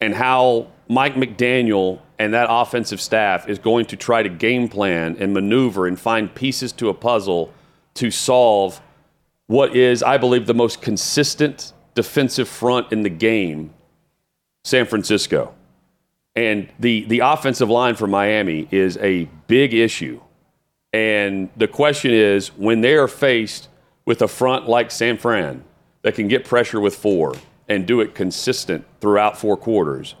and 0.00 0.14
how 0.14 0.68
Mike 0.88 1.14
McDaniel 1.14 1.98
and 2.20 2.34
that 2.34 2.46
offensive 2.48 3.00
staff 3.00 3.48
is 3.48 3.58
going 3.58 3.86
to 3.86 3.96
try 3.96 4.22
to 4.22 4.28
game 4.28 4.68
plan 4.68 5.16
and 5.18 5.34
maneuver 5.34 5.88
and 5.88 5.98
find 5.98 6.32
pieces 6.32 6.70
to 6.74 6.88
a 6.88 6.94
puzzle 6.94 7.52
to 7.94 8.12
solve 8.12 8.80
what 9.48 9.74
is, 9.74 10.04
I 10.04 10.18
believe, 10.18 10.46
the 10.46 10.54
most 10.54 10.80
consistent 10.80 11.73
defensive 11.94 12.48
front 12.48 12.92
in 12.92 13.02
the 13.02 13.10
game, 13.10 13.72
San 14.64 14.86
Francisco. 14.86 15.54
And 16.36 16.68
the, 16.80 17.04
the 17.04 17.20
offensive 17.20 17.70
line 17.70 17.94
for 17.94 18.06
Miami 18.06 18.66
is 18.70 18.96
a 18.98 19.24
big 19.46 19.72
issue. 19.72 20.20
And 20.92 21.50
the 21.56 21.68
question 21.68 22.12
is 22.12 22.48
when 22.48 22.80
they 22.80 22.94
are 22.94 23.08
faced 23.08 23.68
with 24.04 24.22
a 24.22 24.28
front 24.28 24.68
like 24.68 24.90
San 24.90 25.16
Fran 25.16 25.64
that 26.02 26.14
can 26.14 26.28
get 26.28 26.44
pressure 26.44 26.80
with 26.80 26.94
four, 26.94 27.34
and 27.68 27.86
do 27.86 28.00
it 28.00 28.14
consistent 28.14 28.84
throughout 29.00 29.38
four 29.38 29.56
quarters, 29.56 30.14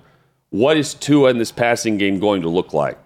what 0.50 0.76
is 0.76 0.94
Tua 0.94 1.30
in 1.30 1.38
this 1.38 1.52
passing 1.52 1.98
game 1.98 2.18
going 2.18 2.42
to 2.42 2.48
look 2.48 2.72
like? 2.72 2.98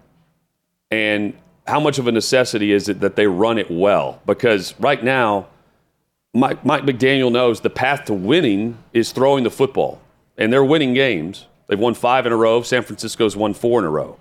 And 0.91 1.33
how 1.67 1.79
much 1.79 1.99
of 1.99 2.07
a 2.07 2.11
necessity 2.11 2.71
is 2.71 2.89
it 2.89 2.99
that 3.01 3.15
they 3.15 3.27
run 3.27 3.57
it 3.57 3.69
well? 3.69 4.21
Because 4.25 4.73
right 4.79 5.03
now, 5.03 5.47
Mike, 6.33 6.63
Mike 6.63 6.83
McDaniel 6.83 7.31
knows 7.31 7.61
the 7.61 7.69
path 7.69 8.05
to 8.05 8.13
winning 8.13 8.77
is 8.93 9.11
throwing 9.11 9.43
the 9.43 9.49
football, 9.49 9.99
and 10.37 10.53
they're 10.53 10.63
winning 10.63 10.93
games. 10.93 11.47
They've 11.67 11.79
won 11.79 11.93
five 11.93 12.25
in 12.25 12.31
a 12.31 12.35
row. 12.35 12.61
San 12.61 12.83
Francisco's 12.83 13.35
won 13.35 13.53
four 13.53 13.79
in 13.79 13.85
a 13.85 13.89
row. 13.89 14.19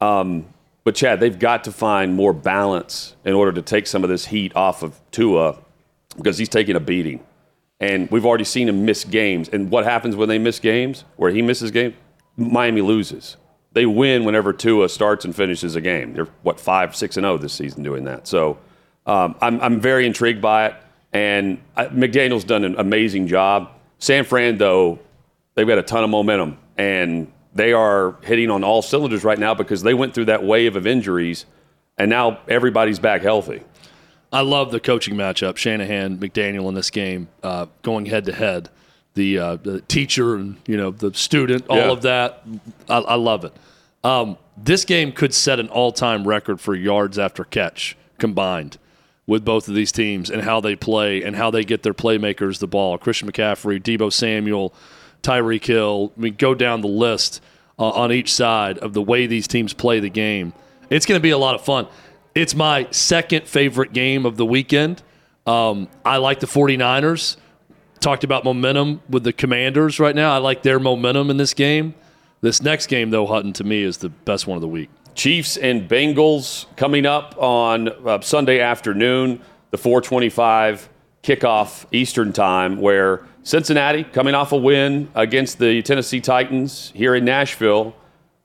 Um, 0.00 0.46
but 0.84 0.94
Chad, 0.94 1.20
they've 1.20 1.38
got 1.38 1.64
to 1.64 1.72
find 1.72 2.14
more 2.14 2.32
balance 2.32 3.14
in 3.24 3.34
order 3.34 3.52
to 3.52 3.62
take 3.62 3.86
some 3.86 4.02
of 4.02 4.10
this 4.10 4.26
heat 4.26 4.54
off 4.56 4.82
of 4.82 5.00
Tua 5.12 5.58
because 6.16 6.38
he's 6.38 6.48
taking 6.48 6.76
a 6.76 6.80
beating. 6.80 7.24
And 7.78 8.10
we've 8.10 8.26
already 8.26 8.44
seen 8.44 8.68
him 8.68 8.84
miss 8.84 9.04
games. 9.04 9.48
And 9.48 9.70
what 9.70 9.84
happens 9.84 10.14
when 10.16 10.28
they 10.28 10.38
miss 10.38 10.58
games, 10.58 11.04
where 11.16 11.30
he 11.30 11.42
misses 11.42 11.70
games? 11.70 11.94
Miami 12.36 12.80
loses. 12.80 13.36
They 13.72 13.86
win 13.86 14.24
whenever 14.24 14.52
Tua 14.52 14.88
starts 14.88 15.24
and 15.24 15.34
finishes 15.34 15.76
a 15.76 15.80
game. 15.80 16.14
They're, 16.14 16.28
what, 16.42 16.60
5, 16.60 16.94
6 16.94 17.16
and 17.16 17.24
0 17.24 17.38
this 17.38 17.52
season 17.52 17.82
doing 17.82 18.04
that. 18.04 18.26
So 18.28 18.58
um, 19.06 19.34
I'm, 19.40 19.60
I'm 19.60 19.80
very 19.80 20.06
intrigued 20.06 20.40
by 20.40 20.66
it. 20.66 20.74
And 21.12 21.58
I, 21.76 21.86
McDaniel's 21.86 22.44
done 22.44 22.64
an 22.64 22.74
amazing 22.78 23.26
job. 23.26 23.70
San 23.98 24.24
Fran, 24.24 24.58
though, 24.58 24.98
they've 25.54 25.66
got 25.66 25.78
a 25.78 25.82
ton 25.82 26.04
of 26.04 26.10
momentum. 26.10 26.58
And 26.78 27.30
they 27.54 27.72
are 27.72 28.16
hitting 28.22 28.50
on 28.50 28.64
all 28.64 28.80
cylinders 28.82 29.24
right 29.24 29.38
now 29.38 29.54
because 29.54 29.82
they 29.82 29.94
went 29.94 30.14
through 30.14 30.24
that 30.26 30.42
wave 30.42 30.74
of 30.76 30.86
injuries. 30.86 31.44
And 31.98 32.08
now 32.08 32.38
everybody's 32.48 32.98
back 32.98 33.20
healthy. 33.22 33.62
I 34.32 34.40
love 34.40 34.70
the 34.72 34.80
coaching 34.80 35.14
matchup. 35.14 35.58
Shanahan, 35.58 36.16
McDaniel 36.18 36.66
in 36.68 36.74
this 36.74 36.88
game, 36.88 37.28
uh, 37.42 37.66
going 37.82 38.06
head 38.06 38.24
to 38.24 38.32
head. 38.32 38.70
The, 39.14 39.38
uh, 39.38 39.56
the 39.56 39.82
teacher 39.82 40.36
and 40.36 40.56
you 40.66 40.78
know 40.78 40.90
the 40.90 41.12
student, 41.12 41.66
all 41.68 41.76
Yeah. 41.76 41.90
of 41.90 42.00
that. 42.00 42.42
I, 42.88 42.96
I 42.96 43.14
love 43.16 43.44
it. 43.44 43.52
Um, 44.02 44.38
this 44.56 44.86
game 44.86 45.12
could 45.12 45.34
set 45.34 45.60
an 45.60 45.68
all-time 45.68 46.26
record 46.26 46.62
for 46.62 46.74
yards 46.74 47.18
after 47.18 47.44
catch 47.44 47.94
combined 48.18 48.78
with 49.26 49.44
both 49.44 49.68
of 49.68 49.74
these 49.74 49.92
teams 49.92 50.30
and 50.30 50.42
how 50.42 50.60
they 50.60 50.74
play 50.74 51.22
and 51.22 51.36
how 51.36 51.50
they 51.50 51.64
get 51.64 51.82
their 51.82 51.94
playmakers 51.94 52.58
the 52.58 52.66
ball. 52.66 52.98
Christian 52.98 53.30
McCaffrey, 53.30 53.80
Debo 53.80 54.12
Samuel, 54.12 54.74
Tyreek 55.22 55.64
Hill. 55.64 56.12
I 56.16 56.20
mean, 56.20 56.34
go 56.34 56.54
down 56.54 56.80
the 56.80 56.88
list 56.88 57.40
uh, 57.78 57.90
on 57.90 58.12
each 58.12 58.32
side 58.32 58.78
of 58.78 58.92
the 58.92 59.02
way 59.02 59.26
these 59.26 59.46
teams 59.46 59.72
play 59.72 60.00
the 60.00 60.10
game. 60.10 60.52
It's 60.90 61.06
going 61.06 61.18
to 61.18 61.22
be 61.22 61.30
a 61.30 61.38
lot 61.38 61.54
of 61.54 61.64
fun. 61.64 61.86
It's 62.34 62.54
my 62.54 62.88
second 62.90 63.46
favorite 63.46 63.92
game 63.92 64.26
of 64.26 64.36
the 64.36 64.46
weekend. 64.46 65.02
Um, 65.46 65.88
I 66.04 66.16
like 66.16 66.40
the 66.40 66.46
49ers. 66.46 67.36
Talked 68.00 68.24
about 68.24 68.44
momentum 68.44 69.00
with 69.08 69.22
the 69.22 69.32
Commanders 69.32 70.00
right 70.00 70.14
now. 70.14 70.34
I 70.34 70.38
like 70.38 70.62
their 70.62 70.80
momentum 70.80 71.30
in 71.30 71.36
this 71.36 71.54
game. 71.54 71.94
This 72.40 72.60
next 72.60 72.88
game, 72.88 73.10
though, 73.10 73.26
Hutton, 73.26 73.52
to 73.54 73.64
me, 73.64 73.82
is 73.82 73.98
the 73.98 74.08
best 74.08 74.48
one 74.48 74.56
of 74.56 74.60
the 74.62 74.68
week. 74.68 74.90
Chiefs 75.14 75.56
and 75.56 75.88
Bengals 75.88 76.66
coming 76.76 77.06
up 77.06 77.34
on 77.38 77.88
uh, 77.88 78.20
Sunday 78.20 78.60
afternoon, 78.60 79.42
the 79.70 79.78
425 79.78 80.88
kickoff 81.22 81.86
Eastern 81.92 82.32
time, 82.32 82.80
where 82.80 83.26
Cincinnati 83.42 84.04
coming 84.04 84.34
off 84.34 84.52
a 84.52 84.56
win 84.56 85.10
against 85.14 85.58
the 85.58 85.82
Tennessee 85.82 86.20
Titans 86.20 86.92
here 86.94 87.14
in 87.14 87.24
Nashville. 87.24 87.94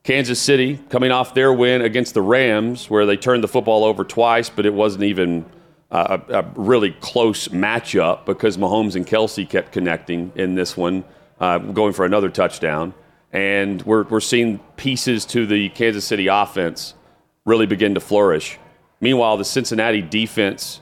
Kansas 0.03 0.39
City 0.39 0.79
coming 0.89 1.11
off 1.11 1.33
their 1.33 1.51
win 1.51 1.81
against 1.81 2.13
the 2.13 2.21
Rams, 2.21 2.89
where 2.89 3.05
they 3.05 3.17
turned 3.17 3.43
the 3.43 3.47
football 3.47 3.83
over 3.83 4.03
twice, 4.03 4.49
but 4.49 4.65
it 4.65 4.73
wasn't 4.73 5.03
even 5.03 5.45
uh, 5.91 6.17
a, 6.29 6.39
a 6.39 6.51
really 6.55 6.91
close 6.91 7.49
matchup 7.49 8.25
because 8.25 8.57
Mahomes 8.57 8.95
and 8.95 9.05
Kelsey 9.05 9.45
kept 9.45 9.71
connecting 9.71 10.31
in 10.35 10.55
this 10.55 10.77
one, 10.77 11.03
uh, 11.39 11.57
going 11.57 11.93
for 11.93 12.05
another 12.05 12.29
touchdown. 12.29 12.93
And 13.31 13.81
we're, 13.83 14.03
we're 14.03 14.19
seeing 14.19 14.59
pieces 14.77 15.25
to 15.27 15.45
the 15.45 15.69
Kansas 15.69 16.05
City 16.05 16.27
offense 16.27 16.93
really 17.45 17.65
begin 17.65 17.93
to 17.95 17.99
flourish. 17.99 18.59
Meanwhile, 18.99 19.37
the 19.37 19.45
Cincinnati 19.45 20.01
defense, 20.01 20.81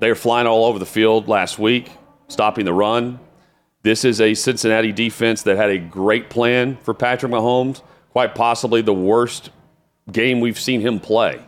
they 0.00 0.08
were 0.08 0.14
flying 0.14 0.46
all 0.46 0.64
over 0.64 0.78
the 0.78 0.86
field 0.86 1.28
last 1.28 1.58
week, 1.58 1.90
stopping 2.28 2.64
the 2.64 2.72
run. 2.72 3.18
This 3.82 4.04
is 4.04 4.20
a 4.20 4.34
Cincinnati 4.34 4.92
defense 4.92 5.42
that 5.42 5.56
had 5.56 5.70
a 5.70 5.78
great 5.78 6.30
plan 6.30 6.76
for 6.82 6.94
Patrick 6.94 7.32
Mahomes. 7.32 7.82
Quite 8.10 8.34
possibly 8.34 8.82
the 8.82 8.94
worst 8.94 9.50
game 10.10 10.40
we've 10.40 10.58
seen 10.58 10.80
him 10.80 11.00
play 11.00 11.40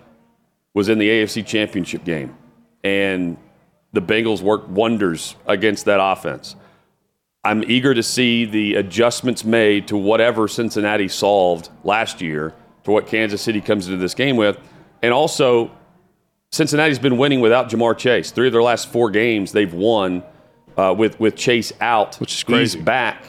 was 0.74 0.88
in 0.88 0.98
the 0.98 1.08
AFC 1.08 1.44
Championship 1.46 2.04
game. 2.04 2.36
And 2.84 3.36
the 3.92 4.02
Bengals 4.02 4.42
worked 4.42 4.68
wonders 4.68 5.36
against 5.46 5.86
that 5.86 5.98
offense. 6.00 6.56
I'm 7.42 7.64
eager 7.64 7.94
to 7.94 8.02
see 8.02 8.44
the 8.44 8.74
adjustments 8.74 9.44
made 9.44 9.88
to 9.88 9.96
whatever 9.96 10.46
Cincinnati 10.46 11.08
solved 11.08 11.70
last 11.84 12.20
year 12.20 12.54
to 12.84 12.90
what 12.90 13.06
Kansas 13.06 13.40
City 13.40 13.60
comes 13.60 13.86
into 13.86 13.98
this 13.98 14.14
game 14.14 14.36
with. 14.36 14.58
And 15.02 15.12
also, 15.12 15.70
Cincinnati's 16.52 16.98
been 16.98 17.16
winning 17.16 17.40
without 17.40 17.70
Ja'Marr 17.70 17.96
Chase. 17.96 18.30
Three 18.30 18.48
of 18.48 18.52
their 18.52 18.62
last 18.62 18.88
four 18.88 19.10
games 19.10 19.52
they've 19.52 19.72
won 19.72 20.22
uh, 20.76 20.94
with, 20.96 21.18
with 21.18 21.34
Chase 21.34 21.72
out. 21.80 22.16
Which 22.16 22.34
is 22.34 22.44
crazy. 22.44 22.76
He's 22.76 22.84
back. 22.84 23.24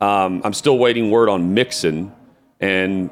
Um, 0.00 0.42
I'm 0.44 0.54
still 0.54 0.78
waiting 0.78 1.10
word 1.12 1.28
on 1.28 1.54
Mixon. 1.54 2.12
And 2.58 3.10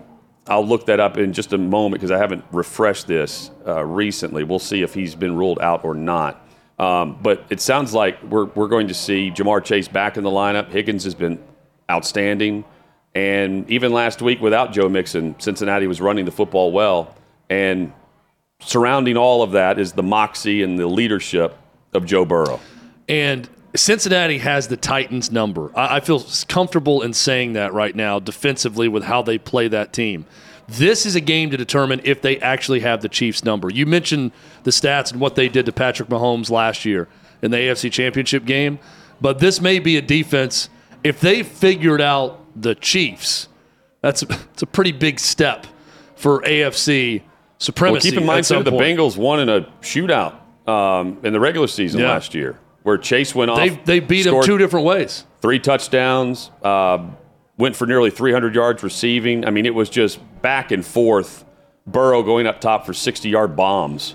I'll 0.48 0.66
look 0.66 0.86
that 0.86 0.98
up 0.98 1.16
in 1.16 1.32
just 1.32 1.53
a 1.53 1.59
moment 1.59 2.01
because 2.01 2.11
I 2.11 2.18
haven't 2.18 2.44
refreshed 2.51 3.07
this 3.07 3.53
uh, 3.64 3.84
recently. 3.84 4.42
We'll 4.42 4.59
see 4.59 4.82
if 4.82 4.94
he's 4.94 5.14
been 5.14 5.36
ruled 5.36 5.61
out 5.61 5.84
or 5.84 5.94
not. 5.94 6.44
Um, 6.80 7.18
but 7.20 7.44
it 7.50 7.60
sounds 7.60 7.92
like 7.92 8.22
we're, 8.22 8.46
we're 8.46 8.66
going 8.68 8.88
to 8.88 8.94
see 8.94 9.30
Ja'Marr 9.30 9.62
Chase 9.62 9.86
back 9.86 10.16
in 10.16 10.24
the 10.24 10.30
lineup. 10.30 10.70
Higgins 10.70 11.04
has 11.04 11.14
been 11.14 11.38
outstanding. 11.90 12.64
And 13.14 13.68
even 13.70 13.92
last 13.92 14.22
week, 14.22 14.40
without 14.40 14.72
Joe 14.72 14.88
Mixon, 14.88 15.38
Cincinnati 15.38 15.86
was 15.86 16.00
running 16.00 16.24
the 16.24 16.30
football 16.30 16.72
well. 16.72 17.14
And 17.50 17.92
surrounding 18.60 19.18
all 19.18 19.42
of 19.42 19.52
that 19.52 19.78
is 19.78 19.92
the 19.92 20.02
moxie 20.02 20.62
and 20.62 20.78
the 20.78 20.86
leadership 20.86 21.54
of 21.92 22.06
Joe 22.06 22.24
Burrow. 22.24 22.58
And 23.10 23.46
Cincinnati 23.76 24.38
has 24.38 24.68
the 24.68 24.78
Titans 24.78 25.30
number. 25.30 25.76
I, 25.76 25.96
I 25.96 26.00
feel 26.00 26.24
comfortable 26.48 27.02
in 27.02 27.12
saying 27.12 27.52
that 27.54 27.74
right 27.74 27.94
now 27.94 28.20
defensively 28.20 28.88
with 28.88 29.02
how 29.02 29.20
they 29.20 29.36
play 29.36 29.68
that 29.68 29.92
team. 29.92 30.24
This 30.70 31.04
is 31.06 31.16
a 31.16 31.20
game 31.20 31.50
to 31.50 31.56
determine 31.56 32.00
if 32.04 32.22
they 32.22 32.38
actually 32.38 32.80
have 32.80 33.02
the 33.02 33.08
Chiefs 33.08 33.44
number. 33.44 33.70
You 33.70 33.86
mentioned 33.86 34.32
the 34.62 34.70
stats 34.70 35.10
and 35.12 35.20
what 35.20 35.34
they 35.34 35.48
did 35.48 35.66
to 35.66 35.72
Patrick 35.72 36.08
Mahomes 36.08 36.50
last 36.50 36.84
year 36.84 37.08
in 37.42 37.50
the 37.50 37.56
AFC 37.56 37.90
Championship 37.90 38.44
game, 38.44 38.78
but 39.20 39.38
this 39.40 39.60
may 39.60 39.78
be 39.78 39.96
a 39.96 40.02
defense. 40.02 40.68
If 41.02 41.20
they 41.20 41.42
figured 41.42 42.00
out 42.00 42.44
the 42.60 42.74
Chiefs, 42.74 43.48
that's 44.00 44.22
it's 44.22 44.62
a 44.62 44.66
pretty 44.66 44.92
big 44.92 45.18
step 45.18 45.66
for 46.14 46.40
AFC 46.42 47.20
Well, 47.20 47.28
supremacy. 47.58 48.10
keep 48.10 48.20
in 48.20 48.26
mind, 48.26 48.44
too, 48.46 48.62
the 48.62 48.70
point. 48.70 48.98
Bengals 48.98 49.16
won 49.16 49.40
in 49.40 49.48
a 49.48 49.62
shootout 49.82 50.34
um, 50.68 51.18
in 51.24 51.32
the 51.32 51.40
regular 51.40 51.66
season 51.66 52.00
Yeah. 52.00 52.10
last 52.10 52.34
year 52.34 52.58
where 52.82 52.96
Chase 52.96 53.34
went 53.34 53.50
off. 53.50 53.58
They, 53.58 53.68
they 53.70 54.00
beat 54.00 54.22
them 54.22 54.42
two 54.42 54.56
different 54.58 54.86
ways. 54.86 55.24
three 55.42 55.58
touchdowns, 55.58 56.50
uh, 56.62 56.98
went 57.61 57.76
for 57.76 57.86
nearly 57.86 58.11
300 58.11 58.54
yards 58.54 58.82
receiving. 58.82 59.44
I 59.46 59.50
mean, 59.50 59.66
it 59.66 59.74
was 59.74 59.88
just 59.88 60.18
back 60.42 60.72
and 60.72 60.84
forth. 60.84 61.44
Burrow 61.86 62.22
going 62.22 62.46
up 62.46 62.61
top 62.61 62.84
for 62.86 62.92
60 62.92 63.28
yard 63.28 63.54
bombs 63.56 64.14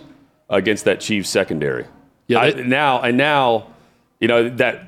against 0.49 0.85
that 0.85 0.99
Chiefs 0.99 1.29
secondary. 1.29 1.85
Yeah, 2.27 2.39
I- 2.39 2.51
now 2.51 3.01
and 3.01 3.17
now, 3.17 3.67
you 4.19 4.27
know 4.27 4.49
that 4.49 4.87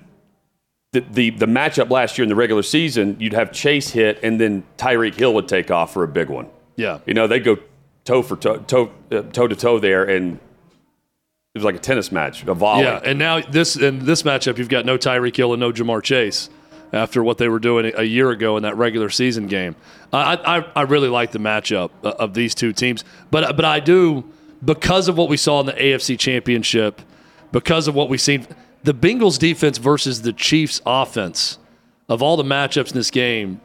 the, 0.94 1.02
the 1.02 1.30
the 1.32 1.46
matchup 1.46 1.90
last 1.90 2.18
year 2.18 2.24
in 2.24 2.30
the 2.30 2.36
regular 2.36 2.64
season, 2.64 3.18
you'd 3.20 3.34
have 3.34 3.52
Chase 3.52 3.90
hit, 3.92 4.20
and 4.24 4.40
then 4.40 4.64
Tyreek 4.78 5.16
Hill 5.16 5.34
would 5.36 5.48
take 5.48 5.70
off 5.72 5.94
for 5.94 6.04
a 6.04 6.08
big 6.08 6.30
one. 6.30 6.48
Yeah. 6.76 7.00
You 7.06 7.14
know, 7.14 7.28
they 7.28 7.40
go 7.40 7.58
toe 8.06 8.22
for 8.22 8.38
toe, 8.38 8.58
toe, 8.60 8.92
uh, 9.12 9.22
toe 9.24 9.48
to 9.48 9.56
toe 9.56 9.80
there, 9.80 10.04
and 10.06 10.36
it 10.36 11.58
was 11.58 11.64
like 11.66 11.76
a 11.76 11.80
tennis 11.80 12.12
match, 12.12 12.44
a 12.46 12.54
volley. 12.54 12.84
Yeah, 12.84 13.02
and 13.04 13.20
now 13.20 13.42
this 13.42 13.76
in 13.76 14.06
this 14.06 14.24
matchup, 14.24 14.58
you've 14.58 14.70
got 14.70 14.86
no 14.86 14.98
Tyreek 14.98 15.36
Hill 15.36 15.54
and 15.54 15.60
no 15.60 15.72
Ja'Marr 15.72 16.02
Chase 16.04 16.50
after 16.94 17.24
what 17.24 17.38
they 17.38 17.50
were 17.50 17.60
doing 17.60 17.92
a 17.96 18.04
year 18.04 18.30
ago 18.32 18.58
in 18.58 18.64
that 18.64 18.78
regular 18.78 19.10
season 19.10 19.48
game. 19.48 19.76
I 20.14 20.36
I, 20.36 20.66
I 20.76 20.82
really 20.84 21.10
like 21.10 21.32
the 21.32 21.40
matchup 21.40 21.92
uh, 22.04 22.10
of 22.20 22.34
these 22.34 22.56
two 22.56 22.74
teams, 22.74 23.04
but 23.32 23.56
but 23.56 23.66
I 23.66 23.80
do 23.80 24.24
because 24.64 25.08
of 25.08 25.18
what 25.18 25.30
we 25.30 25.38
saw 25.38 25.60
in 25.60 25.66
the 25.66 25.74
AFC 25.74 26.18
Championship, 26.18 27.02
because 27.52 27.88
of 27.88 27.96
what 27.96 28.10
we've 28.10 28.22
seen, 28.22 28.48
the 28.84 28.94
Bengals 28.94 29.38
defense 29.38 29.78
versus 29.78 30.22
the 30.24 30.34
Chiefs 30.34 30.82
offense 30.86 31.60
of 32.10 32.22
all 32.22 32.38
the 32.38 32.44
matchups 32.44 32.92
in 32.92 32.96
this 32.96 33.12
game 33.12 33.62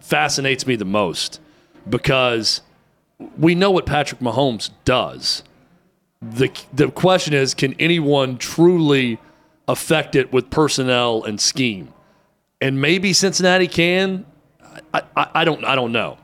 fascinates 0.00 0.66
me 0.66 0.76
the 0.76 0.84
most 0.84 1.40
because 1.88 2.62
we 3.38 3.54
know 3.54 3.70
what 3.70 3.86
Patrick 3.86 4.20
Mahomes 4.20 4.70
does 4.84 5.44
the 6.22 6.50
the 6.72 6.90
question 6.90 7.34
is, 7.34 7.54
can 7.54 7.74
anyone 7.78 8.36
truly 8.36 9.18
affect 9.66 10.14
it 10.14 10.32
with 10.32 10.50
personnel 10.50 11.24
and 11.24 11.40
scheme? 11.40 11.92
And 12.60 12.80
maybe 12.80 13.12
Cincinnati 13.12 13.68
can. 13.68 14.26
I, 14.92 15.02
I, 15.16 15.30
I 15.34 15.44
don't 15.44 15.64
I 15.64 15.74
don't 15.74 15.92
know. 15.92 16.18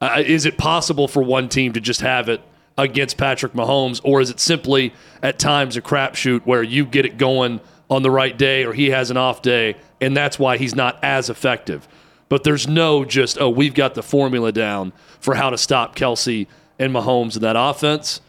Uh, 0.00 0.22
is 0.24 0.46
it 0.46 0.56
possible 0.56 1.08
for 1.08 1.22
one 1.22 1.48
team 1.48 1.72
to 1.74 1.80
just 1.80 2.00
have 2.00 2.28
it 2.28 2.40
against 2.78 3.18
Patrick 3.18 3.52
Mahomes, 3.52 4.00
or 4.02 4.20
is 4.20 4.30
it 4.30 4.40
simply 4.40 4.94
at 5.22 5.38
times 5.38 5.76
a 5.76 5.82
crapshoot 5.82 6.42
where 6.46 6.62
you 6.62 6.86
get 6.86 7.04
it 7.04 7.18
going 7.18 7.60
on 7.90 8.02
the 8.02 8.10
right 8.10 8.36
day, 8.38 8.64
or 8.64 8.72
he 8.72 8.90
has 8.90 9.10
an 9.10 9.16
off 9.16 9.42
day, 9.42 9.76
and 10.00 10.16
that's 10.16 10.38
why 10.38 10.56
he's 10.56 10.74
not 10.74 10.98
as 11.02 11.28
effective? 11.28 11.86
But 12.28 12.44
there's 12.44 12.66
no 12.66 13.04
just 13.04 13.40
oh 13.40 13.50
we've 13.50 13.74
got 13.74 13.94
the 13.94 14.02
formula 14.02 14.52
down 14.52 14.92
for 15.18 15.34
how 15.34 15.50
to 15.50 15.58
stop 15.58 15.94
Kelsey 15.94 16.48
and 16.78 16.94
Mahomes 16.94 17.36
in 17.36 17.42
that 17.42 17.56
offense 17.58 18.20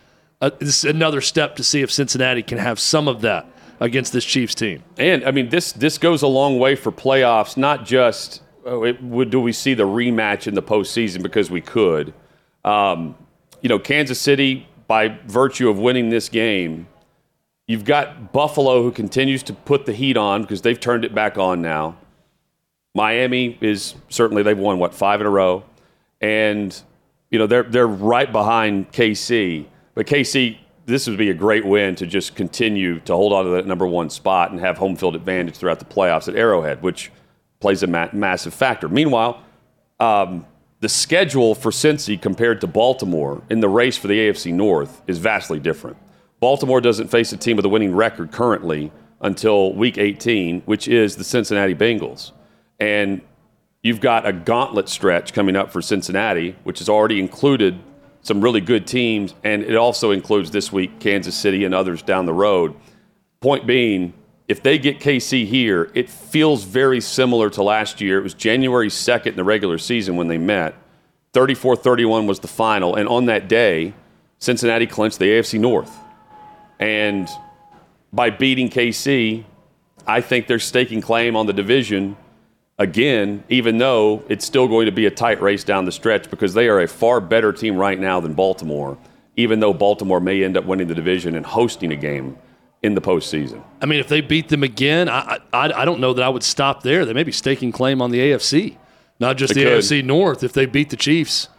uh, 0.41 0.49
another 0.83 1.21
step 1.21 1.55
to 1.55 1.63
see 1.63 1.81
if 1.81 1.91
Cincinnati 1.91 2.41
can 2.41 2.57
have 2.57 2.79
some 2.79 3.07
of 3.07 3.21
that 3.21 3.45
against 3.81 4.13
this 4.13 4.23
Chiefs 4.23 4.55
team. 4.55 4.83
And 4.97 5.25
I 5.25 5.31
mean, 5.31 5.49
this 5.49 5.73
this 5.73 5.97
goes 5.97 6.21
a 6.21 6.27
long 6.27 6.59
way 6.59 6.75
for 6.75 6.91
playoffs. 6.91 7.57
Not 7.57 7.85
just 7.85 8.41
oh, 8.63 8.85
it, 8.85 9.01
would, 9.03 9.29
do 9.31 9.41
we 9.41 9.51
see 9.51 9.73
the 9.73 9.83
rematch 9.83 10.47
in 10.47 10.53
the 10.53 10.63
postseason 10.63 11.21
because 11.21 11.51
we 11.51 11.59
could. 11.59 12.13
Um, 12.63 13.15
you 13.61 13.69
know, 13.69 13.79
Kansas 13.79 14.21
City, 14.21 14.67
by 14.87 15.19
virtue 15.25 15.67
of 15.67 15.79
winning 15.79 16.09
this 16.09 16.29
game, 16.29 16.87
you've 17.67 17.83
got 17.83 18.31
Buffalo 18.31 18.83
who 18.83 18.91
continues 18.91 19.43
to 19.43 19.53
put 19.53 19.85
the 19.85 19.93
heat 19.93 20.15
on 20.15 20.43
because 20.43 20.61
they've 20.61 20.79
turned 20.79 21.03
it 21.03 21.13
back 21.13 21.37
on 21.37 21.61
now. 21.61 21.97
Miami 22.93 23.57
is 23.61 23.95
certainly 24.09 24.43
they've 24.43 24.57
won 24.57 24.77
what 24.77 24.93
five 24.93 25.21
in 25.21 25.27
a 25.27 25.29
row, 25.29 25.63
and 26.19 26.79
you 27.31 27.39
know 27.39 27.47
they're 27.47 27.63
they're 27.63 27.87
right 27.87 28.31
behind 28.31 28.91
KC. 28.91 29.65
But 29.95 30.05
KC, 30.05 30.57
this 30.91 31.07
would 31.07 31.17
be 31.17 31.29
a 31.29 31.33
great 31.33 31.65
win 31.65 31.95
to 31.95 32.05
just 32.05 32.35
continue 32.35 32.99
to 33.01 33.13
hold 33.13 33.33
on 33.33 33.45
to 33.45 33.51
that 33.51 33.65
number 33.65 33.87
one 33.87 34.09
spot 34.09 34.51
and 34.51 34.59
have 34.59 34.77
home 34.77 34.95
field 34.95 35.15
advantage 35.15 35.55
throughout 35.55 35.79
the 35.79 35.85
playoffs 35.85 36.27
at 36.27 36.35
Arrowhead, 36.35 36.81
which 36.81 37.11
plays 37.59 37.83
a 37.83 37.87
ma- 37.87 38.09
massive 38.11 38.53
factor. 38.53 38.89
Meanwhile, 38.89 39.41
um, 39.99 40.45
the 40.79 40.89
schedule 40.89 41.53
for 41.55 41.71
Cincy 41.71 42.19
compared 42.19 42.61
to 42.61 42.67
Baltimore 42.67 43.43
in 43.49 43.59
the 43.59 43.69
race 43.69 43.97
for 43.97 44.07
the 44.07 44.15
AFC 44.15 44.51
North 44.53 45.01
is 45.07 45.19
vastly 45.19 45.59
different. 45.59 45.97
Baltimore 46.39 46.81
doesn't 46.81 47.09
face 47.09 47.31
a 47.31 47.37
team 47.37 47.55
with 47.55 47.65
a 47.65 47.69
winning 47.69 47.95
record 47.95 48.31
currently 48.31 48.91
until 49.21 49.73
Week 49.73 49.99
18, 49.99 50.61
which 50.61 50.87
is 50.87 51.15
the 51.15 51.23
Cincinnati 51.23 51.75
Bengals, 51.75 52.31
and 52.79 53.21
you've 53.83 54.01
got 54.01 54.25
a 54.25 54.33
gauntlet 54.33 54.89
stretch 54.89 55.33
coming 55.33 55.55
up 55.55 55.71
for 55.71 55.81
Cincinnati, 55.83 56.55
which 56.63 56.79
has 56.79 56.89
already 56.89 57.19
included 57.19 57.79
some 58.21 58.41
really 58.41 58.61
good 58.61 58.85
teams, 58.85 59.33
and 59.43 59.63
it 59.63 59.75
also 59.75 60.11
includes 60.11 60.51
this 60.51 60.71
week 60.71 60.99
Kansas 60.99 61.35
City 61.35 61.65
and 61.65 61.73
others 61.73 62.01
down 62.01 62.25
the 62.25 62.33
road. 62.33 62.75
Point 63.39 63.65
being, 63.65 64.13
if 64.47 64.61
they 64.61 64.77
get 64.77 64.99
KC 64.99 65.45
here, 65.45 65.89
it 65.93 66.09
feels 66.09 66.63
very 66.63 67.01
similar 67.01 67.49
to 67.51 67.63
last 67.63 68.01
year. 68.01 68.19
It 68.19 68.23
was 68.23 68.33
January 68.33 68.89
2nd 68.89 69.27
in 69.27 69.35
the 69.35 69.43
regular 69.43 69.77
season 69.77 70.15
when 70.15 70.27
they 70.27 70.37
met. 70.37 70.75
34 71.33 71.77
31 71.77 72.27
was 72.27 72.39
the 72.39 72.47
final, 72.47 72.95
and 72.95 73.07
on 73.07 73.25
that 73.25 73.47
day, 73.47 73.93
Cincinnati 74.39 74.85
clinched 74.85 75.19
the 75.19 75.25
AFC 75.25 75.59
North. 75.59 75.95
And 76.79 77.29
by 78.11 78.29
beating 78.29 78.69
KC, 78.69 79.45
I 80.05 80.21
think 80.21 80.47
they're 80.47 80.59
staking 80.59 81.01
claim 81.01 81.35
on 81.35 81.45
the 81.45 81.53
division 81.53 82.17
again, 82.81 83.43
even 83.47 83.77
though 83.77 84.23
it's 84.27 84.43
still 84.43 84.67
going 84.67 84.87
to 84.87 84.91
be 84.91 85.05
a 85.05 85.11
tight 85.11 85.39
race 85.39 85.63
down 85.63 85.85
the 85.85 85.91
stretch 85.91 86.29
because 86.29 86.55
they 86.55 86.67
are 86.67 86.81
a 86.81 86.87
far 86.87 87.21
better 87.21 87.53
team 87.53 87.77
right 87.77 87.99
now 87.99 88.19
than 88.19 88.33
Baltimore, 88.33 88.97
even 89.35 89.59
though 89.59 89.73
Baltimore 89.73 90.19
may 90.19 90.43
end 90.43 90.57
up 90.57 90.65
winning 90.65 90.87
the 90.87 90.95
division 90.95 91.35
and 91.35 91.45
hosting 91.45 91.91
a 91.91 91.95
game 91.95 92.37
in 92.81 92.95
the 92.95 93.01
postseason. 93.01 93.63
I 93.81 93.85
mean, 93.85 93.99
if 93.99 94.07
they 94.07 94.21
beat 94.21 94.49
them 94.49 94.63
again, 94.63 95.07
I 95.09 95.37
I, 95.53 95.71
I 95.71 95.85
don't 95.85 95.99
know 95.99 96.13
that 96.13 96.23
I 96.23 96.29
would 96.29 96.43
stop 96.43 96.81
there. 96.81 97.05
They 97.05 97.13
may 97.13 97.23
be 97.23 97.31
staking 97.31 97.71
claim 97.71 98.01
on 98.01 98.09
the 98.09 98.19
AFC, 98.19 98.77
not 99.19 99.37
just 99.37 99.53
They 99.53 99.63
the 99.63 99.69
could. 99.69 99.79
AFC 99.79 100.03
North. 100.03 100.43
If 100.43 100.53
they 100.53 100.65
beat 100.65 100.89
the 100.89 100.97
Chiefs 100.97 101.49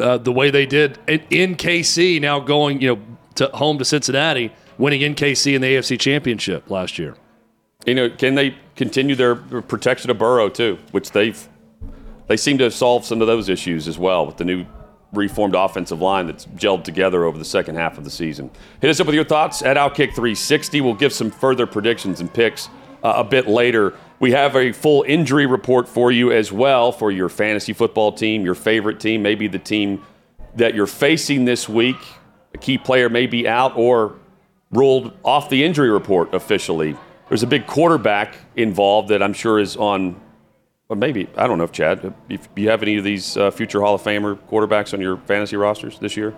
uh, 0.00 0.16
the 0.16 0.32
way 0.32 0.50
they 0.50 0.64
did 0.64 0.98
in, 1.06 1.20
in 1.28 1.56
KC, 1.56 2.18
now 2.20 2.40
going 2.40 2.80
you 2.80 2.96
know 2.96 3.02
to 3.34 3.48
home 3.48 3.76
to 3.76 3.84
Cincinnati, 3.84 4.52
winning 4.78 5.02
in 5.02 5.14
KC 5.14 5.54
in 5.54 5.60
the 5.60 5.68
AFC 5.68 6.00
Championship 6.00 6.70
last 6.70 6.98
year. 6.98 7.14
You 7.86 7.94
know, 7.94 8.10
can 8.10 8.34
they 8.34 8.56
continue 8.74 9.14
their 9.14 9.36
protection 9.36 10.10
of 10.10 10.18
Burrow 10.18 10.48
too, 10.48 10.78
which 10.90 11.12
they've 11.12 11.48
they 12.26 12.36
seem 12.36 12.58
to 12.58 12.64
have 12.64 12.74
solved 12.74 13.04
some 13.04 13.20
of 13.20 13.28
those 13.28 13.48
issues 13.48 13.86
as 13.86 13.98
well 13.98 14.26
with 14.26 14.36
the 14.36 14.44
new 14.44 14.66
reformed 15.12 15.54
offensive 15.54 16.00
line 16.00 16.26
that's 16.26 16.46
gelled 16.46 16.82
together 16.82 17.24
over 17.24 17.38
the 17.38 17.44
second 17.44 17.76
half 17.76 17.96
of 17.98 18.04
the 18.04 18.10
season. 18.10 18.50
Hit 18.80 18.90
us 18.90 19.00
up 19.00 19.06
with 19.06 19.14
your 19.14 19.24
thoughts 19.24 19.62
at 19.62 19.76
Outkick 19.76 20.14
360. 20.14 20.80
We'll 20.80 20.94
give 20.94 21.12
some 21.12 21.30
further 21.30 21.66
predictions 21.66 22.20
and 22.20 22.32
picks 22.32 22.68
uh, 23.04 23.14
a 23.16 23.24
bit 23.24 23.46
later. 23.46 23.94
We 24.18 24.32
have 24.32 24.56
a 24.56 24.72
full 24.72 25.04
injury 25.04 25.46
report 25.46 25.88
for 25.88 26.10
you 26.10 26.32
as 26.32 26.50
well 26.50 26.90
for 26.90 27.12
your 27.12 27.28
fantasy 27.28 27.72
football 27.72 28.12
team, 28.12 28.44
your 28.44 28.54
favorite 28.54 28.98
team, 28.98 29.22
maybe 29.22 29.46
the 29.46 29.58
team 29.58 30.02
that 30.56 30.74
you're 30.74 30.86
facing 30.86 31.44
this 31.44 31.68
week. 31.68 31.98
A 32.54 32.58
key 32.58 32.78
player 32.78 33.08
may 33.08 33.26
be 33.26 33.46
out 33.46 33.76
or 33.76 34.16
ruled 34.72 35.12
off 35.22 35.48
the 35.48 35.62
injury 35.62 35.90
report 35.90 36.34
officially. 36.34 36.96
There's 37.28 37.42
a 37.42 37.46
big 37.46 37.66
quarterback 37.66 38.36
involved 38.54 39.08
that 39.08 39.22
I'm 39.22 39.32
sure 39.32 39.58
is 39.58 39.76
on, 39.76 40.20
well, 40.88 40.96
maybe, 40.96 41.28
I 41.36 41.46
don't 41.46 41.58
know 41.58 41.64
if 41.64 41.72
Chad, 41.72 42.14
if 42.28 42.48
you 42.54 42.68
have 42.68 42.82
any 42.82 42.96
of 42.96 43.04
these 43.04 43.36
uh, 43.36 43.50
future 43.50 43.80
Hall 43.80 43.96
of 43.96 44.02
Famer 44.02 44.38
quarterbacks 44.48 44.94
on 44.94 45.00
your 45.00 45.16
fantasy 45.18 45.56
rosters 45.56 45.98
this 45.98 46.16
year? 46.16 46.34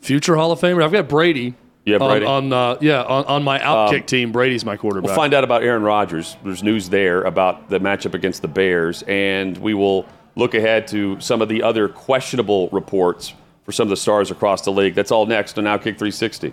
Future 0.00 0.36
Hall 0.36 0.52
of 0.52 0.60
Famer. 0.60 0.82
I've 0.84 0.92
got 0.92 1.08
Brady. 1.08 1.54
You 1.84 1.94
have 1.94 2.00
Brady? 2.00 2.26
on, 2.26 2.52
on 2.52 2.76
uh, 2.76 2.78
yeah 2.82 3.02
on, 3.02 3.24
on 3.24 3.42
my 3.42 3.58
outkick 3.58 4.06
team. 4.06 4.32
Brady's 4.32 4.66
my 4.66 4.76
quarterback. 4.76 5.08
We'll 5.08 5.16
find 5.16 5.32
out 5.32 5.44
about 5.44 5.62
Aaron 5.62 5.82
Rodgers. 5.82 6.36
There's 6.44 6.62
news 6.62 6.90
there 6.90 7.22
about 7.22 7.70
the 7.70 7.80
matchup 7.80 8.12
against 8.12 8.42
the 8.42 8.48
Bears, 8.48 9.02
and 9.06 9.56
we 9.56 9.72
will 9.72 10.06
look 10.36 10.54
ahead 10.54 10.86
to 10.88 11.18
some 11.20 11.40
of 11.40 11.48
the 11.48 11.62
other 11.62 11.88
questionable 11.88 12.68
reports 12.68 13.32
for 13.64 13.72
some 13.72 13.84
of 13.84 13.90
the 13.90 13.96
stars 13.96 14.30
across 14.30 14.62
the 14.62 14.72
league. 14.72 14.94
That's 14.94 15.10
all 15.10 15.24
next 15.26 15.58
on 15.58 15.64
Outkick 15.64 15.96
360. 15.98 16.52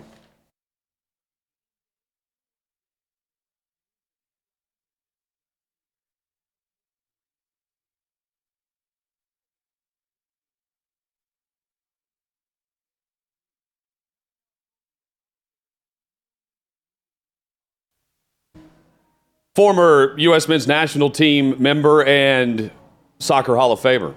Former 19.58 20.14
U.S. 20.20 20.47
men's 20.47 20.68
national 20.68 21.10
team 21.10 21.55
member 21.60 22.03
and 22.03 22.70
Soccer 23.18 23.55
Hall 23.55 23.72
of 23.72 23.80
Famer 23.80 24.14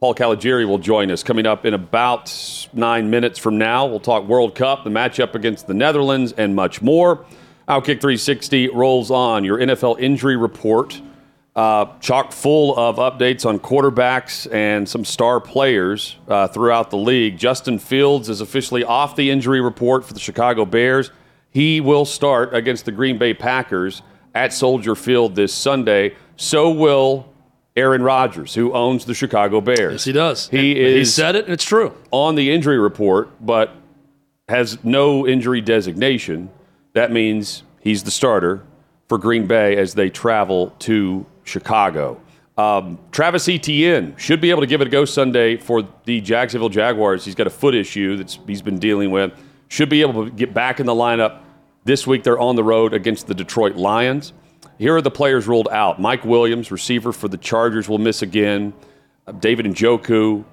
Paul 0.00 0.14
Caligiuri 0.14 0.68
will 0.68 0.76
join 0.76 1.10
us 1.10 1.22
coming 1.22 1.46
up 1.46 1.64
in 1.64 1.72
about 1.72 2.68
nine 2.74 3.08
minutes 3.08 3.38
from 3.38 3.56
now. 3.56 3.86
We'll 3.86 4.00
talk 4.00 4.24
World 4.24 4.54
Cup, 4.54 4.84
the 4.84 4.90
matchup 4.90 5.34
against 5.34 5.66
the 5.66 5.72
Netherlands, 5.72 6.32
and 6.32 6.54
much 6.54 6.82
more. 6.82 7.24
Outkick 7.70 8.02
360 8.02 8.68
rolls 8.68 9.10
on. 9.10 9.44
Your 9.44 9.56
NFL 9.56 9.98
injury 9.98 10.36
report, 10.36 11.00
uh, 11.56 11.86
chock 12.00 12.30
full 12.30 12.76
of 12.76 12.96
updates 12.96 13.46
on 13.46 13.60
quarterbacks 13.60 14.46
and 14.52 14.86
some 14.86 15.06
star 15.06 15.40
players 15.40 16.18
uh, 16.28 16.48
throughout 16.48 16.90
the 16.90 16.98
league. 16.98 17.38
Justin 17.38 17.78
Fields 17.78 18.28
is 18.28 18.42
officially 18.42 18.84
off 18.84 19.16
the 19.16 19.30
injury 19.30 19.62
report 19.62 20.04
for 20.04 20.12
the 20.12 20.20
Chicago 20.20 20.66
Bears. 20.66 21.10
He 21.48 21.80
will 21.80 22.04
start 22.04 22.54
against 22.54 22.84
the 22.84 22.92
Green 22.92 23.16
Bay 23.16 23.32
Packers 23.32 24.02
at 24.34 24.52
Soldier 24.52 24.94
Field 24.94 25.34
this 25.34 25.52
Sunday. 25.54 26.14
So 26.36 26.70
will 26.70 27.32
Aaron 27.76 28.02
Rodgers, 28.02 28.54
who 28.54 28.72
owns 28.72 29.04
the 29.04 29.14
Chicago 29.14 29.60
Bears. 29.60 29.92
Yes, 29.92 30.04
he 30.04 30.12
does. 30.12 30.48
He 30.48 30.70
And 30.72 30.78
is 30.78 31.08
He 31.08 31.12
said 31.12 31.36
it, 31.36 31.44
and 31.46 31.54
it's 31.54 31.64
true. 31.64 31.94
on 32.10 32.34
the 32.34 32.50
injury 32.52 32.78
report, 32.78 33.30
but 33.40 33.70
has 34.48 34.82
no 34.84 35.26
injury 35.26 35.60
designation. 35.60 36.50
That 36.92 37.10
means 37.10 37.62
he's 37.80 38.02
the 38.02 38.10
starter 38.10 38.62
for 39.08 39.16
Green 39.16 39.46
Bay 39.46 39.76
as 39.76 39.94
they 39.94 40.10
travel 40.10 40.74
to 40.80 41.24
Chicago. 41.44 42.20
Um, 42.58 42.98
Travis 43.12 43.48
Etienne 43.48 44.14
should 44.18 44.40
be 44.42 44.50
able 44.50 44.60
to 44.60 44.66
give 44.66 44.82
it 44.82 44.86
a 44.86 44.90
go 44.90 45.06
Sunday 45.06 45.56
for 45.56 45.88
the 46.04 46.20
Jacksonville 46.20 46.68
Jaguars. 46.68 47.24
He's 47.24 47.34
got 47.34 47.46
a 47.46 47.50
foot 47.50 47.74
issue 47.74 48.18
that 48.18 48.38
he's 48.46 48.60
been 48.60 48.78
dealing 48.78 49.10
with. 49.10 49.32
Should 49.68 49.88
be 49.88 50.02
able 50.02 50.26
to 50.26 50.30
get 50.30 50.52
back 50.52 50.78
in 50.78 50.84
the 50.84 50.92
lineup 50.94 51.38
this 51.84 52.06
week. 52.06 52.22
They're 52.22 52.38
on 52.38 52.56
the 52.56 52.64
road 52.64 52.94
against 52.94 53.26
the 53.26 53.34
Detroit 53.34 53.76
Lions. 53.76 54.32
Here 54.78 54.96
are 54.96 55.02
the 55.02 55.10
players 55.10 55.46
ruled 55.46 55.68
out. 55.68 56.00
Mike 56.00 56.24
Williams, 56.24 56.70
receiver 56.70 57.12
for 57.12 57.28
the 57.28 57.36
Chargers, 57.36 57.88
will 57.88 57.98
miss 57.98 58.22
again. 58.22 58.72
Uh, 59.26 59.32
David 59.32 59.66
Njoku, 59.66 60.44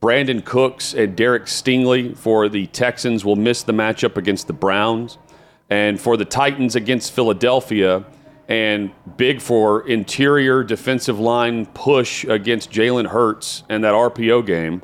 Brandin 0.00 0.44
Cooks, 0.44 0.94
and 0.94 1.16
Derek 1.16 1.44
Stingley 1.44 2.16
for 2.16 2.48
the 2.48 2.66
Texans 2.68 3.24
will 3.24 3.36
miss 3.36 3.62
the 3.62 3.72
matchup 3.72 4.16
against 4.16 4.46
the 4.46 4.52
Browns. 4.52 5.18
And 5.70 6.00
for 6.00 6.16
the 6.16 6.24
Titans 6.24 6.76
against 6.76 7.12
Philadelphia, 7.12 8.04
and 8.48 8.92
big 9.16 9.40
for 9.40 9.86
interior 9.88 10.62
defensive 10.62 11.18
line 11.18 11.66
push 11.66 12.24
against 12.24 12.70
Jalen 12.70 13.08
Hurts 13.08 13.64
and 13.68 13.82
that 13.84 13.92
RPO 13.92 14.46
game. 14.46 14.82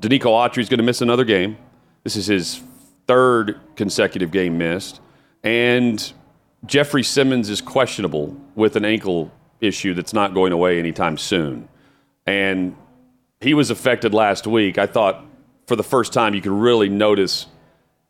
Denico 0.00 0.26
Autry 0.26 0.58
is 0.58 0.68
going 0.68 0.78
to 0.78 0.84
miss 0.84 1.00
another 1.00 1.24
game. 1.24 1.56
This 2.04 2.16
is 2.16 2.26
his 2.26 2.62
third 3.08 3.58
consecutive 3.74 4.30
game 4.30 4.56
missed. 4.58 5.00
And 5.42 6.12
Jeffrey 6.66 7.02
Simmons 7.02 7.48
is 7.50 7.60
questionable 7.60 8.36
with 8.54 8.76
an 8.76 8.84
ankle 8.84 9.32
issue 9.60 9.94
that's 9.94 10.12
not 10.12 10.34
going 10.34 10.52
away 10.52 10.78
anytime 10.78 11.16
soon. 11.18 11.68
And 12.26 12.76
he 13.40 13.54
was 13.54 13.70
affected 13.70 14.14
last 14.14 14.46
week. 14.46 14.78
I 14.78 14.86
thought 14.86 15.24
for 15.66 15.74
the 15.74 15.82
first 15.82 16.12
time 16.12 16.34
you 16.34 16.40
could 16.40 16.52
really 16.52 16.88
notice 16.88 17.46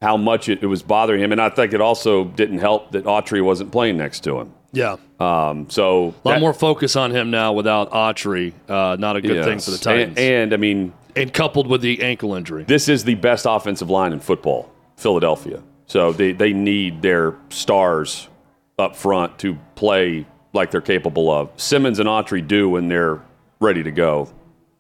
how 0.03 0.17
much 0.17 0.49
it, 0.49 0.63
it 0.63 0.67
was 0.67 0.83
bothering 0.83 1.21
him. 1.21 1.33
And 1.33 1.41
I 1.41 1.49
think 1.49 1.73
it 1.73 1.81
also 1.81 2.25
didn't 2.25 2.59
help 2.59 2.93
that 2.93 3.05
Autry 3.05 3.43
wasn't 3.43 3.73
playing 3.73 3.97
next 3.97 4.21
to 4.25 4.39
him. 4.41 4.53
Yeah. 4.73 4.97
Um, 5.19 5.69
so 5.71 6.15
A 6.25 6.29
lot 6.29 6.35
that- 6.35 6.41
more 6.41 6.53
focus 6.55 6.95
on 6.97 7.11
him 7.11 7.31
now 7.31 7.53
without 7.53 7.91
Autry. 7.91 8.53
Uh, 8.69 8.97
not 8.99 9.17
a 9.17 9.21
good 9.21 9.45
thing 9.45 9.59
for 9.61 9.71
the 9.71 9.79
Titans. 9.79 10.19
And, 10.19 10.27
and 10.45 10.55
I 10.55 10.57
mean, 10.57 10.93
and 11.17 11.33
coupled 11.33 11.67
with 11.67 11.81
the 11.81 12.03
ankle 12.03 12.35
injury. 12.35 12.65
this 12.65 12.89
is 12.89 13.05
the 13.05 13.15
best 13.17 13.47
offensive 13.49 13.91
line 13.91 14.13
in 14.13 14.21
football, 14.21 14.71
Philadelphia. 14.99 15.63
So 15.87 16.13
they, 16.13 16.33
they 16.33 16.53
need 16.53 17.01
their 17.01 17.37
stars 17.49 18.29
up 18.79 18.95
front 18.95 19.39
to 19.39 19.57
play 19.75 20.27
like 20.53 20.71
they're 20.71 20.81
capable 20.81 21.31
of. 21.31 21.51
Simmons 21.57 21.99
and 21.99 22.09
Autry 22.09 22.47
do 22.47 22.69
when 22.69 22.89
they're 22.89 23.23
ready 23.61 23.83
to 23.83 23.91
go. 23.91 24.29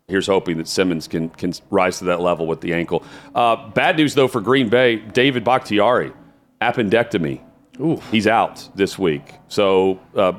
Here's 0.08 0.26
hoping 0.26 0.56
that 0.58 0.68
Simmons 0.68 1.06
can 1.06 1.28
can 1.28 1.52
rise 1.70 1.98
to 1.98 2.06
that 2.06 2.20
level 2.20 2.46
with 2.46 2.60
the 2.60 2.72
ankle. 2.72 3.04
Uh, 3.34 3.68
bad 3.70 3.96
news 3.96 4.14
though 4.14 4.28
for 4.28 4.40
Green 4.40 4.68
Bay, 4.68 4.96
David 4.96 5.44
Bakhtiari, 5.44 6.12
appendectomy. 6.60 7.40
Ooh. 7.80 7.96
He's 8.10 8.26
out 8.26 8.68
this 8.74 8.98
week. 8.98 9.34
So 9.48 10.00
uh, 10.16 10.32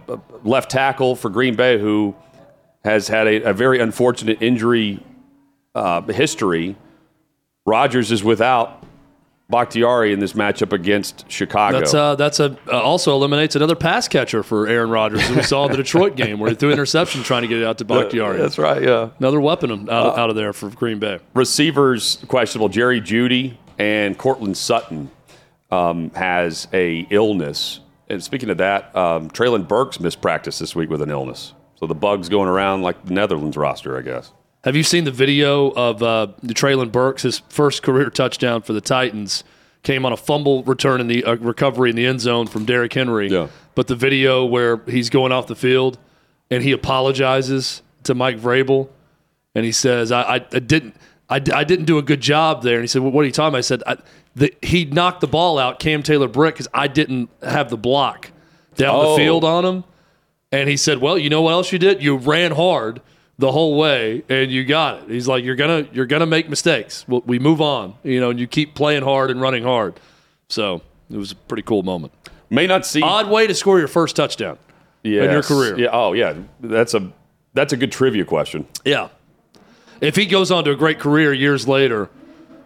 left 0.43 0.71
tackle 0.71 1.15
for 1.15 1.29
Green 1.29 1.55
Bay, 1.55 1.79
who 1.79 2.15
has 2.83 3.07
had 3.07 3.27
a, 3.27 3.49
a 3.49 3.53
very 3.53 3.79
unfortunate 3.79 4.41
injury 4.41 5.03
uh, 5.75 6.01
history. 6.01 6.75
Rodgers 7.65 8.11
is 8.11 8.23
without 8.23 8.83
Bakhtiari 9.49 10.13
in 10.13 10.19
this 10.19 10.33
matchup 10.33 10.73
against 10.73 11.29
Chicago. 11.29 11.79
That's 11.79 11.93
uh, 11.93 12.15
that's 12.15 12.39
a 12.39 12.55
uh, 12.67 12.79
also 12.79 13.13
eliminates 13.15 13.55
another 13.55 13.75
pass 13.75 14.07
catcher 14.07 14.43
for 14.43 14.67
Aaron 14.67 14.91
Rodgers. 14.91 15.27
we 15.31 15.41
saw 15.41 15.65
in 15.65 15.71
the 15.71 15.77
Detroit 15.77 16.15
game 16.15 16.39
where 16.39 16.51
he 16.51 16.55
threw 16.55 16.71
interception 16.71 17.23
trying 17.23 17.41
to 17.41 17.47
get 17.47 17.57
it 17.57 17.65
out 17.65 17.79
to 17.79 17.85
Bakhtiari. 17.85 18.37
That's 18.37 18.59
right. 18.59 18.81
Yeah. 18.81 19.09
Another 19.17 19.41
weapon 19.41 19.89
out, 19.89 20.17
out 20.17 20.29
of 20.29 20.35
there 20.35 20.53
for 20.53 20.69
Green 20.69 20.99
Bay. 20.99 21.19
Receivers 21.33 22.19
questionable. 22.27 22.69
Jerry 22.69 23.01
Jeudy 23.01 23.57
and 23.79 24.15
Courtland 24.17 24.55
Sutton 24.55 25.09
um, 25.71 26.11
has 26.11 26.67
a 26.71 27.07
illness. 27.09 27.79
And 28.07 28.23
speaking 28.23 28.49
of 28.49 28.57
that, 28.57 28.95
um, 28.95 29.29
Treylon 29.29 29.67
Burks 29.67 29.99
missed 29.99 30.21
practice 30.21 30.59
this 30.59 30.75
week 30.75 30.89
with 30.89 31.01
an 31.01 31.09
illness. 31.09 31.53
So 31.75 31.87
the 31.87 31.95
bug's 31.95 32.29
going 32.29 32.49
around 32.49 32.81
like 32.81 33.03
the 33.05 33.13
Netherlands 33.13 33.57
roster, 33.57 33.97
I 33.97 34.01
guess. 34.01 34.31
Have 34.63 34.75
you 34.75 34.83
seen 34.83 35.05
the 35.05 35.11
video 35.11 35.69
of 35.71 36.03
uh, 36.03 36.27
Treylon 36.47 36.91
Burks? 36.91 37.23
His 37.23 37.39
first 37.49 37.81
career 37.81 38.09
touchdown 38.09 38.61
for 38.61 38.73
the 38.73 38.81
Titans 38.81 39.43
came 39.83 40.05
on 40.05 40.11
a 40.11 40.17
fumble 40.17 40.63
return 40.63 40.99
in 40.99 41.07
the 41.07 41.23
uh, 41.23 41.35
recovery 41.37 41.89
in 41.89 41.95
the 41.95 42.05
end 42.05 42.19
zone 42.19 42.45
from 42.47 42.65
Derrick 42.65 42.93
Henry. 42.93 43.29
Yeah. 43.29 43.47
But 43.75 43.87
the 43.87 43.95
video 43.95 44.43
where 44.45 44.77
he's 44.87 45.09
going 45.09 45.31
off 45.31 45.47
the 45.47 45.55
field 45.55 45.97
and 46.51 46.61
he 46.63 46.73
apologizes 46.73 47.81
to 48.03 48.13
Mike 48.13 48.37
Vrabel 48.37 48.89
and 49.55 49.63
he 49.63 49.71
says, 49.71 50.11
"I, 50.11 50.21
I, 50.23 50.33
I 50.35 50.59
didn't." 50.59 50.95
I, 51.31 51.35
I 51.53 51.63
didn't 51.63 51.85
do 51.85 51.99
a 51.99 52.01
good 52.01 52.21
job 52.21 52.63
there. 52.63 52.73
And 52.77 52.81
he 52.83 52.87
said, 52.87 53.03
well, 53.03 53.11
What 53.11 53.21
are 53.21 53.25
you 53.25 53.31
talking 53.31 53.49
about? 53.49 53.59
I 53.59 53.61
said, 53.61 53.83
I, 53.85 53.97
the, 54.33 54.51
He 54.63 54.85
knocked 54.85 55.21
the 55.21 55.27
ball 55.27 55.59
out, 55.59 55.79
Cam 55.79 56.01
Taylor-Britt, 56.01 56.55
because 56.55 56.67
I 56.73 56.87
didn't 56.87 57.29
have 57.43 57.69
the 57.69 57.77
block 57.77 58.31
down 58.77 58.95
Oh. 58.95 59.11
the 59.11 59.17
field 59.17 59.43
on 59.43 59.63
him. 59.63 59.83
And 60.51 60.67
he 60.67 60.75
said, 60.75 60.97
"Well, 60.97 61.19
you 61.19 61.29
know 61.29 61.43
what 61.43 61.51
else 61.51 61.71
you 61.71 61.77
did? 61.77 62.01
You 62.01 62.15
ran 62.17 62.53
hard 62.53 63.01
the 63.39 63.51
whole 63.51 63.75
way, 63.77 64.23
and 64.29 64.51
you 64.51 64.63
got 64.63 65.03
it." 65.03 65.09
He's 65.09 65.27
like, 65.27 65.43
"You're 65.43 65.55
gonna 65.55 65.87
you're 65.91 66.05
gonna 66.05 66.27
make 66.27 66.47
mistakes. 66.49 67.05
We 67.07 67.39
move 67.39 67.61
on, 67.61 67.95
you 68.03 68.19
know, 68.19 68.29
and 68.29 68.39
you 68.39 68.45
keep 68.45 68.75
playing 68.75 69.01
hard 69.01 69.31
and 69.31 69.41
running 69.41 69.63
hard." 69.63 69.99
So 70.49 70.81
it 71.09 71.17
was 71.17 71.31
a 71.31 71.35
pretty 71.35 71.63
cool 71.63 71.81
moment. 71.81 72.13
May 72.49 72.67
not 72.67 72.85
see 72.85 73.01
Odd 73.01 73.29
way 73.29 73.47
to 73.47 73.53
score 73.53 73.79
your 73.79 73.87
first 73.87 74.15
touchdown 74.15 74.57
in 75.03 75.11
your 75.11 75.43
career. 75.43 75.77
Yeah. 75.77 75.89
Oh, 75.91 76.13
yeah. 76.13 76.33
That's 76.59 76.93
a 76.93 77.11
that's 77.53 77.73
a 77.73 77.77
good 77.77 77.91
trivia 77.91 78.25
question. 78.25 78.67
Yeah. 78.85 79.09
If 80.01 80.15
he 80.15 80.25
goes 80.25 80.49
on 80.51 80.63
to 80.63 80.71
a 80.71 80.75
great 80.75 80.99
career 80.99 81.33
years 81.33 81.67
later, 81.67 82.09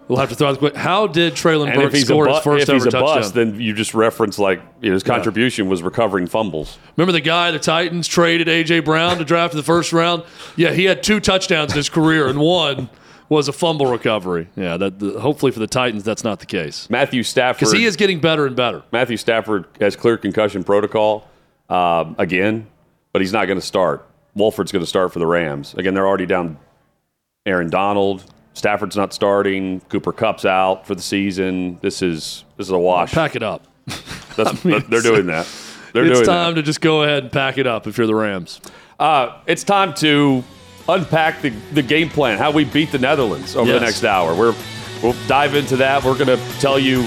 we'll 0.08 0.20
have 0.20 0.30
to 0.30 0.36
throw 0.36 0.50
out 0.50 0.54
the 0.54 0.60
question: 0.60 0.80
How 0.80 1.08
did 1.08 1.34
Treylon 1.34 1.74
Burks 1.74 2.02
score 2.02 2.28
his 2.28 2.38
bu- 2.38 2.42
first 2.44 2.64
if 2.64 2.70
ever 2.70 2.76
he's 2.76 2.86
a 2.86 2.92
touchdown? 2.92 3.16
bust, 3.16 3.34
then 3.34 3.60
you 3.60 3.74
just 3.74 3.94
reference 3.94 4.40
like 4.40 4.62
you 4.82 4.90
know, 4.90 4.94
his 4.94 5.04
contribution 5.04 5.68
was 5.68 5.84
recovering 5.84 6.28
fumbles. 6.28 6.78
Remember 6.98 7.12
the 7.12 7.22
guy 7.22 7.52
the 7.52 7.60
Titans 7.60 8.08
traded 8.08 8.48
AJ 8.48 8.86
Brown 8.86 9.18
to 9.18 9.26
draft 9.26 9.54
in 9.54 9.58
the 9.58 9.64
first 9.64 9.94
round? 9.94 10.24
Yeah, 10.56 10.72
he 10.72 10.86
had 10.86 11.04
two 11.04 11.20
touchdowns 11.20 11.72
in 11.72 11.78
his 11.78 11.90
career, 11.90 12.28
and 12.28 12.40
one 12.40 12.90
was 13.30 13.48
a 13.48 13.54
fumble 13.54 13.88
recovery. 13.88 14.48
Yeah, 14.56 14.78
that 14.78 15.00
the, 15.00 15.20
hopefully 15.20 15.52
for 15.52 15.60
the 15.60 15.68
Titans 15.68 16.04
that's 16.04 16.24
not 16.24 16.40
the 16.40 16.46
case 16.46 16.90
Matthew 16.90 17.24
Stafford. 17.24 17.60
because 17.60 17.74
he 17.74 17.86
is 17.86 17.96
getting 17.96 18.20
better 18.20 18.46
and 18.46 18.56
better. 18.56 18.84
Matthew 18.92 19.18
Stafford 19.18 19.66
has 19.80 19.96
clear 19.96 20.18
concussion 20.18 20.64
protocol 20.64 21.28
um, 21.70 22.16
again, 22.18 22.68
but 23.12 23.22
he's 23.22 23.34
not 23.34 23.46
going 23.46 23.60
to 23.60 23.66
start. 23.66 24.08
Wolford's 24.36 24.72
going 24.72 24.84
to 24.84 24.88
start 24.88 25.14
for 25.14 25.20
the 25.20 25.28
Rams. 25.28 25.74
Again, 25.76 25.94
they're 25.94 26.08
already 26.08 26.26
down 26.26 26.58
Aaron 27.46 27.70
Donald. 27.70 28.24
Stafford's 28.54 28.96
not 28.96 29.14
starting. 29.14 29.80
Cooper 29.90 30.12
Kupp's 30.12 30.46
out 30.46 30.86
for 30.86 30.96
the 30.96 31.02
season. 31.02 31.80
This 31.82 32.02
is 32.02 32.44
this 32.58 32.68
is 32.68 32.72
a 32.72 32.78
wash. 32.78 33.12
Pack 33.12 33.36
it 33.36 33.44
up. 33.44 33.66
That's, 34.36 34.62
they're 34.64 35.02
doing 35.02 35.26
that. 35.28 35.48
They're 35.94 36.06
it's 36.06 36.20
doing 36.20 36.26
time 36.26 36.54
that. 36.56 36.62
to 36.62 36.64
just 36.64 36.82
go 36.82 37.04
ahead 37.04 37.24
and 37.24 37.32
pack 37.32 37.58
it 37.58 37.68
up 37.68 37.88
if 37.88 37.98
you're 37.98 38.08
the 38.08 38.16
Rams. 38.16 38.62
Uh, 39.00 39.38
it's 39.48 39.64
time 39.64 39.94
to 39.96 40.44
unpack 40.90 41.42
the, 41.42 41.50
the 41.74 41.82
game 41.82 42.10
plan, 42.10 42.38
how 42.38 42.52
we 42.52 42.64
beat 42.64 42.92
the 42.92 42.98
Netherlands 43.00 43.56
over 43.56 43.70
Yes. 43.70 43.80
the 43.80 43.86
next 43.86 44.04
hour. 44.04 44.34
We're, 44.36 44.56
we'll 45.02 45.16
dive 45.28 45.56
into 45.56 45.76
that. 45.78 46.04
We're 46.04 46.18
going 46.18 46.36
to 46.38 46.60
tell 46.60 46.80
you 46.80 47.04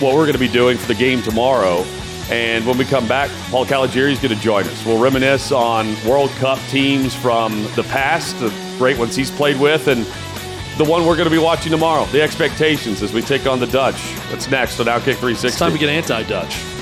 what 0.00 0.14
we're 0.14 0.24
going 0.26 0.34
to 0.34 0.38
be 0.38 0.48
doing 0.48 0.76
for 0.76 0.86
the 0.86 0.94
game 0.94 1.22
tomorrow. 1.22 1.84
And 2.30 2.66
when 2.66 2.76
we 2.76 2.84
come 2.84 3.06
back, 3.08 3.30
Paul 3.50 3.64
Caligiuri 3.64 4.10
is 4.12 4.18
going 4.18 4.34
to 4.34 4.40
join 4.40 4.64
us. 4.64 4.84
We'll 4.84 5.00
reminisce 5.00 5.52
on 5.52 5.94
World 6.06 6.30
Cup 6.32 6.58
teams 6.70 7.14
from 7.14 7.62
the 7.76 7.84
past, 7.84 8.38
the 8.40 8.52
great 8.78 8.98
ones 8.98 9.14
he's 9.16 9.30
played 9.30 9.58
with, 9.60 9.86
and 9.88 10.04
the 10.76 10.84
one 10.84 11.06
we're 11.06 11.16
going 11.16 11.28
to 11.28 11.34
be 11.34 11.38
watching 11.38 11.72
tomorrow. 11.72 12.04
The 12.06 12.22
expectations 12.22 13.02
as 13.02 13.12
we 13.12 13.22
take 13.22 13.46
on 13.46 13.58
the 13.58 13.66
Dutch. 13.66 14.14
That's 14.30 14.50
next 14.50 14.78
on 14.78 14.86
Outkick 14.86 15.16
360. 15.16 15.48
It's 15.48 15.58
time 15.58 15.72
to 15.72 15.78
get 15.78 15.88
anti-Dutch. 15.88 16.75